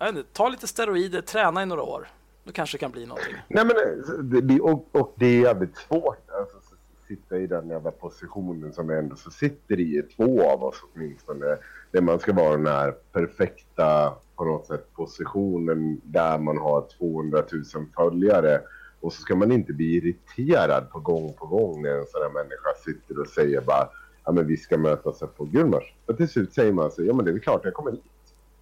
jag 0.00 0.06
vet 0.06 0.16
inte, 0.16 0.32
ta 0.32 0.48
lite 0.48 0.66
steroider, 0.66 1.20
träna 1.20 1.62
i 1.62 1.66
några 1.66 1.82
år. 1.82 2.08
Då 2.44 2.52
kanske 2.52 2.76
det 2.76 2.80
kan 2.80 2.90
bli 2.90 3.06
någonting. 3.06 3.34
Nej, 3.48 3.64
men 3.64 3.76
eh, 3.76 4.40
det, 4.42 4.60
och, 4.60 4.88
och 4.92 5.14
det 5.18 5.26
är 5.26 5.40
jävligt 5.40 5.76
svårt 5.76 6.30
alltså, 6.30 6.56
att 6.56 7.06
sitta 7.08 7.38
i 7.38 7.46
den 7.46 7.68
jävla 7.68 7.90
positionen 7.90 8.72
som 8.72 8.88
vi 8.88 8.94
ändå 8.94 9.16
så 9.16 9.30
sitter 9.30 9.80
i, 9.80 10.02
två 10.16 10.50
av 10.50 10.64
oss 10.64 10.82
åtminstone. 10.94 11.58
Där 11.90 12.00
man 12.00 12.18
ska 12.18 12.32
vara 12.32 12.56
den 12.56 12.66
här 12.66 12.92
perfekta 13.12 14.14
på 14.40 14.46
något 14.46 14.66
sätt 14.66 14.92
positionen 14.92 16.00
där 16.04 16.38
man 16.38 16.58
har 16.58 16.86
200 16.98 17.42
000 17.52 17.64
följare. 17.96 18.60
Och 19.00 19.12
så 19.12 19.20
ska 19.22 19.34
man 19.36 19.52
inte 19.52 19.72
bli 19.72 19.96
irriterad 19.96 20.90
på 20.90 20.98
gång 21.00 21.32
på 21.32 21.46
gång 21.46 21.82
när 21.82 21.90
en 21.90 22.06
sån 22.06 22.22
här 22.22 22.30
människa 22.30 22.74
sitter 22.84 23.20
och 23.20 23.26
säger 23.26 23.60
bara 23.60 23.88
ja 24.24 24.32
men 24.32 24.46
vi 24.46 24.56
ska 24.56 24.78
mötas 24.78 25.18
på 25.36 25.44
Gullmars. 25.44 25.94
Och 26.06 26.16
till 26.16 26.28
slut 26.28 26.54
säger 26.54 26.72
man 26.72 26.90
så 26.90 27.02
ja 27.04 27.14
men 27.14 27.24
det 27.24 27.30
är 27.30 27.38
klart 27.38 27.60
jag 27.64 27.74
kommer 27.74 27.90
hit. 27.90 28.02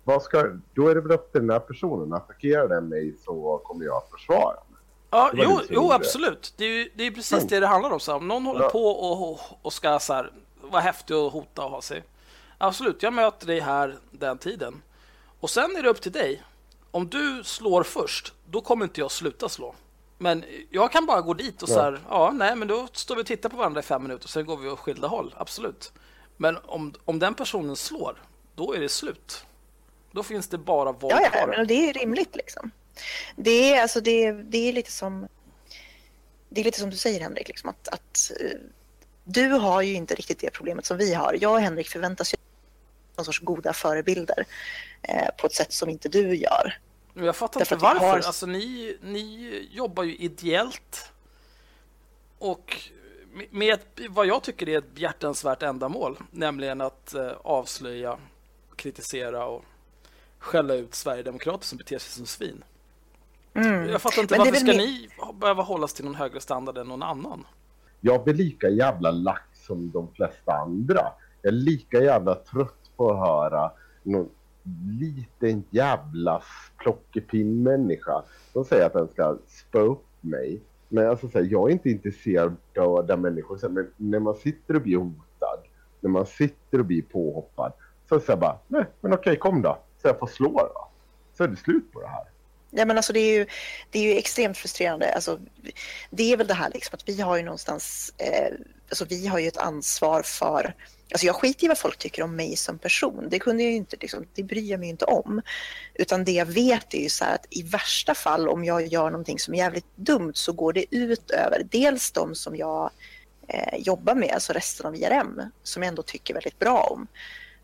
Vad 0.04 0.22
ska, 0.22 0.44
då 0.74 0.88
är 0.88 0.94
det 0.94 1.00
väl 1.00 1.12
upp 1.12 1.32
till 1.32 1.40
den 1.40 1.50
här 1.50 1.58
personen. 1.58 2.12
Attackerar 2.12 2.68
den 2.68 2.88
mig 2.88 3.14
så 3.24 3.60
kommer 3.64 3.84
jag 3.84 3.96
att 3.96 4.10
försvara 4.10 4.54
mig. 4.54 4.80
Ja, 5.10 5.30
jo, 5.34 5.58
jo 5.70 5.92
absolut. 5.92 6.54
Det 6.56 6.64
är, 6.64 6.68
ju- 6.78 6.90
det 6.94 7.06
är 7.06 7.10
precis 7.10 7.32
Mm. 7.38 7.46
det 7.48 7.60
det 7.60 7.66
handlar 7.66 7.90
om. 7.90 8.00
Så 8.00 8.14
om 8.14 8.28
någon 8.28 8.46
håller 8.46 8.62
Ja. 8.62 8.68
på 8.70 8.84
och, 8.86 9.38
och 9.62 9.72
ska 9.72 9.98
så 9.98 10.12
här, 10.12 10.32
vara 10.70 10.82
häftig 10.82 11.16
och 11.16 11.32
hota 11.32 11.64
och 11.64 11.70
ha 11.70 11.82
sig. 11.82 12.02
Absolut, 12.58 13.02
jag 13.02 13.12
möter 13.12 13.46
dig 13.46 13.60
här 13.60 13.96
den 14.10 14.38
tiden. 14.38 14.74
Och 15.40 15.50
sen 15.50 15.76
är 15.76 15.82
det 15.82 15.88
upp 15.88 16.00
till 16.00 16.12
dig. 16.12 16.42
Om 16.90 17.08
du 17.08 17.42
slår 17.44 17.82
först, 17.82 18.32
då 18.46 18.60
kommer 18.60 18.84
inte 18.84 19.00
jag 19.00 19.10
sluta 19.10 19.48
slå. 19.48 19.74
Men 20.18 20.44
jag 20.70 20.92
kan 20.92 21.06
bara 21.06 21.20
gå 21.20 21.34
dit 21.34 21.62
och 21.62 21.68
så 21.68 21.74
Ja. 21.74 21.82
här, 21.82 22.00
ja, 22.10 22.30
nej, 22.34 22.56
men 22.56 22.68
då 22.68 22.88
står 22.92 23.16
vi 23.16 23.22
och 23.22 23.26
tittar 23.26 23.48
på 23.48 23.56
varandra 23.56 23.80
i 23.80 23.82
fem 23.82 24.02
minuter 24.02 24.24
och 24.24 24.30
sen 24.30 24.46
går 24.46 24.56
vi 24.56 24.68
åt 24.68 24.78
skilda 24.78 25.08
håll. 25.08 25.34
Absolut. 25.38 25.92
Men 26.36 26.58
om, 26.64 26.94
om 27.04 27.18
den 27.18 27.34
personen 27.34 27.76
slår, 27.76 28.22
då 28.54 28.72
är 28.74 28.80
det 28.80 28.88
slut. 28.88 29.44
Då 30.12 30.22
finns 30.22 30.48
det 30.48 30.58
bara 30.58 30.92
våld 30.92 31.14
Ja, 31.14 31.30
ja, 31.32 31.46
men 31.46 31.66
det 31.66 31.74
är 31.88 31.92
rimligt 31.92 32.36
liksom. 32.36 32.70
Det 33.36 33.74
är, 33.74 33.82
alltså, 33.82 34.00
det, 34.00 34.32
det 34.32 34.68
är 34.68 34.72
lite 34.72 34.92
som 34.92 35.28
det 36.48 36.60
är 36.60 36.64
lite 36.64 36.80
som 36.80 36.90
du 36.90 36.96
säger 36.96 37.20
Henrik, 37.20 37.48
liksom, 37.48 37.70
att, 37.70 37.88
att 37.88 38.32
eh, 38.40 38.58
du 39.24 39.48
har 39.48 39.82
ju 39.82 39.94
inte 39.94 40.14
riktigt 40.14 40.38
det 40.38 40.50
problemet 40.50 40.86
som 40.86 40.96
vi 40.98 41.14
har. 41.14 41.36
Jag 41.40 41.52
och 41.52 41.60
Henrik 41.60 41.88
förväntas 41.88 42.32
ju 42.34 42.36
någon 43.18 43.24
sorts 43.24 43.40
goda 43.40 43.72
förebilder 43.72 44.44
eh, 45.02 45.28
på 45.38 45.46
ett 45.46 45.54
sätt 45.54 45.72
som 45.72 45.88
inte 45.90 46.08
du 46.08 46.36
gör. 46.36 46.78
Men 47.14 47.24
jag 47.24 47.36
fattar 47.36 47.60
Därför 47.60 47.74
inte 47.74 47.84
varför. 47.84 48.06
har- 48.06 48.16
Alltså, 48.16 48.46
ni, 48.46 48.96
ni 49.02 49.68
jobbar 49.72 50.02
ju 50.02 50.16
ideellt 50.16 51.12
och 52.38 52.76
med 53.50 53.74
ett, 53.74 53.86
vad 54.10 54.26
jag 54.26 54.42
tycker 54.42 54.68
är 54.68 54.78
ett 54.78 54.94
behjärtansvärt 54.94 55.62
ändamål, 55.62 56.18
nämligen 56.30 56.80
att 56.80 57.14
eh, 57.14 57.30
avslöja, 57.42 58.18
kritisera 58.76 59.44
och 59.46 59.64
skälla 60.38 60.74
ut 60.74 60.94
Sverigedemokrater 60.94 61.64
som 61.66 61.78
beter 61.78 61.98
sig 61.98 62.12
som 62.12 62.26
svin. 62.26 62.64
Mm. 63.54 63.88
Jag 63.88 64.02
fattar 64.02 64.22
inte 64.22 64.34
Men 64.34 64.38
varför 64.46 64.54
ska 64.60 64.66
mer- 64.66 64.76
ni 64.76 65.08
behöva 65.34 65.62
hållas 65.62 65.94
till 65.94 66.04
någon 66.04 66.14
högre 66.14 66.40
standard 66.40 66.78
än 66.78 66.86
någon 66.88 67.02
annan? 67.02 67.46
Jag 68.00 68.24
blir 68.24 68.34
lika 68.34 68.68
jävla 68.68 69.10
lack 69.10 69.48
som 69.66 69.90
de 69.90 70.12
flesta 70.14 70.52
andra. 70.52 71.12
Jag 71.42 71.48
är 71.48 71.56
lika 71.56 72.00
jävla 72.02 72.34
trött 72.34 72.77
på 72.98 73.10
att 73.10 73.18
höra 73.18 73.72
någon 74.02 74.28
liten 75.00 75.64
jävla 75.70 76.42
plockepinnmänniska 76.78 78.22
som 78.52 78.64
säger 78.64 78.86
att 78.86 78.92
den 78.92 79.08
ska 79.08 79.38
spö 79.46 79.80
upp 79.80 80.04
mig. 80.20 80.60
Men 80.88 81.08
alltså, 81.08 81.28
så 81.28 81.38
här, 81.38 81.48
jag 81.50 81.68
är 81.68 81.72
inte 81.72 81.90
intresserad 81.90 82.46
av 82.46 82.56
döda 82.74 83.16
människor. 83.16 83.58
Så 83.58 83.66
här, 83.66 83.74
Men 83.74 83.90
när 83.96 84.18
man 84.18 84.34
sitter 84.34 84.76
och 84.76 84.82
blir 84.82 84.96
hotad, 84.96 85.60
när 86.00 86.10
man 86.10 86.26
sitter 86.26 86.78
och 86.78 86.84
blir 86.84 87.02
påhoppad, 87.02 87.72
så 88.08 88.20
säger 88.20 88.32
jag 88.32 88.38
bara, 88.38 88.58
nej, 88.68 88.84
men 89.00 89.12
okej, 89.12 89.36
kom 89.36 89.62
då. 89.62 89.78
Så 90.02 90.08
jag 90.08 90.18
får 90.18 90.26
slå 90.26 90.52
då. 90.52 90.88
Så 91.36 91.44
är 91.44 91.48
det 91.48 91.56
slut 91.56 91.92
på 91.92 92.00
det 92.00 92.08
här. 92.08 92.24
Ja, 92.70 92.84
men 92.84 92.96
alltså 92.96 93.12
det, 93.12 93.20
är 93.20 93.38
ju, 93.38 93.46
det 93.90 93.98
är 93.98 94.02
ju 94.02 94.18
extremt 94.18 94.56
frustrerande. 94.56 95.14
Alltså, 95.14 95.38
det 96.10 96.32
är 96.32 96.36
väl 96.36 96.46
det 96.46 96.54
här 96.54 96.70
liksom 96.74 96.94
att 96.94 97.08
vi 97.08 97.20
har 97.20 97.36
ju 97.36 97.42
någonstans, 97.42 98.14
eh, 98.18 98.54
alltså 98.88 99.04
vi 99.04 99.26
har 99.26 99.38
ju 99.38 99.48
ett 99.48 99.56
ansvar 99.56 100.22
för, 100.22 100.74
alltså 101.12 101.26
jag 101.26 101.36
skiter 101.36 101.64
i 101.64 101.68
vad 101.68 101.78
folk 101.78 101.98
tycker 101.98 102.22
om 102.22 102.36
mig 102.36 102.56
som 102.56 102.78
person. 102.78 103.26
Det 103.30 103.38
kunde 103.38 103.62
jag 103.62 103.70
ju 103.70 103.76
inte, 103.76 103.96
liksom, 104.00 104.26
det 104.34 104.42
bryr 104.42 104.70
jag 104.70 104.80
mig 104.80 104.88
inte 104.88 105.04
om. 105.04 105.42
Utan 105.94 106.24
det 106.24 106.32
jag 106.32 106.46
vet 106.46 106.94
är 106.94 106.98
ju 106.98 107.08
så 107.08 107.24
här 107.24 107.34
att 107.34 107.46
i 107.50 107.62
värsta 107.62 108.14
fall 108.14 108.48
om 108.48 108.64
jag 108.64 108.86
gör 108.86 109.10
någonting 109.10 109.38
som 109.38 109.54
är 109.54 109.58
jävligt 109.58 109.96
dumt 109.96 110.32
så 110.34 110.52
går 110.52 110.72
det 110.72 110.96
ut 110.96 111.30
över 111.30 111.62
dels 111.70 112.12
de 112.12 112.34
som 112.34 112.56
jag 112.56 112.90
eh, 113.48 113.78
jobbar 113.78 114.14
med, 114.14 114.30
alltså 114.30 114.52
resten 114.52 114.86
av 114.86 114.96
IRM, 114.96 115.42
som 115.62 115.82
jag 115.82 115.88
ändå 115.88 116.02
tycker 116.02 116.34
väldigt 116.34 116.58
bra 116.58 116.80
om. 116.80 117.06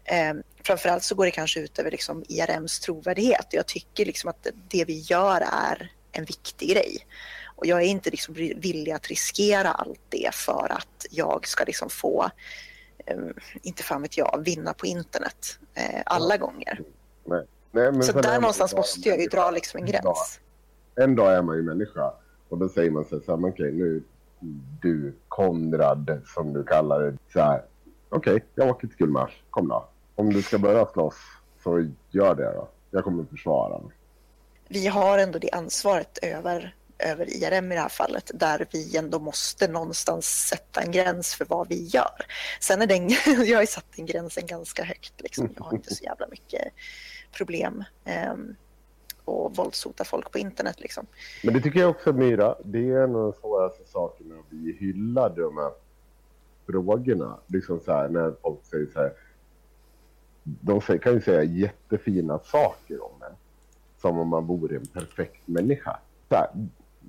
Eh, 0.05 0.35
framförallt 0.63 1.03
så 1.03 1.15
går 1.15 1.25
det 1.25 1.31
kanske 1.31 1.61
ut 1.61 1.79
över 1.79 1.91
liksom 1.91 2.25
IRMs 2.29 2.81
trovärdighet. 2.81 3.47
Jag 3.51 3.67
tycker 3.67 4.07
liksom 4.07 4.31
att 4.31 4.47
det 4.69 4.85
vi 4.85 4.99
gör 4.99 5.41
är 5.53 5.93
en 6.13 6.25
viktig 6.25 6.69
grej. 6.69 7.07
Och 7.57 7.67
jag 7.67 7.83
är 7.83 7.87
inte 7.87 8.11
liksom 8.11 8.35
villig 8.35 8.93
att 8.93 9.09
riskera 9.09 9.73
allt 9.73 10.01
det 10.09 10.35
för 10.35 10.73
att 10.73 11.07
jag 11.11 11.49
ska 11.49 11.65
liksom 11.65 11.91
få, 11.91 12.31
inte 13.63 13.83
fan 13.83 14.03
vet 14.03 14.19
jag, 14.19 14.43
vinna 14.45 14.73
på 14.75 14.87
internet 14.87 15.59
eh, 15.75 16.03
alla 16.07 16.37
gånger. 16.37 16.81
Nej, 17.25 17.47
men 17.73 18.03
Så 18.03 18.21
där 18.21 18.41
någonstans 18.41 18.75
måste 18.77 19.09
jag 19.09 19.21
ju 19.21 19.27
dra 19.27 19.51
liksom 19.51 19.79
en 19.81 19.87
En 19.87 19.93
dag- 19.93 20.03
gräns. 20.03 20.41
En 20.95 21.17
dag 21.17 21.33
är 21.35 21.43
man 21.43 21.57
ju 21.57 21.63
människa 21.63 22.13
och 22.49 22.59
då 22.59 22.69
säger 22.69 22.91
man 22.91 23.05
så 23.05 23.17
här, 23.27 23.49
okej 23.49 23.73
nu 23.73 24.03
du 24.83 25.15
Konrad 25.29 26.23
som 26.27 26.53
du 26.53 26.65
kallar 26.65 27.01
det 27.01 27.17
så 27.33 27.41
här. 27.41 27.63
Okej, 28.09 28.45
jag 28.55 28.69
åker 28.69 28.89
till 28.89 28.97
Gullmars, 28.97 29.43
kom 29.51 29.69
då. 29.69 29.89
Om 30.15 30.33
du 30.33 30.43
ska 30.43 30.59
börja 30.59 30.87
slåss 30.87 31.15
så 31.63 31.87
gör 32.11 32.35
det 32.35 32.53
då. 32.53 32.69
Jag 32.91 33.05
kommer 33.05 33.25
försvara 33.25 33.79
mig. 33.79 33.93
vi 34.69 34.87
har 34.87 35.19
ändå 35.19 35.39
det 35.39 35.51
ansvaret 35.51 36.19
över, 36.23 36.75
över 36.99 37.37
IRM 37.37 37.73
i 37.73 37.75
det 37.75 37.81
här 37.81 37.89
fallet 37.89 38.31
där 38.35 38.67
vi 38.71 38.97
ändå 38.97 39.19
måste 39.19 39.69
någonstans 39.69 40.27
sätta 40.27 40.81
en 40.81 40.93
gräns 40.93 41.35
för 41.35 41.45
vad 41.45 41.69
vi 41.69 41.85
gör. 41.85 42.27
Sen 42.61 42.83
är 42.83 42.87
den, 42.87 43.09
jag 43.47 43.57
har 43.57 43.63
ju 43.63 43.67
satt 43.67 43.87
den 43.97 44.07
gränsen 44.07 44.47
ganska 44.47 44.85
högt. 44.85 45.21
Liksom. 45.21 45.49
Jag 45.57 45.65
har 45.65 45.75
inte 45.75 45.95
så 45.95 46.05
jävla 46.05 46.27
mycket 46.29 46.73
problem 47.33 47.85
eh, 48.05 48.35
och 49.25 49.57
våldshota 49.57 50.05
folk 50.05 50.33
på 50.33 50.39
internet. 50.39 50.81
Liksom. 50.81 51.07
Men 51.45 51.55
det 51.55 51.61
tycker 51.61 51.81
jag 51.81 51.91
också 51.91 52.13
Myra, 52.13 52.57
det 52.65 52.91
är 52.91 53.03
en 53.05 53.17
av 53.17 53.23
de 53.23 53.33
svåraste 53.41 53.85
sakerna 53.87 54.35
att 54.39 54.51
bli 54.51 54.77
hyllad 54.81 55.39
i 55.39 55.41
de 55.41 55.57
här 55.57 55.73
frågorna. 56.67 57.39
Liksom 57.47 57.81
så 57.81 57.93
här 57.93 58.09
när 58.09 58.35
folk 58.43 58.65
säger 58.65 58.87
så 58.93 59.01
här. 59.01 59.13
De 60.43 60.81
kan 60.81 61.13
ju 61.13 61.21
säga 61.21 61.43
jättefina 61.43 62.39
saker 62.39 63.05
om 63.05 63.23
en. 63.23 63.37
Som 64.01 64.19
om 64.19 64.29
man 64.29 64.47
vore 64.47 64.77
en 64.77 64.87
perfekt 64.87 65.49
människa. 65.49 65.99
Så 66.29 66.35
här, 66.35 66.49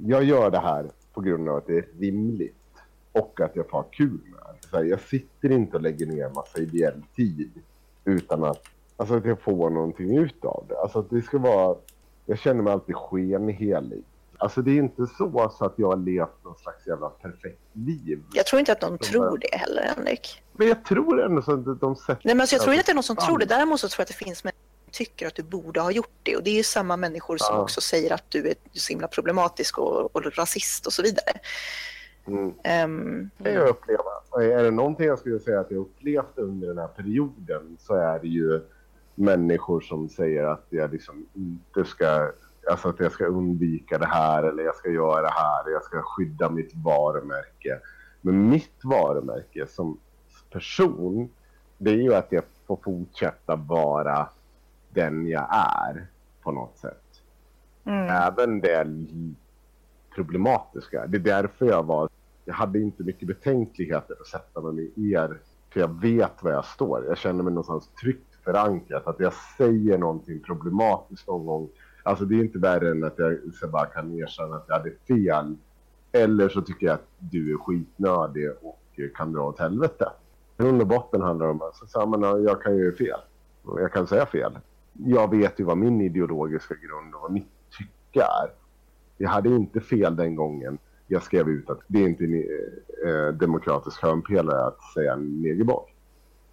jag 0.03 0.23
gör 0.23 0.51
det 0.51 0.59
här 0.59 0.89
på 1.13 1.21
grund 1.21 1.49
av 1.49 1.55
att 1.55 1.67
det 1.67 1.77
är 1.77 1.85
rimligt. 1.99 2.55
Och 3.11 3.41
att 3.41 3.55
jag 3.55 3.69
får 3.69 3.77
ha 3.77 3.83
kul 3.83 4.19
med 4.25 4.39
det. 4.61 4.67
Så 4.67 4.77
här, 4.77 4.83
jag 4.83 5.01
sitter 5.01 5.51
inte 5.51 5.77
och 5.77 5.83
lägger 5.83 6.05
ner 6.05 6.25
en 6.25 6.33
massa 6.33 6.59
ideell 6.59 7.03
tid. 7.15 7.51
Utan 8.05 8.43
att, 8.43 8.61
alltså 8.97 9.15
att 9.15 9.25
jag 9.25 9.41
får 9.41 9.69
någonting 9.69 10.17
ut 10.17 10.45
av 10.45 10.65
det. 10.69 10.77
Alltså 10.77 11.01
det 11.01 11.21
ska 11.21 11.37
vara... 11.37 11.77
Jag 12.25 12.39
känner 12.39 12.63
mig 12.63 12.73
alltid 12.73 12.95
skenhelig. 12.95 14.03
Alltså 14.37 14.61
det 14.61 14.71
är 14.71 14.77
inte 14.77 15.07
så, 15.07 15.51
så 15.57 15.65
att 15.65 15.73
jag 15.75 15.87
har 15.87 15.97
levt 15.97 16.43
någon 16.43 16.55
slags 16.55 16.87
jävla 16.87 17.09
perfekt 17.09 17.61
liv. 17.73 18.23
Jag 18.33 18.45
tror 18.45 18.59
inte 18.59 18.71
att 18.71 18.81
de 18.81 18.97
tror 18.97 19.37
det 19.37 19.57
heller, 19.57 19.81
Henrik. 19.95 20.43
Men 20.53 20.67
jag 20.67 20.85
tror 20.85 21.25
ändå 21.25 21.41
så 21.41 21.53
att 21.53 21.79
de 21.79 21.95
sätter... 21.95 22.21
Nej, 22.23 22.35
men 22.35 22.41
alltså, 22.41 22.55
jag 22.55 22.63
tror 22.63 22.73
inte 22.73 22.79
att 22.79 22.85
det 22.85 22.91
är 22.91 22.95
någon 22.95 23.03
som 23.03 23.15
tror 23.15 23.37
det. 23.37 23.45
Däremot 23.45 23.79
så 23.79 23.87
tror 23.87 23.99
jag 24.01 24.03
att 24.03 24.07
det 24.07 24.25
finns 24.25 24.43
tycker 24.95 25.27
att 25.27 25.35
du 25.35 25.43
borde 25.43 25.79
ha 25.81 25.91
gjort 25.91 26.17
det. 26.23 26.35
Och 26.35 26.43
det 26.43 26.49
är 26.49 26.55
ju 26.55 26.63
samma 26.63 26.97
människor 26.97 27.37
som 27.37 27.55
Ja. 27.55 27.61
också 27.61 27.81
säger 27.81 28.13
att 28.13 28.23
du 28.29 28.47
är 28.47 28.55
så 28.73 28.89
himla 28.93 29.07
problematisk 29.07 29.77
och, 29.77 30.15
och 30.15 30.37
rasist 30.37 30.85
och 30.87 30.93
så 30.93 31.01
vidare. 31.01 31.31
Mm. 32.27 32.53
Ehm, 32.63 33.29
Det 33.37 33.51
jag 33.51 33.69
uppleva. 33.69 34.03
Är 34.41 34.63
det 34.63 34.71
någonting 34.71 35.05
jag 35.07 35.19
skulle 35.19 35.39
säga 35.39 35.59
att 35.59 35.71
jag 35.71 35.79
upplevt 35.79 36.37
under 36.37 36.67
den 36.67 36.77
här 36.77 36.87
perioden 36.87 37.77
så 37.79 37.93
är 37.95 38.19
det 38.19 38.27
ju 38.27 38.61
människor 39.15 39.81
som 39.81 40.09
säger 40.09 40.43
att 40.43 40.65
jag 40.69 40.91
liksom 40.91 41.25
inte 41.33 41.85
ska, 41.89 42.31
alltså 42.71 42.89
att 42.89 42.99
jag 42.99 43.11
ska 43.11 43.25
undvika 43.25 43.97
det 43.97 44.05
här 44.05 44.43
eller 44.43 44.63
jag 44.63 44.75
ska 44.75 44.89
göra 44.89 45.21
det 45.21 45.33
här, 45.33 45.71
jag 45.71 45.83
ska 45.83 46.01
skydda 46.01 46.49
mitt 46.49 46.71
varumärke. 46.75 47.79
Men 48.21 48.49
mitt 48.49 48.79
varumärke 48.83 49.67
som 49.67 49.97
person, 50.51 51.29
det 51.77 51.91
är 51.91 51.95
ju 52.01 52.13
att 52.15 52.27
jag 52.31 52.43
får 52.67 52.79
fortsätta 52.83 53.55
vara 53.55 54.29
den 54.95 55.27
jag 55.27 55.47
är 55.51 56.07
på 56.43 56.51
något 56.51 56.77
sätt. 56.77 57.21
mm. 57.83 58.09
Även 58.09 58.59
det 58.61 58.87
problematiska. 60.15 61.07
Det 61.07 61.17
är 61.17 61.21
därför 61.21 61.65
jag 61.65 61.83
var... 61.83 62.09
Jag 62.45 62.53
hade 62.53 62.79
inte 62.79 63.03
mycket 63.03 63.27
betänkligheter 63.27 64.15
att 64.21 64.27
sätta 64.27 64.61
mig 64.61 64.73
med 64.73 65.05
er. 65.13 65.39
För 65.73 65.79
jag 65.79 66.01
vet 66.01 66.43
var 66.43 66.51
jag 66.51 66.65
står. 66.65 67.05
Jag 67.05 67.17
känner 67.17 67.43
mig 67.43 67.53
någonstans 67.53 67.87
tryggt 68.01 68.35
förankrat. 68.43 69.07
Att 69.07 69.19
jag 69.19 69.33
säger 69.57 69.97
någonting 69.97 70.39
problematiskt 70.39 71.27
någon 71.27 71.45
gång. 71.45 71.69
Alltså 72.03 72.25
det 72.25 72.35
är 72.35 72.39
inte 72.39 72.59
värre 72.59 72.91
än 72.91 73.03
att 73.03 73.17
jag 73.17 73.37
så 73.53 73.67
bara 73.67 73.85
kan 73.85 74.19
erkänna 74.19 74.55
att 74.55 74.65
jag 74.67 74.75
hade 74.75 74.91
fel. 75.07 75.55
Eller 76.11 76.49
så 76.49 76.61
tycker 76.61 76.85
jag 76.85 76.93
att 76.93 77.07
du 77.19 77.53
är 77.53 77.57
skitnödig 77.57 78.51
och 78.61 78.99
kan 79.15 79.33
dra 79.33 79.41
åt 79.41 79.59
helvete. 79.59 80.09
I 80.57 80.63
grund 80.63 80.81
och 80.81 80.87
botten 80.87 81.21
handlar 81.21 81.45
det 81.45 81.51
om 81.51 81.61
att 81.61 82.43
jag 82.43 82.61
kan 82.61 82.75
ju 82.77 82.95
fel. 82.95 83.19
Jag 83.65 83.93
kan 83.93 84.07
säga 84.07 84.25
fel. 84.25 84.57
Jag 84.97 85.29
vet 85.37 85.59
ju 85.59 85.63
vad 85.63 85.77
min 85.77 86.01
ideologiska 86.01 86.75
grund 86.75 87.15
och 87.15 87.21
vad 87.21 87.31
mitt 87.31 87.47
tycke 87.77 88.21
är. 88.21 88.51
Jag 89.17 89.29
hade 89.29 89.49
inte 89.49 89.81
fel 89.81 90.15
den 90.15 90.35
gången 90.35 90.77
jag 91.07 91.23
skrev 91.23 91.49
ut 91.49 91.69
att 91.69 91.79
det 91.87 91.99
är 91.99 92.07
inte 92.07 92.23
en 92.23 92.43
eh, 93.07 93.33
demokratisk 93.33 94.01
hörnpelare 94.01 94.65
att 94.65 94.83
säga 94.93 95.15
negerboll. 95.15 95.89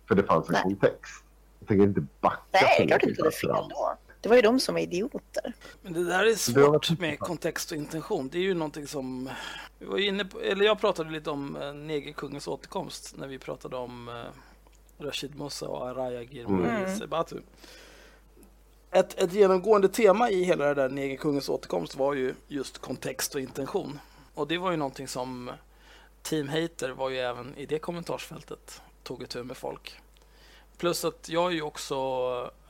För 0.09 0.15
det 0.15 0.23
fanns 0.23 0.49
en 0.49 0.53
Nej. 0.53 0.63
kontext. 0.63 1.25
Jag 1.59 1.69
tänker 1.69 1.85
inte 1.85 2.07
backa 2.21 2.43
Nej, 2.53 2.63
för 2.79 2.87
klart 2.87 2.89
någonting 2.91 3.09
inte 3.11 3.23
det 3.23 3.27
är 3.29 3.31
för 3.31 3.39
fel 3.39 3.69
då. 3.71 3.97
Det 4.21 4.29
var 4.29 4.37
ju 4.37 4.43
de 4.43 4.61
som 4.61 4.75
var 4.75 4.81
idioter. 4.83 5.53
Men 5.83 5.93
det 5.93 6.05
där 6.05 6.21
är 6.21 6.25
Det 6.25 6.37
svårt 6.37 6.99
med 7.01 7.19
kontext 7.19 7.71
och 7.71 7.77
intention. 7.77 8.29
Det 8.29 8.39
är 8.39 8.43
ju 8.43 8.55
någonting 8.55 8.87
som... 8.87 9.29
Vi 9.79 9.87
var 9.87 9.99
inne 9.99 10.25
på, 10.25 10.41
eller 10.41 10.65
jag 10.65 10.81
pratade 10.81 11.11
lite 11.11 11.31
om 11.31 11.57
eh, 11.57 11.75
negerkungens 11.75 12.49
återkomst 12.49 13.15
när 13.19 13.29
vi 13.29 13.39
pratade 13.39 13.77
om 13.77 14.09
eh, 14.09 15.05
Rashid 15.05 15.39
Musa 15.39 15.69
och 15.69 15.89
Araya 15.89 16.23
Girmay 16.23 16.71
Mm. 16.71 16.97
Sebatu. 16.97 17.37
Ett, 18.95 19.23
ett 19.23 19.33
genomgående 19.33 19.89
tema 19.89 20.31
i 20.31 20.45
hela 20.45 20.65
det 20.65 20.75
där 20.75 20.89
negerkungens 20.89 21.49
återkomst 21.49 21.97
var 21.97 22.15
ju 22.15 22.35
just 22.49 22.79
kontext 22.79 23.35
och 23.35 23.41
intention. 23.41 23.99
Och 24.35 24.49
det 24.49 24.59
var 24.59 24.71
ju 24.71 24.77
någonting 24.77 25.09
som 25.09 25.51
Team 26.23 26.49
Hater 26.49 26.91
var 26.91 27.11
ju 27.11 27.19
även 27.19 27.55
i 27.57 27.67
det 27.67 27.79
kommentarsfältet 27.79 28.83
tog 29.03 29.23
itu 29.23 29.45
med 29.45 29.57
folk. 29.57 30.01
Plus 30.77 31.05
att 31.05 31.29
jag 31.29 31.51
är 31.51 31.55
ju 31.55 31.63
också 31.63 31.97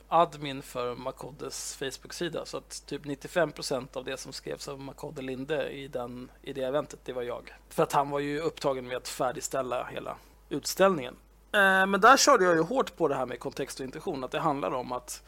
admin 0.07 0.61
för 0.61 0.95
Makodes 0.95 1.75
Facebook-sida 1.75 2.45
så 2.45 2.57
att 2.57 2.85
typ 2.85 3.05
95 3.05 3.51
procent 3.51 3.95
av 3.95 4.05
det 4.05 4.17
som 4.17 4.33
skrevs 4.33 4.67
av 4.67 4.79
Makode 4.79 5.21
Linde 5.21 5.69
i, 5.69 5.87
den, 5.87 6.31
i 6.41 6.53
det 6.53 6.63
eventet, 6.63 6.99
det 7.03 7.13
var 7.13 7.21
jag. 7.21 7.53
För 7.69 7.83
att 7.83 7.93
han 7.93 8.09
var 8.09 8.19
ju 8.19 8.39
upptagen 8.39 8.87
med 8.87 8.97
att 8.97 9.07
färdigställa 9.07 9.83
hela 9.83 10.17
utställningen. 10.49 11.15
Eh, 11.51 11.85
men 11.85 12.01
där 12.01 12.17
körde 12.17 12.45
jag 12.45 12.55
ju 12.55 12.61
hårt 12.61 12.95
på 12.95 13.07
det 13.07 13.15
här 13.15 13.25
med 13.25 13.39
kontext 13.39 13.79
och 13.79 13.85
intention, 13.85 14.23
att 14.23 14.31
det 14.31 14.39
handlar 14.39 14.71
om 14.71 14.91
att, 14.91 15.23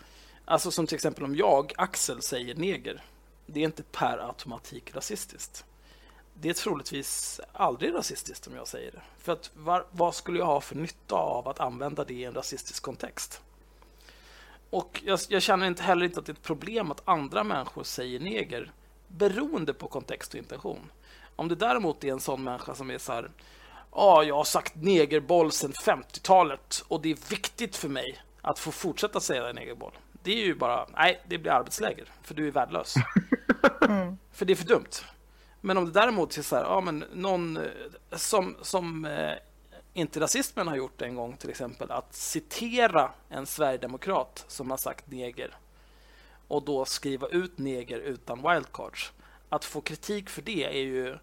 alltså 0.46 0.72
som 0.72 0.88
till 0.88 0.96
exempel 0.96 1.24
om 1.24 1.36
jag, 1.36 1.74
Axel, 1.78 2.22
säger 2.22 2.56
neger, 2.56 3.04
det 3.46 3.60
är 3.60 3.64
inte 3.64 3.84
per 3.84 4.28
automatik 4.28 4.96
rasistiskt. 4.96 5.66
Det 6.34 6.50
är 6.50 6.54
troligtvis 6.54 7.40
aldrig 7.54 7.94
rasistiskt 7.94 8.48
om 8.48 8.56
jag 8.56 8.68
säger 8.68 8.92
det. 8.92 9.02
För 9.18 9.34
att 9.34 9.52
var, 9.56 9.86
vad 9.92 10.16
skulle 10.16 10.40
jag 10.40 10.46
ha 10.46 10.62
för 10.62 10.76
nytta 10.76 11.16
av 11.16 11.48
att 11.48 11.60
använda 11.60 12.04
det 12.04 12.14
i 12.14 12.24
en 12.24 12.34
rasistisk 12.34 12.84
kontext? 12.84 13.42
Och 14.70 15.02
jag, 15.06 15.20
jag 15.30 15.42
känner 15.42 15.68
inte 15.68 15.84
heller 15.84 16.06
inte 16.06 16.20
att 16.20 16.26
det 16.26 16.32
är 16.32 16.34
ett 16.34 16.42
problem 16.42 16.92
att 16.92 17.08
andra 17.08 17.44
människor 17.44 17.84
säger 17.84 18.20
neger 18.20 18.72
beroende 19.08 19.74
på 19.74 19.88
kontext 19.88 20.34
och 20.34 20.40
intention. 20.40 20.92
Om 21.36 21.48
det 21.48 21.56
däremot 21.56 22.04
är 22.04 22.12
en 22.12 22.20
sån 22.20 22.44
människa 22.44 22.76
som 22.76 22.92
är 22.92 22.98
så 22.98 23.14
här 23.14 23.32
Ja, 23.92 24.24
jag 24.24 24.36
har 24.36 24.44
sagt 24.44 24.76
negerboll 24.76 25.52
sedan 25.52 25.74
50-talet 25.74 26.84
och 26.88 27.02
det 27.02 27.12
är 27.12 27.30
viktigt 27.30 27.76
för 27.76 27.90
mig 27.90 28.22
att 28.42 28.60
få 28.60 28.72
fortsätta 28.72 29.20
säga 29.20 29.54
negerboll. 29.54 29.92
Det 30.26 30.42
är 30.42 30.46
ju 30.46 30.56
bara, 30.56 30.88
nej, 30.96 31.22
det 31.28 31.38
blir 31.38 31.52
arbetsläger 31.52 32.08
för 32.22 32.34
du 32.34 32.48
är 32.48 32.52
värdelös. 32.52 32.96
För 34.32 34.46
det 34.46 34.54
är 34.54 34.56
för 34.56 34.66
dumt. 34.66 34.90
Men 35.62 35.78
om 35.78 35.86
det 35.86 35.92
däremot 35.92 36.38
är 36.38 36.42
så 36.42 36.56
här, 36.56 36.64
ja 36.64 36.82
men 36.82 37.06
någon 37.14 37.58
eh, 37.58 37.64
som, 38.12 38.56
som 38.62 39.06
eh, 39.06 39.34
inte 39.94 40.20
rasismen 40.20 40.68
har 40.68 40.76
gjort 40.76 41.02
en 41.02 41.16
gång 41.16 41.38
till 41.38 41.50
exempel, 41.50 41.92
att 41.92 42.14
citera 42.16 43.12
en 43.30 43.46
sverigedemokrat 43.46 44.46
som 44.48 44.70
har 44.70 44.78
sagt 44.78 45.12
neger 45.12 45.58
och 46.48 46.64
då 46.64 46.86
skriva 46.86 47.28
ut 47.28 47.58
neger 47.58 48.00
utan 48.00 48.42
wildcards. 48.42 49.12
Att 49.50 49.66
få 49.66 49.82
kritik 49.82 50.30
för 50.30 50.42
det 50.42 50.64
är 50.64 50.84
ju... 50.84 51.18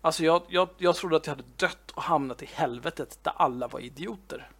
Alltså 0.00 0.24
jag, 0.24 0.42
jag, 0.48 0.68
jag 0.78 0.96
trodde 0.96 1.16
att 1.16 1.26
jag 1.26 1.34
hade 1.34 1.48
dött 1.56 1.90
och 1.90 2.02
hamnat 2.02 2.42
i 2.42 2.46
helvetet 2.46 3.18
där 3.22 3.32
alla 3.36 3.68
var 3.68 3.80
idioter. 3.80 4.50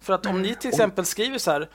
För 0.00 0.12
att 0.12 0.26
om 0.26 0.42
ni 0.42 0.54
till 0.54 0.70
exempel 0.70 1.04
skriver 1.04 1.38
så 1.38 1.50
här, 1.50 1.70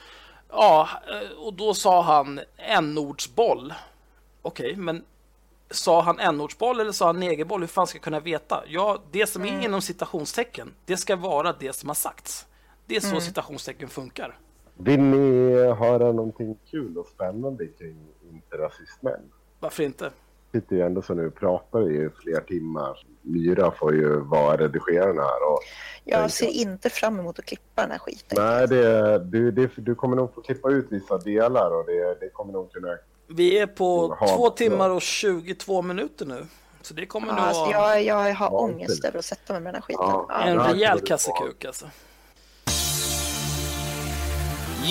ja, 0.49 0.89
eh, 1.07 1.37
och 1.37 1.53
då 1.53 1.73
sa 1.73 2.01
han 2.01 2.39
n-ordsboll. 2.57 3.73
Okej, 4.41 4.75
men 4.75 5.03
sa 5.69 6.01
han 6.01 6.19
n-ordsboll 6.19 6.79
eller 6.79 6.91
sa 6.91 7.05
han 7.05 7.19
negerboll? 7.19 7.61
Hur 7.61 7.67
fan 7.67 7.87
ska 7.87 7.95
jag 7.95 8.03
kunna 8.03 8.19
veta? 8.19 8.63
Ja, 8.67 9.01
det 9.11 9.27
som 9.27 9.45
är 9.45 9.65
inom 9.65 9.81
citationstecken, 9.81 10.73
det 10.85 10.97
ska 10.97 11.15
vara 11.15 11.53
det 11.59 11.73
som 11.73 11.89
har 11.89 11.95
sagts. 11.95 12.45
Det 12.85 12.95
är 12.95 12.99
så 12.99 13.21
citationstecken 13.21 13.89
funkar. 13.89 14.37
Vill 14.77 14.99
ni 14.99 15.53
höra 15.73 16.11
någonting 16.11 16.57
kul 16.71 16.97
och 16.97 17.07
spännande 17.07 17.67
kring 17.67 17.97
inte 18.31 18.57
rasistmän? 18.57 19.31
Varför 19.59 19.83
inte? 19.83 20.11
Sitter 20.51 20.75
ju 20.75 20.81
ändå 20.81 21.01
så 21.01 21.13
nu 21.13 21.27
och 21.27 21.35
pratar 21.35 21.91
i 21.91 22.09
fler 22.23 22.41
timmar. 22.41 22.97
Myra 23.21 23.71
får 23.71 23.93
ju 23.95 24.19
vara 24.19 24.57
redigeraren 24.57 25.17
här. 25.17 25.51
Och, 25.51 25.59
Jag 26.03 26.19
Tänker 26.19 26.29
ser 26.35 26.47
inte 26.47 26.89
fram 26.89 27.19
emot 27.19 27.39
att 27.39 27.45
klippa 27.45 27.81
den 27.81 27.91
här 27.91 27.97
skiten. 27.99 28.37
nej, 28.43 28.67
det, 28.67 29.19
du, 29.19 29.51
det, 29.51 29.69
du 29.75 29.95
kommer 29.95 30.15
nog 30.15 30.33
få 30.33 30.41
klippa 30.41 30.69
ut 30.69 30.87
vissa 30.89 31.17
delar 31.17 31.71
och 31.71 31.85
det, 31.85 32.17
det 32.19 32.29
kommer 32.29 32.53
nog 32.53 32.71
kunna... 32.73 32.97
Vi 33.27 33.59
är 33.59 33.67
på 33.67 34.15
Jaha, 34.19 34.35
två 34.37 34.49
timmar 34.49 34.89
och 34.89 35.01
22 35.01 35.81
minuter 35.81 36.25
nu. 36.25 36.45
Så 36.81 36.93
det 36.93 37.05
kommer 37.05 37.27
Ja, 37.27 37.33
nog 37.35 37.43
alltså, 37.43 37.61
vara 37.63 37.99
jag, 37.99 38.03
jag 38.03 38.33
har 38.33 38.47
Ja, 38.47 38.59
ångest 38.59 39.05
över 39.05 39.19
att 39.19 39.25
sätta 39.25 39.53
mig 39.53 39.61
med 39.61 39.73
den 39.73 39.81
här 39.81 39.85
skiten. 39.87 40.05
Ja. 40.05 40.25
Ja. 40.29 40.41
en 40.43 40.59
rejäl 40.59 40.99
kassekuk 41.01 41.65
alltså. 41.65 41.85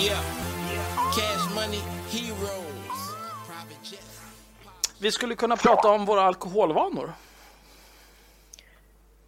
Yeah. 0.05 0.19
Cash 1.15 1.55
money 1.55 1.79
heroes. 2.11 2.66
Vi 5.01 5.11
skulle 5.11 5.35
kunna 5.35 5.55
prata 5.55 5.89
om 5.91 6.05
våra 6.05 6.21
alkoholvanor. 6.21 7.13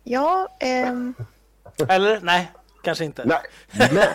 Ja, 0.03 0.47
ehm, 0.59 1.13
Eller 1.89 2.19
nej, 2.21 2.51
kanske 2.83 3.05
inte. 3.05 3.25
Nej, 3.25 3.41
men 3.93 4.05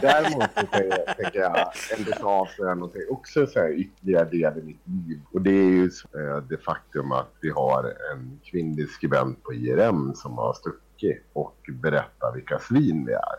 däremot 0.00 0.42
så 0.42 0.66
tänker 0.66 0.84
jag, 1.06 1.16
tänker 1.16 1.40
jag 1.40 1.72
ändå 1.98 2.12
ta 2.12 2.28
avslöja 2.30 2.74
någonting 2.74 3.02
också 3.10 3.46
så 3.46 3.58
här 3.58 3.72
ytterligare 3.72 4.24
del 4.24 4.58
i 4.58 4.62
mitt 4.62 4.80
liv. 4.84 5.20
Och 5.32 5.40
det 5.40 5.50
är 5.50 5.70
ju 5.70 5.84
eh, 5.84 6.36
det 6.48 6.58
faktum 6.58 7.12
att 7.12 7.32
vi 7.40 7.50
har 7.50 7.84
en 8.12 8.40
kvinnlig 8.44 8.88
skribent 8.88 9.42
på 9.42 9.54
IRM 9.54 10.14
som 10.14 10.38
har 10.38 10.54
stuckit 10.54 11.26
och 11.32 11.56
berättar 11.72 12.32
vilka 12.34 12.58
svin 12.58 13.06
vi 13.06 13.12
är. 13.12 13.36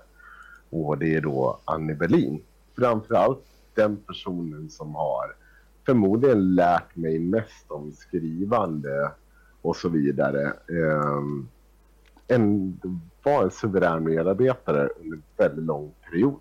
Och 0.69 0.97
det 0.97 1.15
är 1.15 1.21
då 1.21 1.59
Annie 1.65 1.95
Berlin. 1.95 2.43
Framförallt 2.77 3.45
den 3.75 3.97
personen 3.97 4.69
som 4.69 4.95
har 4.95 5.35
förmodligen 5.85 6.55
lärt 6.55 6.95
mig 6.95 7.19
mest 7.19 7.71
om 7.71 7.91
skrivande 7.91 9.11
och 9.61 9.75
så 9.75 9.89
vidare. 9.89 10.53
Ehm, 10.69 11.47
en, 12.27 12.79
var 13.23 13.43
en 13.43 13.51
suverän 13.51 14.03
medarbetare 14.03 14.89
under 14.99 15.17
en 15.17 15.23
väldigt 15.37 15.65
lång 15.65 15.93
period. 16.09 16.39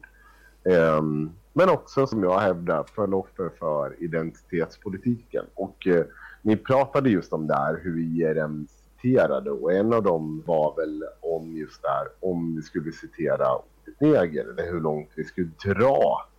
Ehm, 0.64 1.30
men 1.53 1.68
också, 1.68 2.07
som 2.07 2.22
jag 2.22 2.38
hävdar, 2.38 2.84
föll 2.95 3.14
offer 3.14 3.51
för 3.59 4.03
identitetspolitiken. 4.03 5.45
Och 5.55 5.86
eh, 5.86 6.05
ni 6.43 6.57
pratade 6.57 7.11
just 7.11 7.32
om 7.32 7.47
det 7.47 7.55
här, 7.55 7.80
hur 7.82 7.99
IRM 7.99 8.66
citerade. 9.01 9.51
Och 9.51 9.72
en 9.72 9.93
av 9.93 10.03
dem 10.03 10.43
var 10.47 10.76
väl 10.76 11.05
om 11.20 11.57
just 11.57 11.82
det 11.82 11.88
här, 11.88 12.09
om 12.20 12.57
vi 12.57 12.62
skulle 12.62 12.93
citera 12.93 13.57
ordet 13.57 14.01
neger, 14.01 14.45
eller 14.45 14.72
hur 14.72 14.80
långt 14.80 15.11
vi 15.14 15.24
skulle 15.24 15.51
dra 15.64 16.29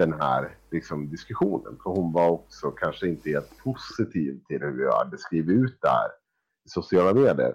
den 0.00 0.20
här 0.20 0.56
liksom, 0.70 1.10
diskussionen. 1.10 1.78
För 1.82 1.90
hon 1.90 2.12
var 2.12 2.30
också 2.30 2.70
kanske 2.70 3.08
inte 3.08 3.30
helt 3.30 3.58
positiv 3.58 4.40
till 4.48 4.60
hur 4.60 4.82
jag 4.82 4.96
hade 4.96 5.18
skrivit 5.18 5.50
ut 5.50 5.78
det 5.80 5.88
här 5.88 6.08
i 6.66 6.68
sociala 6.68 7.14
medier. 7.14 7.54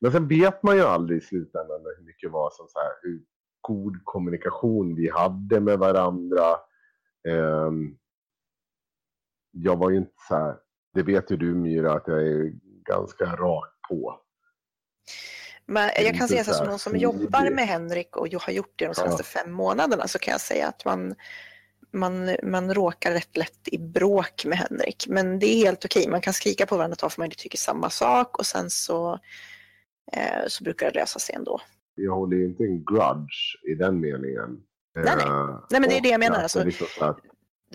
Men 0.00 0.12
sen 0.12 0.28
vet 0.28 0.62
man 0.62 0.76
ju 0.76 0.82
aldrig 0.82 1.18
i 1.18 1.24
slutändan 1.24 1.80
hur 1.98 2.04
mycket 2.04 2.30
var 2.30 2.50
som 2.50 2.66
så 2.68 2.78
här, 2.78 2.92
hur 3.02 3.22
god 3.60 3.96
kommunikation 4.04 4.94
vi 4.94 5.10
hade 5.10 5.60
med 5.60 5.78
varandra. 5.78 6.56
Um, 7.28 7.98
jag 9.50 9.76
var 9.76 9.90
ju 9.90 9.96
inte 9.96 10.12
så 10.28 10.34
här, 10.34 10.56
det 10.94 11.02
vet 11.02 11.30
ju 11.30 11.36
du 11.36 11.54
Myra, 11.54 11.92
att 11.92 12.08
jag 12.08 12.22
är 12.22 12.52
ganska 12.84 13.24
rak 13.24 13.70
på. 13.88 14.20
Men 15.66 15.90
jag 15.96 16.18
kan 16.18 16.28
säga 16.28 16.44
så 16.44 16.52
som 16.52 16.66
någon 16.66 16.78
som 16.78 16.96
jobbar 16.96 17.50
med 17.50 17.66
Henrik 17.66 18.16
och 18.16 18.28
har 18.32 18.52
gjort 18.52 18.72
det 18.76 18.86
de 18.86 18.94
senaste 18.94 19.24
Ja. 19.34 19.40
fem 19.42 19.52
månaderna 19.52 20.08
så 20.08 20.18
kan 20.18 20.32
jag 20.32 20.40
säga 20.40 20.68
att 20.68 20.84
man, 20.84 21.14
man, 21.94 22.36
man 22.42 22.74
råkar 22.74 23.12
rätt 23.12 23.36
lätt 23.36 23.68
i 23.68 23.78
bråk 23.78 24.44
med 24.44 24.58
Henrik. 24.58 25.06
Men 25.08 25.38
det 25.38 25.46
är 25.46 25.64
helt 25.64 25.84
okej, 25.84 26.08
man 26.08 26.20
kan 26.20 26.32
skrika 26.32 26.66
på 26.66 26.76
varandra 26.76 26.92
ett 26.92 26.98
tag 26.98 27.12
för 27.12 27.20
man 27.20 27.26
inte 27.26 27.36
tycker 27.36 27.58
samma 27.58 27.90
sak 27.90 28.38
och 28.38 28.46
sen 28.46 28.70
så, 28.70 29.18
eh, 30.12 30.46
så 30.48 30.64
brukar 30.64 30.86
det 30.86 30.98
lösa 31.00 31.18
sig 31.18 31.34
ändå. 31.34 31.60
Jag 31.94 32.14
håller 32.14 32.36
ju 32.36 32.44
inte 32.44 32.64
en 32.64 32.84
grudge 32.84 33.70
i 33.72 33.74
den 33.74 34.00
meningen. 34.00 34.60
Nej, 34.94 35.16
nej. 35.16 35.26
Eh, 35.26 35.66
Nej, 35.70 35.80
men 35.80 35.90
det 35.90 35.96
är 35.96 36.00
det 36.00 36.08
jag 36.08 36.20
menar, 36.20 36.42
alltså. 36.42 36.58
det 36.58 36.62
är 36.62 36.66
liksom 36.66 37.14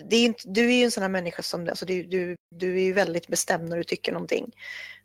Det 0.08 0.16
är 0.16 0.24
inte, 0.24 0.42
du 0.46 0.66
är 0.66 0.78
ju 0.78 0.84
en 0.84 0.90
sån 0.90 1.02
här 1.02 1.10
människa 1.10 1.42
som, 1.42 1.68
alltså 1.68 1.86
du, 1.86 2.02
du, 2.02 2.36
du 2.50 2.76
är 2.76 2.82
ju 2.82 2.92
väldigt 2.92 3.28
bestämd 3.28 3.68
när 3.68 3.76
du 3.76 3.84
tycker 3.84 4.12
någonting. 4.12 4.52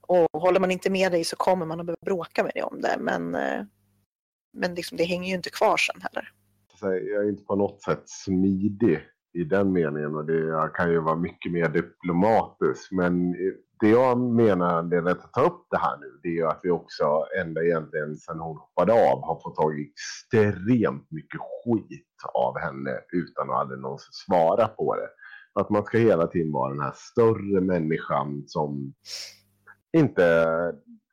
Och 0.01 0.41
håller 0.41 0.59
man 0.59 0.71
inte 0.71 0.89
med 0.89 1.11
dig 1.11 1.23
så 1.23 1.35
kommer 1.35 1.65
man 1.65 1.79
att 1.79 1.85
behöva 1.85 2.05
bråka 2.05 2.43
med 2.43 2.53
dig 2.53 2.63
om 2.63 2.81
det. 2.81 2.97
Men, 2.99 3.35
eh, 3.35 3.63
men 4.53 4.75
liksom, 4.75 4.97
det 4.97 5.03
hänger 5.03 5.29
ju 5.29 5.35
inte 5.35 5.49
kvar 5.49 5.77
sen 5.77 6.01
heller 6.01 6.31
jag 6.93 7.25
är 7.25 7.29
inte 7.29 7.43
på 7.43 7.55
något 7.55 7.81
sätt 7.81 8.03
smidig 8.05 8.99
i 9.33 9.43
den 9.43 9.71
meningen 9.73 10.15
och 10.15 10.25
det, 10.25 10.39
jag 10.39 10.75
kan 10.75 10.91
ju 10.91 10.99
vara 10.99 11.15
mycket 11.15 11.51
mer 11.51 11.69
diplomatisk. 11.69 12.91
Men 12.91 13.31
det 13.79 13.89
jag 13.89 14.19
menar, 14.19 14.83
det 14.83 15.11
att 15.11 15.33
ta 15.33 15.41
upp 15.41 15.67
det 15.69 15.77
här 15.77 15.97
nu, 15.97 16.19
det 16.23 16.29
är 16.29 16.33
ju 16.33 16.45
att 16.47 16.59
vi 16.63 16.69
också 16.69 17.25
ända 17.41 17.63
egentligen 17.63 18.15
sedan 18.15 18.39
hon 18.39 18.57
hoppade 18.57 18.93
av 18.93 19.21
har 19.25 19.39
fått 19.43 19.55
tag 19.55 19.79
i 19.79 19.91
extremt 19.91 21.11
mycket 21.11 21.39
skit 21.41 22.07
av 22.33 22.59
henne 22.59 22.91
utan 23.11 23.49
att 23.49 23.55
aldrig 23.55 23.79
någonsin 23.79 24.09
svara 24.11 24.67
på 24.67 24.95
det. 24.95 25.09
Att 25.61 25.69
man 25.69 25.83
ska 25.83 25.97
hela 25.97 26.27
tiden 26.27 26.51
vara 26.51 26.69
den 26.69 26.81
här 26.81 26.93
större 26.95 27.61
människan 27.61 28.43
som 28.47 28.93
inte, 29.97 30.23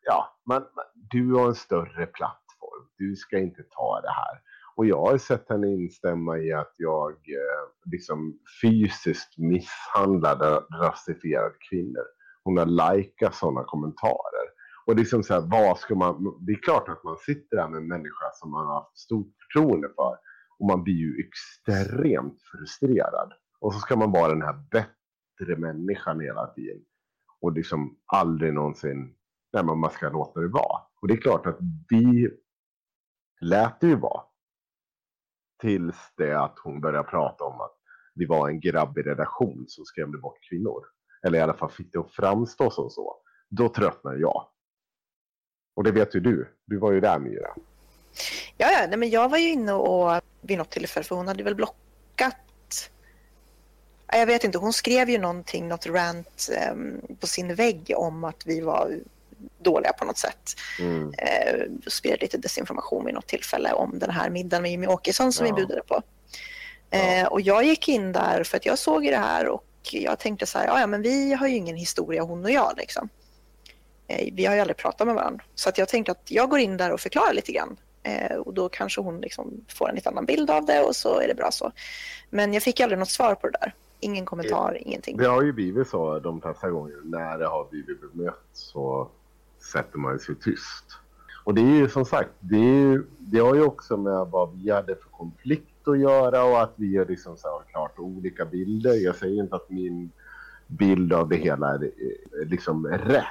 ja, 0.03 0.39
man- 0.47 0.67
du 0.95 1.33
har 1.35 1.47
en 1.49 1.55
större 1.55 2.07
plattform. 2.07 2.89
Du 2.99 3.17
ska 3.17 3.39
inte 3.39 3.63
ta 3.63 4.01
det 4.01 4.11
här. 4.11 4.52
Och 4.77 4.87
jag 4.87 5.01
har 5.07 5.19
sett 5.19 5.49
henne 5.49 5.69
instämma 5.69 6.39
i 6.39 6.53
att 6.53 6.73
jag 6.77 7.11
eh, 7.11 7.91
liksom 7.91 8.39
fysiskt 8.63 9.39
misshandlade 9.39 10.63
rasifierade 10.83 11.55
kvinnor. 11.71 12.05
Hon 12.45 12.57
har 12.57 12.67
likat 12.67 13.35
sådana 13.35 13.65
kommentarer. 13.65 14.47
Och 14.87 14.97
liksom 14.97 15.23
så 15.23 15.35
här, 15.35 15.41
vad 15.41 15.79
ska 15.79 15.95
man... 15.95 16.37
Det 16.47 16.53
är 16.53 16.63
klart 16.63 16.89
att 16.89 17.05
man 17.05 17.17
sitter 17.17 17.57
där 17.57 17.69
med 17.69 17.79
en 17.79 17.89
människa 17.89 18.31
som 18.35 18.51
man 18.51 18.67
har 18.67 18.75
haft 18.75 18.99
stort 18.99 19.33
förtroende 19.43 19.89
för. 19.89 20.17
Och 20.59 20.67
man 20.67 20.83
blir 20.83 20.95
ju 20.95 21.27
extremt 21.27 22.43
frustrerad. 22.43 23.33
Och 23.61 23.75
så 23.75 23.81
ska 23.81 23.97
man 23.97 24.13
vara 24.13 24.29
den 24.29 24.43
här 24.43 24.65
bättre 24.71 25.57
människan 25.57 26.21
hela 26.21 26.47
tiden. 26.47 26.83
Och 27.41 27.53
liksom 27.53 27.97
aldrig 28.07 28.55
någonsin... 28.55 29.15
Nej, 29.53 29.65
men 29.65 29.79
man 29.79 29.91
ska 29.91 30.09
låta 30.09 30.41
det 30.41 30.49
vara. 30.49 30.81
Och 31.01 31.09
det 31.09 31.15
är 31.15 31.21
klart 31.21 31.47
att 31.47 31.59
vi 31.89 32.31
lät 33.41 33.81
det 33.81 33.87
ju 33.87 33.97
vara. 33.97 34.23
Tills 35.63 35.97
det 36.17 36.41
att 36.41 36.59
hon 36.65 36.81
började 36.81 37.09
prata 37.09 37.45
om 37.45 37.61
att 37.61 37.75
vi 38.15 38.27
var 38.27 38.49
en 38.49 38.61
grabbig 38.61 39.07
redaktion 39.07 39.65
som 39.69 39.85
skrämde 39.85 40.19
bort 40.19 40.39
kvinnor. 40.51 40.83
Eller 41.27 41.39
i 41.39 41.43
alla 41.43 41.55
fall 41.55 41.71
fick 41.71 41.93
det 41.93 41.99
att 41.99 42.13
framstå 42.13 42.71
som 42.71 42.91
så. 42.91 43.17
Då 43.49 43.69
tröttnade 43.69 44.21
jag. 44.21 44.49
Och 45.77 45.85
det 45.85 45.93
vet 45.93 46.15
ju 46.15 46.21
du. 46.21 46.57
Du 46.67 46.79
var 46.79 46.93
ju 46.93 47.01
där 47.01 47.19
Myra. 47.19 47.49
Ja, 48.57 48.71
ja 48.71 48.87
nej, 48.89 48.99
men 48.99 49.11
jag 49.11 49.29
var 49.29 49.39
ju 49.39 49.51
inne 49.51 49.73
och 49.73 50.21
vid 50.41 50.59
något 50.59 50.71
tillfälle, 50.71 51.05
för 51.05 51.17
hon 51.17 51.29
hade 51.29 51.43
väl 51.45 51.55
blockat... 51.55 52.91
Jag 54.07 54.27
vet 54.27 54.45
inte, 54.45 54.59
hon 54.59 54.73
skrev 54.73 55.11
ju 55.11 55.19
någonting, 55.19 55.69
något 55.69 55.87
rant 55.87 56.49
um, 56.73 57.01
på 57.21 57.27
sin 57.27 57.55
vägg 57.55 57.93
om 57.97 58.25
att 58.25 58.47
vi 58.47 58.61
var 58.61 58.99
dåliga 59.59 59.93
på 59.93 60.05
något 60.05 60.19
sätt. 60.19 60.51
Mm. 60.81 61.13
Eh, 61.19 61.61
spred 61.87 62.19
lite 62.21 62.39
desinformation 62.39 63.05
vid 63.05 63.15
något 63.15 63.27
tillfälle 63.27 63.73
om 63.73 63.99
den 63.99 64.11
här 64.11 64.31
middagen 64.31 64.63
med 64.63 64.71
Jimmy 64.71 64.87
Åkesson 64.87 65.33
som 65.33 65.47
Ja. 65.47 65.53
vi 65.55 65.57
bjudade 65.57 65.83
på. 65.83 66.03
Eh, 66.91 67.27
och 67.27 67.41
jag 67.41 67.65
gick 67.65 67.89
in 67.89 68.13
där 68.13 68.45
för 68.45 68.57
att 68.57 68.67
jag 68.67 68.79
såg 68.79 69.03
det 69.05 69.17
här 69.17 69.49
och 69.49 69.65
jag 69.93 70.19
tänkte 70.19 70.47
så 70.47 70.59
här, 70.59 70.67
ja, 70.81 70.87
men 70.87 71.03
vi 71.03 71.33
har 71.33 71.47
ju 71.47 71.57
ingen 71.57 71.77
historia 71.77 72.23
hon 72.23 72.45
och 72.45 72.51
jag 72.51 72.73
liksom. 72.77 73.09
Eh, 74.09 74.29
vi 74.33 74.45
har 74.47 74.55
ju 74.55 74.61
aldrig 74.61 74.77
pratat 74.77 75.07
med 75.07 75.17
varandra. 75.17 75.45
Så 75.55 75.69
att 75.69 75.79
jag 75.79 75.89
tänkte 75.89 76.13
att 76.13 76.31
jag 76.31 76.51
går 76.51 76.59
in 76.59 76.77
där 76.77 76.93
och 76.93 77.01
förklarar 77.01 77.33
lite 77.33 77.53
grann. 77.53 77.77
Eh, 78.03 78.37
och 78.37 78.55
då 78.55 78.69
kanske 78.69 79.01
hon 79.01 79.21
liksom 79.21 79.65
får 79.69 79.89
en 79.89 79.95
lite 79.95 80.09
annan 80.09 80.27
bild 80.27 80.51
av 80.51 80.67
det 80.67 80.81
och 80.83 80.97
så 80.97 81.21
är 81.21 81.29
det 81.29 81.35
bra 81.35 81.51
så. 81.51 81.73
Men 82.31 82.55
jag 82.55 82.63
fick 82.63 82.81
aldrig 82.81 82.99
något 82.99 83.11
svar 83.11 83.35
på 83.35 83.47
det 83.49 83.59
där. 83.61 83.75
Ingen 84.01 84.25
kommentar, 84.25 84.79
ingenting. 84.81 85.17
Det 85.17 85.27
har 85.29 85.43
ju 85.43 85.53
blivit 85.53 85.89
så 85.89 86.19
de 86.19 86.41
flesta 86.41 86.71
gånger. 86.71 86.97
När 87.05 87.39
det 87.39 87.47
har 87.47 87.65
blivit 87.71 88.01
bemött 88.13 88.45
så 88.53 89.11
sätter 89.63 89.99
man 89.99 90.19
sig 90.19 90.35
tyst. 90.35 90.85
Och 91.45 91.55
det 91.55 91.61
är 91.61 91.77
ju 91.77 91.89
som 91.89 92.05
sagt, 92.05 92.31
det, 92.41 92.57
är 92.57 92.81
ju, 92.81 93.07
det 93.19 93.39
har 93.39 93.55
ju 93.55 93.63
också 93.63 93.97
med 93.97 94.27
vad 94.31 94.59
vi 94.59 94.71
hade 94.71 94.97
för 94.97 95.11
konflikt 95.11 95.89
att 95.89 95.99
göra 95.99 96.45
och 96.45 96.63
att 96.63 96.73
vi 96.77 96.97
har 96.97 97.07
liksom 97.07 97.37
så 97.37 97.49
här 97.49 97.71
klart 97.71 97.99
olika 97.99 98.45
bilder. 98.45 98.95
Jag 98.95 99.17
säger 99.17 99.43
inte 99.43 99.57
att 99.57 99.71
min 99.71 100.11
bild 100.67 101.13
av 101.13 101.29
det 101.29 101.37
hela 101.37 101.69
är 101.69 101.85
är 101.85 102.45
liksom 102.45 102.87
rätt. 102.87 103.25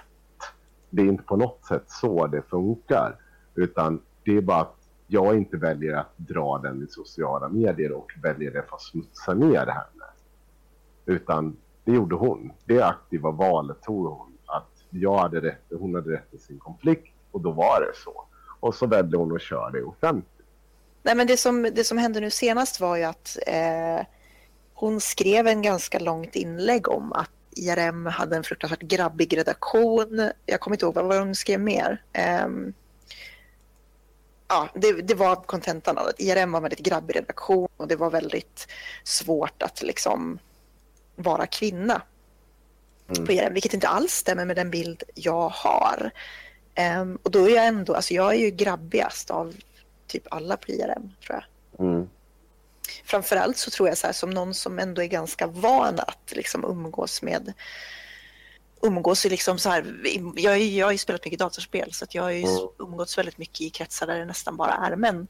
Det 0.89 1.01
är 1.01 1.05
inte 1.05 1.23
på 1.23 1.35
något 1.35 1.65
sätt 1.65 1.83
så 1.87 2.27
det 2.27 2.41
funkar. 2.41 3.15
Utan 3.55 4.01
det 4.23 4.37
är 4.37 4.41
bara 4.41 4.61
att 4.61 4.77
jag 5.07 5.37
inte 5.37 5.57
väljer 5.57 5.93
att 5.93 6.17
dra 6.17 6.57
den 6.57 6.83
i 6.83 6.87
sociala 6.87 7.49
medier 7.49 7.91
och 7.91 8.11
väljer 8.23 8.51
det 8.51 8.63
för 8.69 8.75
att 8.75 8.81
smutsa 8.81 9.33
ner 9.33 9.65
henne. 9.65 10.05
Utan 11.05 11.57
det 11.83 11.91
gjorde 11.91 12.15
hon. 12.15 12.51
Det 12.65 12.81
aktiva 12.81 13.31
valet 13.31 13.81
tog 13.81 14.05
hon. 14.05 14.30
Jag 14.91 15.17
hade 15.17 15.41
rätt, 15.41 15.63
hon 15.79 15.95
hade 15.95 16.11
rätt 16.11 16.33
i 16.33 16.37
sin 16.37 16.59
konflikt 16.59 17.13
och 17.31 17.41
då 17.41 17.51
var 17.51 17.81
det 17.81 17.91
så. 18.03 18.25
Och 18.59 18.75
så 18.75 18.87
välde 18.87 19.17
hon 19.17 19.35
att 19.35 19.41
köra 19.41 19.69
det 19.69 19.83
offentligt. 19.83 20.47
Nej, 21.03 21.15
men 21.15 21.27
det 21.27 21.37
som, 21.37 21.63
det 21.63 21.83
som 21.83 21.97
hände 21.97 22.19
nu 22.19 22.29
senast 22.29 22.79
var 22.79 22.97
ju 22.97 23.03
att 23.03 23.37
eh, 23.47 24.05
hon 24.73 25.01
skrev 25.01 25.47
en 25.47 25.61
ganska 25.61 25.99
långt 25.99 26.35
inlägg 26.35 26.89
om 26.89 27.13
att 27.13 27.31
IRM 27.55 28.05
hade 28.05 28.35
en 28.35 28.43
fruktansvärt 28.43 28.81
grabbig 28.81 29.37
redaktion. 29.37 30.31
Jag 30.45 30.59
kommer 30.59 30.75
inte 30.75 30.85
ihåg 30.85 30.95
vad 30.95 31.05
vad 31.05 31.19
hon 31.19 31.35
skrev 31.35 31.59
mer. 31.59 32.03
Eh, 32.13 32.47
ja, 34.47 34.69
det, 34.73 34.91
det 35.01 35.15
var 35.15 35.35
kontentan 35.35 35.97
av 35.97 36.07
att 36.07 36.19
IRM 36.19 36.51
var 36.51 36.59
en 36.59 36.63
väldigt 36.63 36.85
grabbig 36.85 37.15
redaktion 37.15 37.69
och 37.77 37.87
det 37.87 37.95
var 37.95 38.09
väldigt 38.09 38.67
svårt 39.03 39.63
att 39.63 39.81
liksom 39.81 40.39
vara 41.15 41.45
kvinna 41.45 42.01
på 43.25 43.31
IRM, 43.31 43.53
vilket 43.53 43.73
inte 43.73 43.87
alls 43.87 44.13
stämmer 44.13 44.45
med 44.45 44.55
den 44.55 44.71
bild 44.71 45.03
jag 45.15 45.49
har. 45.49 46.11
Ehm, 46.75 47.19
och 47.23 47.31
då 47.31 47.49
är 47.49 47.55
jag 47.55 47.65
ändå, 47.65 47.95
alltså 47.95 48.13
jag 48.13 48.33
är 48.33 48.39
ju 48.39 48.49
grabbigast 48.49 49.31
av 49.31 49.55
typ 50.07 50.23
alla 50.31 50.57
på 50.57 50.71
IRM 50.71 51.11
tror 51.25 51.39
jag. 51.39 51.43
Mm. 51.87 52.09
Framförallt 53.05 53.57
så 53.57 53.71
tror 53.71 53.89
jag 53.89 53.97
så 53.97 54.07
här 54.07 54.13
som 54.13 54.29
någon 54.29 54.53
som 54.53 54.79
ändå 54.79 55.01
är 55.01 55.07
ganska 55.07 55.47
van 55.47 55.99
att 55.99 56.33
liksom 56.35 56.65
umgås 56.65 57.21
med 57.21 57.53
umgås 58.81 59.25
i 59.25 59.29
liksom 59.29 59.59
så 59.59 59.69
här, 59.69 59.95
jag, 60.35 60.59
jag 60.59 60.87
har 60.87 60.91
ju 60.91 60.97
spelat 60.97 61.25
mycket 61.25 61.39
datorspel 61.39 61.93
så 61.93 62.03
att 62.03 62.15
jag 62.15 62.23
har 62.23 62.29
ju 62.29 62.43
Mm. 62.43 62.67
umgåtts 62.79 63.17
väldigt 63.17 63.37
mycket 63.37 63.61
i 63.61 63.69
kretsar 63.69 64.07
där 64.07 64.19
det 64.19 64.25
nästan 64.25 64.57
bara 64.57 64.73
är 64.73 64.95
män. 64.95 65.27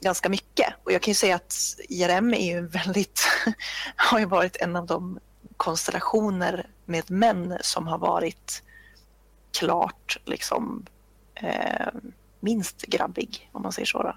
Ganska 0.00 0.28
mycket. 0.28 0.74
Och 0.84 0.92
jag 0.92 1.02
kan 1.02 1.10
ju 1.10 1.14
säga 1.14 1.36
att 1.36 1.54
IRM 1.88 2.34
är 2.34 2.54
ju 2.54 2.66
väldigt, 2.66 3.20
har 3.96 4.18
ju 4.18 4.24
varit 4.24 4.56
en 4.56 4.76
av 4.76 4.86
de 4.86 5.20
konstellationer 5.56 6.66
med 6.88 7.10
män 7.10 7.58
som 7.60 7.86
har 7.86 7.98
varit 7.98 8.62
klart 9.58 10.16
liksom 10.24 10.86
eh, 11.34 11.86
minst 12.40 12.82
grabbig 12.82 13.50
om 13.52 13.62
man 13.62 13.72
säger 13.72 13.86
så. 13.86 14.02
Då. 14.02 14.16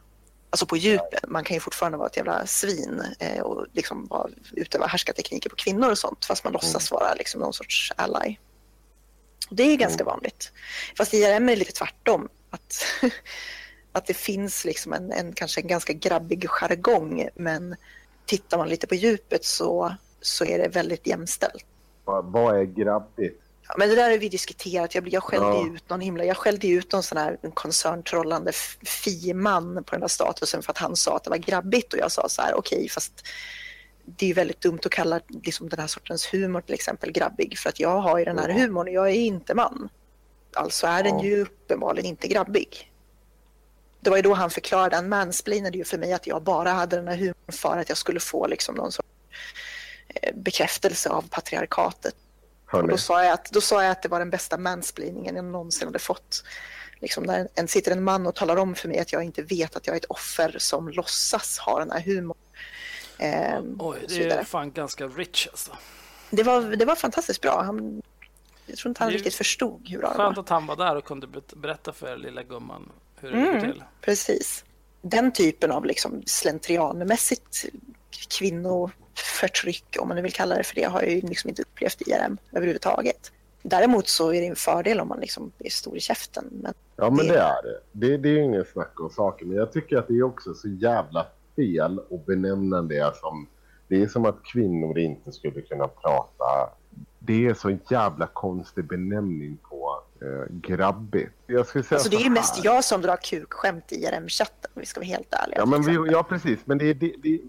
Alltså 0.50 0.66
på 0.66 0.78
djupet. 0.78 1.28
Man 1.28 1.44
kan 1.44 1.56
ju 1.56 1.60
fortfarande 1.60 1.98
vara 1.98 2.08
ett 2.08 2.18
jävla 2.18 2.46
svin 2.46 3.04
eh, 3.20 3.42
och 3.42 3.66
liksom 3.74 4.08
vara, 4.08 4.30
utöva 4.52 4.88
härskartekniker 4.88 5.50
på 5.50 5.56
kvinnor 5.56 5.92
och 5.92 5.98
sånt 5.98 6.26
fast 6.26 6.44
man 6.44 6.54
låtsas 6.54 6.92
vara 6.92 7.14
liksom 7.14 7.42
någon 7.42 7.54
sorts 7.54 7.92
ally. 7.96 8.36
Och 9.50 9.56
det 9.56 9.64
är 9.64 9.78
ganska 9.78 10.04
vanligt. 10.04 10.52
Fast 10.98 11.14
IRM 11.14 11.50
är 11.50 11.56
lite 11.56 11.72
tvärtom. 11.72 12.30
Att, 12.50 12.86
att 13.92 14.06
det 14.06 14.14
finns 14.14 14.66
liksom 14.66 14.94
en, 14.94 15.12
en 15.12 15.34
kanske 15.34 15.62
en 15.62 15.68
ganska 15.68 15.94
grabbig 15.94 16.50
jargong 16.50 17.30
men 17.36 17.76
tittar 18.26 18.58
man 18.58 18.70
lite 18.70 18.88
på 18.88 18.96
djupet 18.96 19.46
så, 19.46 19.96
så 20.22 20.46
är 20.46 20.60
det 20.60 20.68
väldigt 20.68 21.08
jämställt. 21.08 21.66
Vad, 22.06 22.26
vad 22.26 22.60
är 22.60 22.64
grabbigt? 22.64 23.42
Ja, 23.68 23.76
men 23.78 23.90
det 23.90 23.96
där 23.96 24.12
har 24.12 24.18
vi 24.18 24.30
diskuterat. 24.30 24.96
Jag, 24.96 25.08
jag 25.08 25.24
skällde 25.24 25.48
Ja. 25.48 25.68
ut 25.76 25.90
någon 25.90 26.02
himla, 26.02 26.24
jag 26.26 26.38
skällde 26.38 26.68
ut 26.68 26.92
någon 26.92 27.04
sån 27.04 27.18
här 27.18 27.38
en 27.42 27.52
koncerntrollande 27.52 28.52
fi-man 28.86 29.84
på 29.84 29.92
den 29.92 30.00
där 30.02 30.08
statusen 30.08 30.62
för 30.62 30.72
att 30.72 30.78
han 30.78 30.96
sa 30.96 31.16
att 31.16 31.24
det 31.24 31.30
var 31.30 31.38
grabbigt 31.38 31.94
och 31.94 32.00
jag 32.00 32.12
sa 32.12 32.30
så 32.30 32.42
här, 32.42 32.54
okej, 32.56 32.90
fast 32.90 33.28
det 34.06 34.30
är 34.30 34.34
väldigt 34.34 34.62
dumt 34.62 34.80
att 34.86 34.92
kalla 34.92 35.20
liksom, 35.28 35.70
den 35.70 35.80
här 35.80 35.88
sortens 35.88 36.34
humor 36.34 36.62
till 36.62 36.74
exempel 36.74 37.12
grabbig 37.12 37.58
för 37.58 37.70
att 37.70 37.80
jag 37.80 37.98
har 38.00 38.18
ju 38.20 38.26
den 38.26 38.38
här 38.40 38.50
humorn 38.50 38.88
och 38.88 38.94
jag 38.94 39.10
är 39.10 39.16
inte 39.16 39.56
man. 39.56 39.90
Alltså 40.54 40.88
är 40.88 41.04
den 41.04 41.18
Ja. 41.20 41.24
ju 41.26 41.42
uppenbarligen 41.42 42.10
inte 42.10 42.28
grabbig. 42.28 42.92
Det 44.00 44.10
var 44.10 44.18
ju 44.18 44.24
då 44.24 44.34
han 44.34 44.50
förklarade, 44.50 44.96
han 44.96 45.10
mansplainade 45.10 45.78
ju 45.78 45.84
för 45.84 45.98
mig 45.98 46.14
att 46.14 46.28
jag 46.28 46.44
bara 46.44 46.70
hade 46.72 46.96
den 46.96 47.08
här 47.08 47.16
humorn 47.18 47.52
för 47.52 47.78
att 47.78 47.90
jag 47.90 47.98
skulle 47.98 48.20
få 48.20 48.48
liksom 48.48 48.76
någon 48.76 48.92
sorts 48.92 49.08
bekräftelse 50.34 51.10
av 51.10 51.22
patriarkatet. 51.30 52.16
Och 52.72 52.88
då 52.88 52.98
sa, 52.98 53.24
jag 53.24 53.34
att, 53.34 53.52
då 53.52 53.62
sa 53.62 53.84
jag 53.84 53.92
att 53.92 54.02
det 54.02 54.10
var 54.10 54.20
den 54.20 54.30
bästa 54.30 54.58
mansplainingen 54.58 55.36
jag 55.36 55.46
någonsin 55.46 55.88
hade 55.88 56.00
fått. 56.00 56.44
Liksom 57.00 57.24
när 57.24 57.48
en, 57.56 57.68
sitter 57.68 57.92
en 57.92 58.04
man 58.04 58.28
och 58.28 58.36
talar 58.36 58.58
om 58.58 58.76
för 58.76 58.88
mig 58.88 59.00
att 59.00 59.14
jag 59.14 59.24
inte 59.24 59.42
vet 59.42 59.76
att 59.76 59.88
jag 59.88 59.94
är 59.94 59.98
ett 60.00 60.06
offer 60.06 60.56
som 60.60 60.90
låtsas 60.90 61.58
ha 61.60 61.80
den 61.80 61.92
här 61.92 62.00
humorn. 62.02 62.38
Ehm, 63.18 63.76
Oj, 63.80 64.00
det 64.08 64.30
är 64.32 64.44
fan 64.44 64.72
ganska 64.72 65.08
rich 65.08 65.48
alltså. 65.48 65.72
det, 66.30 66.44
var, 66.44 66.62
det 66.62 66.86
var 66.86 66.96
fantastiskt 66.96 67.42
bra. 67.42 67.62
Han, 67.64 68.02
jag 68.66 68.78
tror 68.78 68.90
inte 68.90 69.04
han 69.04 69.12
riktigt 69.14 69.36
förstod 69.36 69.90
hur 69.90 70.00
bra 70.00 70.10
det 70.10 70.16
Skönt 70.16 70.36
var. 70.38 70.44
att 70.44 70.50
han 70.50 70.66
var 70.66 70.76
där 70.76 70.96
och 70.96 71.06
kunde 71.06 71.28
berätta 71.56 71.94
för 71.94 72.18
lilla 72.18 72.44
gumman 72.44 72.92
hur 73.20 73.32
det 73.32 73.38
ligger 73.38 73.50
Mm. 73.52 73.72
till. 73.72 73.84
Precis. 74.02 74.66
Den 75.02 75.34
typen 75.34 75.72
av 75.72 75.86
liksom 75.86 76.24
slentrianmässigt 76.26 77.66
kvinnoförtryck, 79.48 79.98
om 80.00 80.08
man 80.08 80.16
nu 80.18 80.22
vill 80.24 80.34
kalla 80.34 80.56
det 80.58 80.64
för 80.64 80.76
det, 80.76 80.84
har 80.84 81.02
jag 81.02 81.12
ju 81.12 81.22
liksom 81.22 81.50
inte 81.50 81.62
upplevt 81.62 82.02
i 82.02 82.12
IRM 82.12 82.38
överhuvudtaget. 82.52 83.32
Däremot 83.64 84.08
så 84.08 84.34
är 84.34 84.42
det 84.42 84.48
en 84.48 84.56
fördel 84.56 85.00
om 85.00 85.08
man 85.08 85.20
liksom 85.20 85.52
är 85.60 85.70
stor 85.70 85.98
i 85.98 86.00
käften. 86.00 86.46
Men 86.52 86.74
ja 86.96 87.10
men 87.10 87.18
det- 87.28 87.34
det 87.34 87.40
är 87.40 87.64
det. 87.64 87.80
det. 87.92 88.18
Det 88.18 88.30
är 88.30 88.38
ingen 88.38 88.66
snack 88.66 89.00
om 89.00 89.10
saken. 89.10 89.48
Men 89.48 89.58
jag 89.58 89.72
tycker 89.72 89.98
att 89.98 90.08
det 90.08 90.14
är 90.14 90.24
också 90.24 90.54
så 90.54 90.68
jävla 90.68 91.26
fel 91.56 92.00
att 92.12 92.26
benämna 92.26 92.82
det 92.82 93.16
som... 93.16 93.48
Det 93.88 94.02
är 94.02 94.08
som 94.08 94.26
att 94.26 94.44
kvinnor 94.44 94.98
inte 95.00 95.32
skulle 95.32 95.62
kunna 95.62 95.88
prata. 95.88 96.70
Det 97.20 97.48
är 97.48 97.54
så 97.54 97.70
en 97.70 97.80
jävla 97.90 98.28
konstig 98.28 98.86
benämning 98.88 99.58
på 99.70 100.04
eh, 100.22 100.54
grabbigt. 100.56 101.32
Jag 101.48 101.68
skulle 101.68 101.84
säga 101.84 101.98
alltså, 101.98 102.18
det 102.18 102.24
är 102.26 102.30
mest 102.30 102.64
jag 102.64 102.84
som 102.84 103.02
drar 103.02 103.18
kukskämt 103.18 103.92
i 103.92 103.96
IRM-chatten, 104.06 104.72
om 104.76 104.80
vi 104.80 104.86
ska 104.86 105.00
vara 105.00 105.08
helt 105.08 105.34
ärliga. 105.34 105.60
Ja, 105.60 105.66
men 105.66 105.82
vi, 105.82 106.12
ja 106.12 106.24
precis. 106.24 106.60
Men 106.66 106.78
det, 106.78 106.86
är- 106.90 106.94
det, 106.94 107.16
det, 107.24 107.40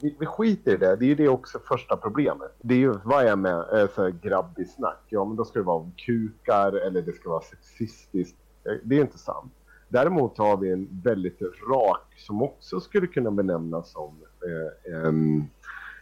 vi, 0.00 0.16
vi, 0.20 0.26
skiter 0.26 0.72
i 0.72 0.76
det. 0.76 0.96
Det 0.96 1.04
är 1.04 1.08
ju 1.08 1.14
det 1.14 1.28
också 1.28 1.58
första 1.68 1.96
problemet. 1.96 2.54
Det 2.62 2.74
är 2.74 2.78
ju, 2.78 2.94
vad 3.04 3.26
är 3.26 3.36
med 3.36 3.88
så 3.94 4.02
här, 4.02 4.10
grabbig 4.10 4.68
snack? 4.70 5.00
Ja, 5.08 5.24
men 5.24 5.36
då 5.36 5.44
ska 5.44 5.58
det 5.58 5.64
vara 5.64 5.76
om 5.76 5.92
kukar 5.96 6.72
eller 6.72 7.02
det 7.02 7.12
ska 7.12 7.30
vara 7.30 7.42
sexistiskt. 7.42 8.36
Eh, 8.64 8.72
Det 8.84 8.96
är 8.96 9.00
inte 9.00 9.18
sant. 9.18 9.52
Däremot 9.88 10.38
har 10.38 10.56
vi 10.56 10.72
en 10.72 10.88
väldigt 11.04 11.40
rak, 11.70 12.14
som 12.16 12.42
också 12.42 12.80
skulle 12.80 13.06
kunna 13.06 13.30
benämnas 13.30 13.92
som 13.92 14.16
eh, 14.46 14.94
en, 15.06 15.50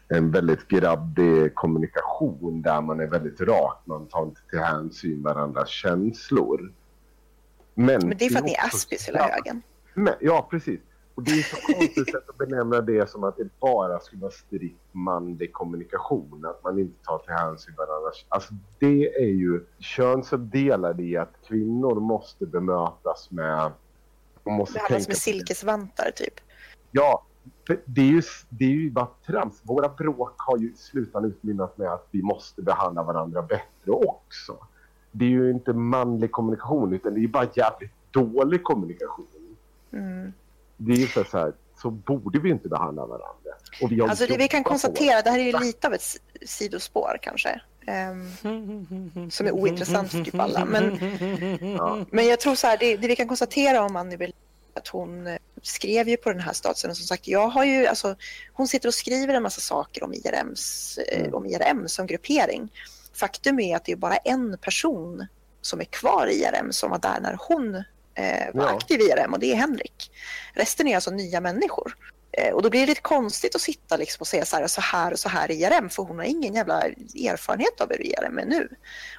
en 0.09 0.31
väldigt 0.31 0.69
grabbig 0.69 1.55
kommunikation 1.55 2.63
där 2.63 2.81
man 2.81 3.01
är 3.01 3.07
väldigt 3.07 3.41
rak. 3.41 3.83
Man 3.85 4.07
tar 4.07 4.23
inte 4.23 4.41
till 4.51 4.59
hänsyn 4.59 5.23
varandras 5.23 5.69
känslor. 5.69 6.73
Men, 7.75 8.09
Men 8.09 8.17
det 8.19 8.25
är 8.25 8.31
för 8.31 8.39
att 8.39 8.45
ni 8.45 8.53
är 8.53 8.67
aspis 8.67 9.09
hela 9.09 9.19
högen. 9.19 9.63
men, 9.95 10.15
ja, 10.21 10.49
precis. 10.51 10.81
Och 11.17 11.23
det 11.23 11.31
är 11.31 11.43
så 11.43 11.57
konstigt 11.73 12.11
sätt 12.11 12.29
att 12.29 12.39
benämna 12.39 12.81
det 12.81 13.11
som 13.11 13.25
att 13.25 13.37
det 13.37 13.61
bara 13.61 14.01
skulle 14.01 14.23
vara 14.23 14.33
strikt 14.33 14.81
manlig 14.93 15.53
kommunikation. 15.53 16.45
Att 16.45 16.65
man 16.65 16.79
inte 16.79 17.05
tar 17.05 17.19
till 17.19 17.33
hänsyn 17.33 17.75
varandra. 17.77 18.11
Alltså 18.29 18.55
det 18.79 19.17
är 19.17 19.29
ju 19.29 19.65
könsuppdelade 19.79 21.03
i 21.03 21.17
att 21.17 21.33
kvinnor 21.49 22.01
måste 22.01 22.47
bemötas 22.47 23.31
med... 23.31 23.73
Måste 24.45 24.75
Behandlas 24.75 25.09
med 25.09 25.17
silkesvantar 25.17 26.11
typ. 26.17 26.35
Ja, 26.91 27.23
det 27.85 28.01
är, 28.01 28.13
ju, 28.13 28.23
det 28.49 28.65
är 28.65 28.69
ju 28.69 28.91
bara 28.91 29.09
trams. 29.27 29.61
Våra 29.63 29.89
bråk 29.89 30.35
har 30.37 30.59
ju 30.59 30.71
i 30.71 30.77
slutändan 30.77 31.31
utmynnat 31.31 31.79
med 31.79 31.93
att 31.93 32.07
vi 32.11 32.23
måste 32.23 32.63
behandla 32.63 33.03
varandra 33.03 33.43
bättre 33.43 33.91
också. 33.91 34.57
Det 35.13 35.25
är 35.25 35.31
ju 35.31 35.51
inte 35.51 35.73
manlig 35.73 36.33
kommunikation 36.33 36.93
utan 36.93 37.15
det 37.15 37.25
är 37.25 37.29
bara 37.29 37.49
jävligt 37.55 37.93
dålig 38.11 38.63
kommunikation. 38.63 39.27
Mm. 39.91 40.33
Det 40.77 40.93
är 40.93 40.97
ju 40.97 41.07
så 41.09 41.25
så 41.25 41.39
här, 41.39 41.53
så 41.83 41.91
borde 41.91 42.39
vi 42.39 42.51
inte 42.51 42.69
behandla 42.69 43.07
varandra. 43.07 43.51
Och 43.83 43.93
vi 43.93 44.01
Alltså 44.03 44.27
det 44.27 44.37
vi 44.37 44.49
kan 44.49 44.65
konstatera, 44.65 45.23
det 45.23 45.31
här 45.31 45.39
är 45.39 45.43
ju 45.45 45.59
lite 45.59 45.87
av 45.87 45.95
ett 45.95 46.17
sidospår 46.47 47.19
kanske. 47.23 47.61
ehm, 47.87 48.31
som 49.31 49.47
är 49.47 49.53
ointressant 49.53 50.11
för 50.11 50.25
typ 50.25 50.35
alla. 50.41 50.65
Men, 50.65 50.99
Ja. 51.79 52.05
men 52.11 52.27
jag 52.27 52.41
tror 52.41 52.55
så 52.55 52.67
här, 52.67 52.77
det, 52.79 52.97
det 52.97 53.09
vi 53.09 53.17
kan 53.17 53.29
konstatera 53.29 53.83
om 53.83 53.97
Annie 53.97 54.17
Berlin, 54.17 54.35
att 54.75 54.89
hon 54.89 55.27
eh, 55.27 55.37
skrev 55.63 56.09
ju 56.09 56.17
på 56.17 56.31
den 56.33 56.41
här 56.41 56.53
statusen. 56.53 56.91
Och 56.91 56.97
som 56.97 57.07
sagt, 57.07 57.29
jag 57.29 57.49
har 57.49 57.65
ju, 57.65 57.87
alltså, 57.87 58.17
hon 58.53 58.69
sitter 58.69 58.89
och 58.89 58.95
skriver 58.95 59.35
en 59.35 59.43
massa 59.43 59.61
saker 59.61 60.05
om, 60.05 60.15
IRMs, 60.15 60.99
eh, 60.99 61.21
Mm. 61.21 61.35
om 61.35 61.47
IRM 61.47 61.89
som 61.89 62.07
gruppering. 62.07 62.73
Faktum 63.13 63.61
är 63.61 63.77
att 63.77 63.85
det 63.85 63.93
är 63.93 63.97
bara 63.97 64.17
en 64.17 64.59
person 64.59 65.27
som 65.61 65.81
är 65.81 65.85
kvar 65.85 66.27
i 66.31 66.43
IRM 66.43 66.73
som 66.73 66.91
var 66.91 66.99
där 66.99 67.21
när 67.21 67.39
hon 67.49 67.83
eh, 68.17 68.55
var 68.55 68.65
Ja. 68.65 68.77
aktiv 68.77 69.01
i 69.01 69.05
IRM 69.05 69.33
och 69.33 69.41
det 69.41 69.53
är 69.53 69.57
Henrik. 69.57 70.11
Resten 70.55 70.87
är 70.89 70.95
alltså 70.95 71.11
nya 71.11 71.41
människor. 71.41 71.97
Eh, 72.33 72.53
Och 72.55 72.63
då 72.63 72.71
blir 72.71 72.81
det 72.81 72.87
lite 72.87 73.01
konstigt 73.01 73.55
att 73.55 73.61
sitta 73.61 73.97
liksom 73.97 74.21
och 74.21 74.27
säga 74.27 74.45
så 74.45 74.57
här, 74.57 74.67
så 74.67 74.81
här 74.81 75.13
och 75.13 75.19
så 75.19 75.29
här 75.29 75.51
i 75.51 75.55
IRM 75.63 75.91
för 75.91 76.03
hon 76.03 76.19
har 76.19 76.25
ingen 76.25 76.55
jävla 76.55 76.83
erfarenhet 77.31 77.81
av 77.81 77.89
hur 77.91 78.07
IRM 78.07 78.39
är 78.39 78.45
nu. 78.47 78.69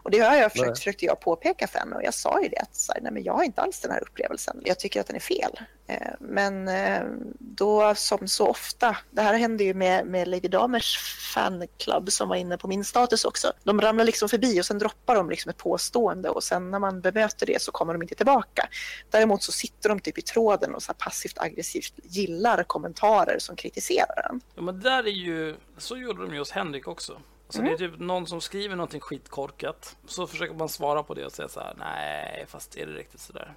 Och 0.04 0.12
det 0.12 0.20
har 0.20 0.36
jag 0.36 0.52
försökt, 0.52 0.68
Nej. 0.68 0.76
försökte 0.76 1.06
jag 1.06 1.20
påpeka 1.20 1.68
för 1.68 1.80
henne 1.80 1.96
och 1.96 2.04
jag 2.04 2.14
sa 2.14 2.42
ju 2.42 2.48
det 2.50 2.58
att 2.58 2.76
så 2.76 2.94
här, 2.94 3.02
nej, 3.02 3.12
men 3.12 3.24
jag 3.24 3.34
har 3.34 3.44
inte 3.44 3.62
alls 3.62 3.80
den 3.80 3.92
här 3.92 4.02
upplevelsen. 4.04 4.62
Jag 4.66 4.80
tycker 4.80 5.02
att 5.02 5.08
den 5.08 5.16
är 5.16 5.20
fel. 5.20 5.60
Eh, 5.88 6.14
Men 6.20 6.68
eh, 6.68 7.04
då 7.40 7.96
som 7.96 8.28
så 8.28 8.48
ofta, 8.48 8.98
det 9.12 9.22
här 9.22 9.34
hände 9.34 9.64
ju 9.64 9.74
med, 9.74 10.06
med 10.06 10.28
Lady 10.28 10.48
Damers 10.48 10.98
fanclub 11.34 12.12
som 12.12 12.30
var 12.30 12.36
inne 12.36 12.58
på 12.58 12.68
min 12.68 12.84
status 12.86 13.26
också. 13.26 13.54
De 13.64 13.82
ramlar 13.82 14.06
liksom 14.06 14.30
förbi 14.30 14.62
och 14.62 14.66
sen 14.66 14.80
droppar 14.80 15.16
de 15.16 15.30
liksom 15.30 15.50
ett 15.50 15.58
påstående 15.58 16.30
och 16.30 16.44
sen 16.44 16.72
när 16.72 16.80
man 16.80 17.02
bemöter 17.02 17.46
det 17.46 17.62
så 17.62 17.72
kommer 17.72 17.94
de 17.94 18.02
inte 18.02 18.16
tillbaka. 18.16 18.70
Däremot 19.10 19.44
så 19.44 19.52
sitter 19.52 19.90
de 19.90 20.00
typ 20.00 20.18
i 20.18 20.22
tråden 20.22 20.76
och 20.76 20.84
så 20.84 20.94
passivt 20.94 21.38
aggressivt 21.38 21.94
gillar 22.04 22.64
kommentarer 22.64 23.40
som 23.40 23.56
kritiserar 23.56 24.28
den. 24.30 24.42
Ja, 24.56 24.62
men 24.62 24.80
där 24.80 25.04
är 25.04 25.12
ju, 25.12 25.56
så 25.78 25.98
gjorde 25.98 26.22
de 26.22 26.34
ju 26.34 26.40
hos 26.40 26.52
Henrik 26.52 26.88
också. 26.88 27.22
Alltså 27.48 27.62
Det 27.62 27.72
är 27.72 27.78
typ 27.78 28.00
någon 28.00 28.28
som 28.28 28.42
skriver 28.42 28.76
någonting 28.76 29.02
skitkorkat. 29.02 29.96
Så 30.08 30.28
försöker 30.28 30.54
man 30.56 30.70
svara 30.70 31.04
på 31.04 31.14
det 31.14 31.26
och 31.26 31.32
säga 31.32 31.48
så 31.50 31.60
här. 31.60 31.74
Nej, 31.78 32.46
fast 32.48 32.78
är 32.78 32.86
det 32.86 32.94
riktigt 32.94 33.20
så 33.22 33.34
där? 33.34 33.54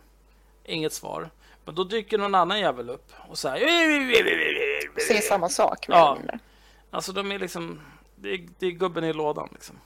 Inget 0.64 0.92
svar. 0.92 1.30
Men 1.70 1.74
då 1.74 1.84
dyker 1.84 2.18
någon 2.18 2.34
annan 2.34 2.60
jävel 2.60 2.90
upp 2.90 3.12
och 3.28 3.38
så 3.38 3.48
här. 3.48 3.58
Säger 5.06 5.20
samma 5.20 5.48
sak 5.48 5.84
Ja. 5.88 6.18
Alltså 6.90 7.12
de 7.12 7.32
är 7.32 7.38
liksom. 7.38 7.80
Det 8.16 8.28
är, 8.28 8.48
det 8.58 8.66
är 8.66 8.70
gubben 8.70 9.04
i 9.04 9.12
lådan 9.12 9.48
liksom. 9.52 9.76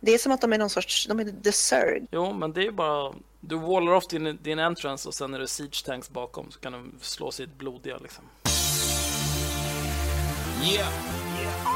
Det 0.00 0.14
är 0.14 0.18
som 0.18 0.32
att 0.32 0.40
de 0.40 0.52
är 0.52 0.58
någon 0.58 0.70
sorts, 0.70 1.06
de 1.06 1.20
är 1.20 1.42
the 1.42 1.52
Zerg. 1.52 2.06
Jo, 2.10 2.32
men 2.32 2.52
det 2.52 2.60
är 2.60 2.64
ju 2.64 2.70
bara. 2.70 3.14
Du 3.40 3.56
wallar 3.56 3.92
off 3.92 4.06
din, 4.08 4.38
din 4.42 4.58
entrance 4.58 5.08
och 5.08 5.14
sen 5.14 5.34
är 5.34 5.38
det 5.38 5.48
siege 5.48 5.84
tanks 5.86 6.10
bakom 6.10 6.50
så 6.50 6.60
kan 6.60 6.72
de 6.72 6.92
slå 7.00 7.30
sitt 7.30 7.58
blodiga 7.58 7.98
liksom. 7.98 8.24
Yeah. 10.64 10.92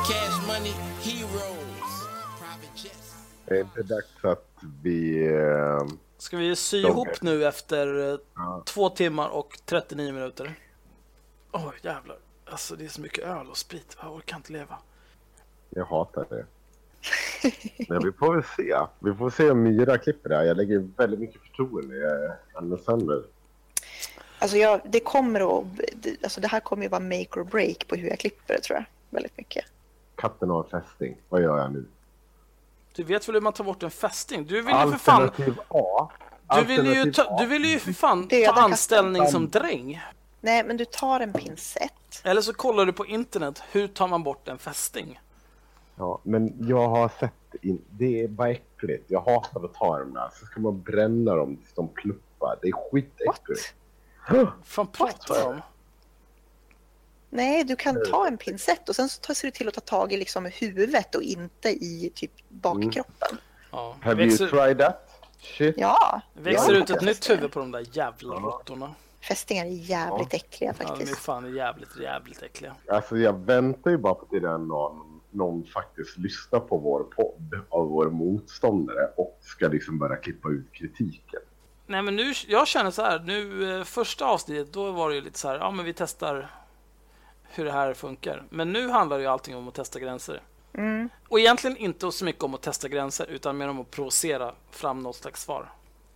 Cash 0.09 0.47
money, 0.47 0.73
heroes. 1.03 1.93
Private 2.39 2.75
jets. 2.75 3.15
Det 3.45 3.55
är 3.55 3.61
inte 3.61 3.83
dags 3.83 4.25
att 4.25 4.50
vi... 4.83 5.27
Eh, 5.35 5.87
Ska 6.19 6.37
vi 6.37 6.57
sy 6.57 6.77
ihop 6.79 7.23
nu 7.23 7.45
efter 7.47 8.13
eh, 8.13 8.19
Ja. 8.35 8.63
två 8.67 8.89
timmar 8.91 9.29
och 9.29 9.59
39 9.65 10.13
minuter? 10.13 10.55
Oj, 11.53 11.73
jävlar. 11.83 12.17
Alltså 12.45 12.77
det 12.77 12.85
är 12.85 12.89
så 12.89 13.01
mycket 13.01 13.25
öl 13.25 13.47
och 13.51 13.57
sprit. 13.57 13.97
Jag 14.03 14.15
orkar 14.15 14.37
inte 14.37 14.53
leva. 14.53 14.79
jag 15.71 15.85
hatar 15.85 16.27
det. 16.31 16.47
Men 17.89 18.03
vi 18.05 18.13
får 18.13 18.35
väl 18.35 18.45
se. 18.57 18.75
Vi 18.99 19.15
får 19.15 19.31
se 19.31 19.51
om 19.51 19.63
Myra 19.63 19.99
klipper 19.99 20.29
det 20.29 20.37
här. 20.37 20.45
Jag 20.45 20.57
lägger 20.57 20.89
väldigt 20.97 21.21
mycket 21.21 21.41
förtroende 21.43 21.97
i 21.97 22.03
eh, 22.03 22.33
Alexander. 22.55 23.23
Alltså 24.39 24.57
jag, 24.57 24.81
det 24.85 25.01
kommer 25.01 25.59
att, 25.61 25.65
det- 25.95 26.17
alltså 26.23 26.41
det 26.41 26.49
här 26.49 26.61
kommer 26.61 26.83
ju 26.83 26.89
vara 26.89 27.01
make 27.03 27.41
or 27.41 27.45
break 27.45 27.87
på 27.89 27.95
hur 27.97 28.09
jag 28.09 28.19
klipper 28.19 28.55
det 28.55 28.61
tror 28.61 28.77
jag. 28.77 28.85
Väldigt 29.11 29.37
mycket. 29.37 29.65
Katten 30.15 30.51
har 30.51 30.63
fästing. 30.63 31.17
Vad 31.29 31.43
gör 31.43 31.59
jag 31.59 31.73
nu? 31.73 31.85
Du 32.95 33.05
vet 33.05 33.29
väl 33.29 33.35
hur 33.35 33.41
man 33.41 33.53
tar 33.53 33.65
bort 33.65 33.83
en 33.83 33.91
fästing? 33.91 34.47
Du 34.47 34.63
vill 34.63 34.75
ju 34.85 34.91
för 34.91 34.99
fan... 34.99 35.23
Alternativ 35.23 35.61
A. 35.69 36.11
Du 36.55 36.65
vill 36.65 36.87
ju, 36.87 37.13
ta, 37.13 37.37
du 37.39 37.47
vill 37.47 37.65
ju 37.65 37.79
för 37.79 37.93
fan 37.93 38.29
ta 38.29 38.53
anställning 38.53 39.27
som 39.27 39.51
dräng. 39.51 40.01
Nej, 40.41 40.65
men 40.65 40.77
du 40.77 40.85
tar 40.85 41.21
en 41.21 41.33
pincett. 41.33 42.23
Eller 42.25 42.41
så 42.41 42.53
kollar 42.53 42.87
du 42.87 42.93
på 42.93 43.07
internet. 43.07 43.63
Hur 43.73 43.89
tar 43.89 44.09
man 44.09 44.23
bort 44.23 44.49
en 44.49 44.59
fästing? 44.59 45.21
Ja, 45.97 46.21
men 46.23 46.69
jag 46.69 46.89
har 46.89 47.11
sett... 47.21 47.33
In... 47.63 47.85
Det 47.91 48.23
är 48.23 48.29
bara 48.29 48.51
äckligt. 48.51 49.05
Jag 49.11 49.21
hatar 49.21 49.65
att 49.65 49.75
ta 49.75 49.99
dem 49.99 50.15
där. 50.15 50.31
Så 50.41 50.47
ska 50.47 50.61
man 50.61 50.83
bränna 50.83 51.35
dem 51.35 51.57
tills 51.57 51.73
de 51.75 51.89
pluppar. 51.89 52.59
Det 52.63 52.69
är 52.69 52.91
skitäckligt. 52.91 53.75
What? 54.29 54.49
fan 54.65 54.87
pratar 54.87 55.35
du 55.35 55.43
om? 55.43 55.61
Nej, 57.31 57.65
du 57.65 57.77
kan 57.77 58.05
ta 58.11 58.27
en 58.27 58.39
pincett 58.39 58.89
och 58.89 58.97
sen 58.97 59.09
så 59.09 59.21
tar- 59.21 59.35
ser 59.35 59.49
du 59.49 59.53
till 59.53 59.69
att 59.69 59.75
ta 59.75 59.81
tag 59.81 60.13
i 60.13 60.17
liksom 60.17 60.45
huvudet 60.55 61.15
och 61.15 61.23
inte 61.23 61.69
i 61.69 62.13
typ 62.15 62.33
bakkroppen. 62.49 63.39
Ja. 63.71 63.97
Have 64.03 64.25
you 64.25 64.37
tried 64.49 64.79
that? 64.79 65.07
Shit. 65.39 65.75
Ja. 65.79 66.21
växer 66.33 66.73
ja, 66.75 66.79
ut 66.81 66.91
ett 66.91 67.03
nytt 67.03 67.31
huvud 67.31 67.53
på 67.53 67.59
de 67.61 67.71
där 67.71 67.87
jävla 67.93 68.35
råttorna. 68.35 68.95
Fästingar 69.29 69.65
är 69.65 69.71
jävligt 69.71 70.35
äckliga 70.35 70.75
Ja, 70.79 70.85
de 70.85 70.93
är 70.93 70.97
faktiskt. 70.97 71.19
fan 71.19 71.55
jävligt, 71.55 71.97
jävligt 72.03 72.43
äckliga. 72.43 72.75
Alltså 72.89 73.17
jag 73.17 73.33
väntar 73.39 73.91
ju 73.91 73.97
bara 73.99 74.15
på 74.15 74.27
till 74.27 74.43
den 74.43 74.69
någon, 74.69 75.21
någon 75.31 75.65
faktiskt 75.65 76.19
lyssnar 76.19 76.61
på 76.61 76.79
vår 76.79 77.05
podd 77.05 77.61
av 77.69 77.87
våra 77.89 78.11
motståndare 78.11 79.11
och 79.17 79.39
ska 79.41 79.69
liksom 79.69 79.99
börja 79.99 80.17
klippa 80.17 80.49
ut 80.49 80.73
kritiken. 80.73 81.41
Nej 81.87 82.03
men 82.03 82.17
nu, 82.17 82.33
jag 82.49 82.69
känner 82.69 82.91
så 82.91 83.03
här, 83.03 83.19
nu 83.19 83.71
eh, 83.79 83.85
första 83.85 84.25
avsnittet 84.25 84.73
då 84.73 84.93
var 84.93 85.09
det 85.09 85.15
ju 85.15 85.21
lite 85.21 85.39
så 85.39 85.49
här, 85.49 85.59
ja 85.59 85.71
men 85.71 85.85
vi 85.85 85.95
testar 85.95 86.51
hur 87.51 87.65
det 87.65 87.73
här 87.73 87.95
funkar. 87.95 88.45
Men 88.51 88.73
nu 88.73 88.89
handlar 88.89 89.19
ju 89.19 89.27
allting 89.27 89.57
om 89.57 89.69
att 89.69 89.75
testa 89.75 90.01
gränser. 90.01 90.43
Mm. 90.75 91.09
Och 91.29 91.41
egentligen 91.41 91.77
inte 91.77 92.13
så 92.13 92.25
mycket 92.25 92.43
om 92.45 92.55
att 92.55 92.63
testa 92.63 92.89
gränser 92.89 93.27
utan 93.27 93.59
mer 93.59 93.69
om 93.69 93.81
att 93.81 93.91
provocera 93.91 94.55
fram 94.71 95.01
något 95.03 95.17
slags 95.17 95.43
svar. 95.43 95.73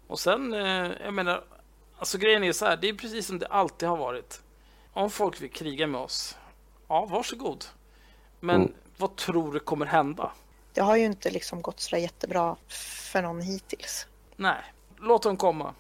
Och 0.07 0.19
sen, 0.21 0.55
eh, 0.55 0.91
jag 1.05 1.15
menar, 1.15 1.45
alltså 1.99 2.19
grejen 2.19 2.45
är 2.45 2.53
så 2.53 2.67
här, 2.67 2.77
det 2.77 2.89
är 2.89 2.95
precis 2.95 3.27
som 3.27 3.39
det 3.39 3.47
alltid 3.47 3.89
har 3.89 3.97
varit. 3.97 4.43
Om 4.93 5.11
folk 5.11 5.41
vill 5.43 5.51
kriga 5.51 5.87
med 5.87 6.01
oss, 6.01 6.37
ja 6.89 7.05
varsågod. 7.07 7.65
Men 8.41 8.57
Mm. 8.57 8.73
vad 8.97 9.17
tror 9.17 9.53
du 9.53 9.61
kommer 9.61 9.87
hända? 9.87 10.33
Det 10.73 10.81
har 10.81 10.97
ju 10.97 11.05
inte 11.05 11.31
liksom 11.31 11.63
gått 11.63 11.81
så 11.81 11.97
jättebra 11.97 12.57
för 13.11 13.23
någon 13.23 13.41
hittills. 13.41 14.07
Nej, 14.37 14.65
låt 14.97 15.23
dem 15.23 15.37
komma. 15.37 15.75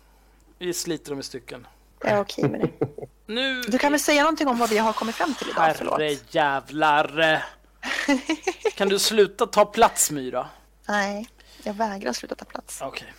Vi 0.58 0.74
sliter 0.74 1.10
dem 1.10 1.20
i 1.20 1.22
stycken. 1.22 1.66
Jag 2.04 2.12
är 2.12 2.20
okej 2.20 2.48
med 2.48 2.60
det. 2.60 2.86
Nu... 3.26 3.62
Du 3.62 3.78
kan 3.78 3.92
väl 3.92 4.00
säga 4.00 4.22
någonting 4.22 4.48
om 4.48 4.58
vad 4.58 4.70
vi 4.70 4.78
har 4.78 4.92
kommit 4.92 5.14
fram 5.14 5.34
till 5.34 5.48
idag? 5.48 5.76
Förlåt. 5.76 6.00
Herre 6.00 6.16
jävlar. 6.30 7.44
Kan 8.74 8.88
du 8.88 8.98
sluta 8.98 9.46
ta 9.46 9.64
plats 9.64 10.10
Myra? 10.10 10.48
Nej, 10.88 11.28
jag 11.62 11.74
vägrar 11.74 12.12
sluta 12.12 12.34
ta 12.34 12.44
plats. 12.44 12.82
Okej. 12.82 13.12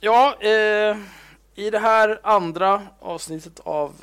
Ja, 0.00 0.36
eh, 0.40 0.96
i 1.54 1.70
det 1.70 1.78
här 1.78 2.20
andra 2.22 2.82
avsnittet 3.00 3.60
av 3.60 3.94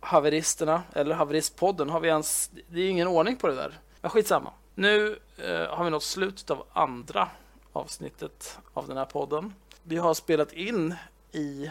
Haveristerna, 0.00 0.82
eller 0.92 1.14
Haveristpodden, 1.14 1.90
har 1.90 2.00
vi 2.00 2.08
ens... 2.08 2.50
Det 2.68 2.80
är 2.80 2.88
ingen 2.88 3.08
ordning 3.08 3.36
på 3.36 3.48
det 3.48 3.54
där. 3.54 3.78
Men 4.00 4.10
skitsamma. 4.10 4.52
Nu 4.74 5.18
eh, 5.38 5.76
har 5.76 5.84
vi 5.84 5.90
nått 5.90 6.02
slutet 6.02 6.50
av 6.50 6.66
andra 6.72 7.28
avsnittet 7.72 8.58
av 8.74 8.88
den 8.88 8.96
här 8.96 9.04
podden. 9.04 9.54
Vi 9.82 9.96
har 9.96 10.14
spelat 10.14 10.52
in 10.52 10.94
i 11.32 11.70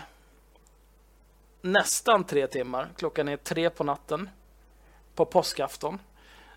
nästan 1.63 2.23
tre 2.23 2.47
timmar. 2.47 2.89
Klockan 2.95 3.27
är 3.27 3.37
tre 3.37 3.69
på 3.69 3.83
natten 3.83 4.29
på 5.15 5.25
påskafton. 5.25 5.99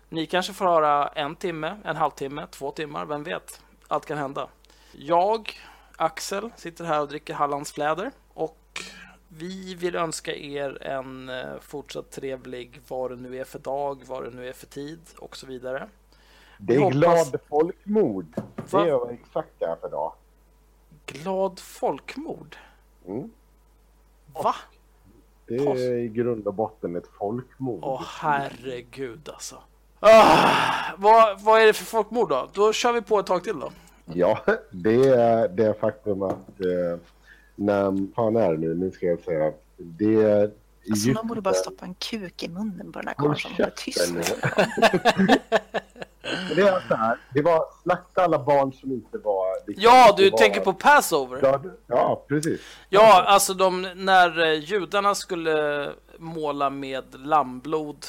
Ni 0.09 0.25
kanske 0.25 0.53
får 0.53 0.65
höra 0.65 1.07
en 1.07 1.35
timme, 1.35 1.77
en 1.83 1.95
halvtimme, 1.95 2.47
två 2.51 2.71
timmar, 2.71 3.05
vem 3.05 3.23
vet? 3.23 3.61
Allt 3.87 4.05
kan 4.05 4.17
hända. 4.17 4.49
Jag, 4.91 5.51
Axel, 5.95 6.49
sitter 6.55 6.85
här 6.85 7.01
och 7.01 7.07
dricker 7.07 7.33
Hallandsfläder 7.33 8.11
och 8.33 8.83
vi 9.27 9.75
vill 9.75 9.95
önska 9.95 10.35
er 10.35 10.83
en 10.83 11.29
eh, 11.29 11.59
fortsatt 11.61 12.11
trevlig 12.11 12.81
vad 12.87 13.11
det 13.11 13.15
nu 13.15 13.37
är 13.37 13.43
för 13.43 13.59
dag, 13.59 14.03
vad 14.05 14.23
det 14.23 14.29
nu 14.29 14.47
är 14.47 14.53
för 14.53 14.67
tid 14.67 14.99
och 15.17 15.37
så 15.37 15.47
vidare. 15.47 15.89
Det 16.57 16.75
är 16.75 16.79
hoppas- 16.79 16.95
glad 16.95 17.41
folkmord. 17.49 18.41
Va? 18.71 18.83
Det 18.83 18.89
är 18.89 19.11
exakt 19.11 19.49
det 19.59 19.65
är 19.65 19.75
för 19.75 19.89
dag. 19.89 20.13
Glad 21.05 21.59
folkmord? 21.59 22.55
Mm. 23.07 23.31
Va? 24.33 24.55
Det 25.47 25.55
är 25.55 25.93
i 25.93 26.07
grund 26.07 26.47
och 26.47 26.53
botten 26.53 26.95
ett 26.95 27.07
folkmord. 27.19 27.79
Åh 27.83 28.03
herregud 28.05 29.29
alltså. 29.33 29.55
Ah, 29.99 30.93
vad, 30.97 31.41
vad 31.41 31.61
är 31.61 31.65
det 31.65 31.73
för 31.73 31.85
folkmord 31.85 32.29
då? 32.29 32.49
Då 32.53 32.73
kör 32.73 32.93
vi 32.93 33.01
på 33.01 33.19
ett 33.19 33.25
tag 33.25 33.43
till 33.43 33.59
då. 33.59 33.71
Ja, 34.05 34.39
det 34.71 35.07
är 35.09 35.47
det 35.47 35.79
faktum 35.79 36.21
att 36.21 36.59
eh, 36.59 36.99
när 37.55 38.13
fan 38.15 38.35
är 38.35 38.51
det 38.51 38.57
nu? 38.57 38.75
Nu 38.75 38.91
ska 38.91 39.05
jag 39.05 39.19
säga. 39.19 39.53
Det 39.77 40.15
är 40.21 40.51
Alltså, 40.89 41.09
man 41.09 41.27
borde 41.27 41.41
bara 41.41 41.53
stoppa 41.53 41.85
en 41.85 41.93
kuk 41.93 42.43
i 42.43 42.49
munnen 42.49 42.91
på 42.91 42.99
den 42.99 43.07
här 43.07 43.15
karln 43.15 43.35
som 43.35 43.51
håller 43.51 43.69
tyst. 43.75 44.13
Det 46.55 46.61
är 46.61 46.83
så 46.87 46.95
här. 46.95 47.17
Det 47.33 47.41
var 47.41 47.65
slakta 47.83 48.23
alla 48.23 48.39
barn 48.39 48.73
som 48.73 48.91
inte 48.91 49.17
var... 49.17 49.67
liksom- 49.67 49.83
Ja, 49.83 50.13
du 50.17 50.29
var- 50.29 50.37
tänker 50.37 50.61
på 50.61 50.73
Passover? 50.73 51.39
Ja, 51.43 51.61
Ja, 51.87 52.25
precis. 52.27 52.61
Ja, 52.89 53.23
alltså 53.23 53.53
de, 53.53 53.81
när 53.95 54.39
eh, 54.43 54.53
judarna 54.53 55.15
skulle 55.15 55.89
måla 56.17 56.69
med 56.69 57.03
lammblod 57.27 58.05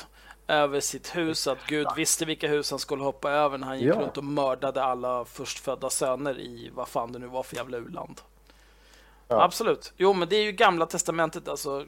över 0.47 0.81
sitt 0.81 1.17
hus, 1.17 1.47
att 1.47 1.59
Gud 1.67 1.87
visste 1.97 2.25
vilka 2.25 2.49
hus 2.49 2.71
han 2.71 2.79
skulle 2.79 3.03
hoppa 3.05 3.31
över 3.31 3.59
när 3.59 3.67
han 3.67 3.79
gick 3.79 3.89
Ja. 3.95 4.01
runt 4.01 4.17
och 4.17 4.25
mördade 4.25 4.83
alla 4.85 5.25
förstfödda 5.25 5.91
söner 5.91 6.39
i 6.41 6.71
vad 6.75 6.89
fan 6.89 7.13
det 7.13 7.19
nu 7.19 7.27
var 7.27 7.43
för 7.43 7.57
jävla 7.57 7.77
u-land. 7.77 8.21
Ja. 9.29 9.43
Absolut. 9.43 9.93
Jo, 9.97 10.13
men 10.13 10.29
det 10.29 10.37
är 10.37 10.43
ju 10.43 10.53
gamla 10.53 10.87
testamentet 10.87 11.49
alltså. 11.49 11.85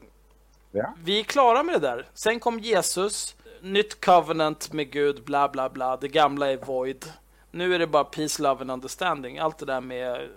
Ja. 0.71 0.93
Vi 1.03 1.19
är 1.19 1.23
klara 1.23 1.63
med 1.63 1.75
det 1.81 1.87
där. 1.87 2.07
Sen 2.13 2.39
kom 2.39 2.59
Jesus, 2.59 3.35
nytt 3.61 4.05
covenant 4.05 4.73
med 4.73 4.91
Gud, 4.91 5.23
bla 5.23 5.49
bla 5.49 5.69
bla. 5.69 5.97
Det 5.97 6.07
gamla 6.07 6.51
är 6.51 6.57
void. 6.57 7.05
Nu 7.51 7.75
är 7.75 7.79
det 7.79 7.87
bara 7.87 8.03
peace, 8.03 8.41
love 8.41 8.61
and 8.61 8.71
understanding. 8.71 9.39
Allt 9.39 9.57
det 9.57 9.65
där 9.65 9.81
med 9.81 10.29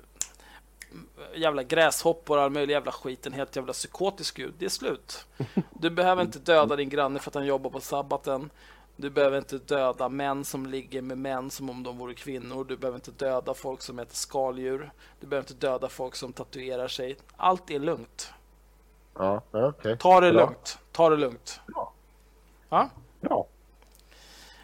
jävla 1.34 1.62
gräshoppor 1.62 2.36
och 2.36 2.42
all 2.42 2.50
möjlig 2.50 2.74
jävla 2.74 2.92
skit. 2.92 3.26
En 3.26 3.32
helt 3.32 3.56
jävla 3.56 3.72
psykotisk 3.72 4.36
gud. 4.36 4.54
Det 4.58 4.64
är 4.64 4.68
slut. 4.68 5.26
Du 5.70 5.90
behöver 5.90 6.22
inte 6.22 6.38
döda 6.38 6.76
din 6.76 6.88
granne 6.88 7.18
för 7.18 7.30
att 7.30 7.34
han 7.34 7.46
jobbar 7.46 7.70
på 7.70 7.80
sabbaten. 7.80 8.50
Du 8.96 9.10
behöver 9.10 9.38
inte 9.38 9.58
döda 9.58 10.08
män 10.08 10.44
som 10.44 10.66
ligger 10.66 11.02
med 11.02 11.18
män 11.18 11.50
som 11.50 11.70
om 11.70 11.82
de 11.82 11.98
vore 11.98 12.14
kvinnor. 12.14 12.64
Du 12.64 12.76
behöver 12.76 12.96
inte 12.96 13.10
döda 13.10 13.54
folk 13.54 13.82
som 13.82 13.98
äter 13.98 14.14
skaldjur. 14.14 14.90
Du 15.20 15.26
behöver 15.26 15.42
inte 15.50 15.66
döda 15.66 15.88
folk 15.88 16.16
som 16.16 16.32
tatuerar 16.32 16.88
sig. 16.88 17.16
Allt 17.36 17.70
är 17.70 17.78
lugnt. 17.78 18.32
Ja, 19.14 19.42
okej. 19.50 19.98
Ta 19.98 20.20
det 20.20 20.32
Bra. 20.32 20.40
lugnt. 20.40 20.78
Ta 20.92 21.10
det 21.10 21.16
lugnt. 21.16 21.60
Bra. 21.66 21.92
Ja? 22.68 22.90
Bra. 23.24 23.46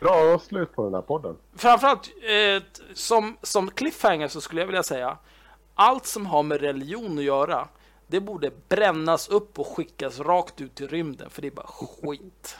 Bra 0.00 0.38
slut 0.38 0.74
på 0.74 0.84
den 0.84 0.94
här 0.94 1.02
podden. 1.02 1.36
Framförallt 1.54 2.10
eh, 2.22 2.62
som, 2.94 3.36
som 3.42 3.70
cliffhanger 3.70 4.28
så 4.28 4.40
skulle 4.40 4.60
jag 4.60 4.66
vilja 4.66 4.82
säga 4.82 5.18
allt 5.74 6.06
som 6.06 6.26
har 6.26 6.42
med 6.42 6.60
religion 6.60 7.18
att 7.18 7.24
göra 7.24 7.68
det 8.06 8.20
borde 8.20 8.50
brännas 8.68 9.28
upp 9.28 9.58
och 9.58 9.66
skickas 9.66 10.20
rakt 10.20 10.60
ut 10.60 10.80
i 10.80 10.86
rymden 10.86 11.30
för 11.30 11.42
det 11.42 11.48
är 11.48 11.52
bara 11.52 11.66
skit. 11.66 12.56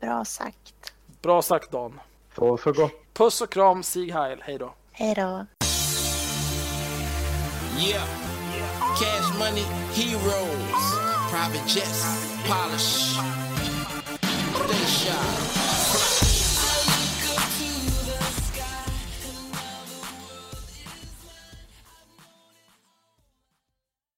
Bra 0.00 0.24
sagt. 0.24 0.92
Bra 1.22 1.42
sagt 1.42 1.70
Dan. 1.70 2.00
Så, 2.36 2.56
så 2.56 2.72
gott. 2.72 2.92
Puss 3.12 3.40
och 3.40 3.50
kram, 3.50 3.82
Sieg 3.82 4.12
Heil. 4.12 4.38
Hej 4.42 4.58
då. 4.58 4.74
Hej 4.92 5.14
då. 5.14 5.46
Yeah. 7.80 8.08
Cash 8.98 9.38
money, 9.38 9.64
heroes. 9.94 10.97
Private 11.30 11.66
jets, 11.66 12.40
polish. 12.46 13.18
Stay 14.64 14.86
shy. 14.86 15.67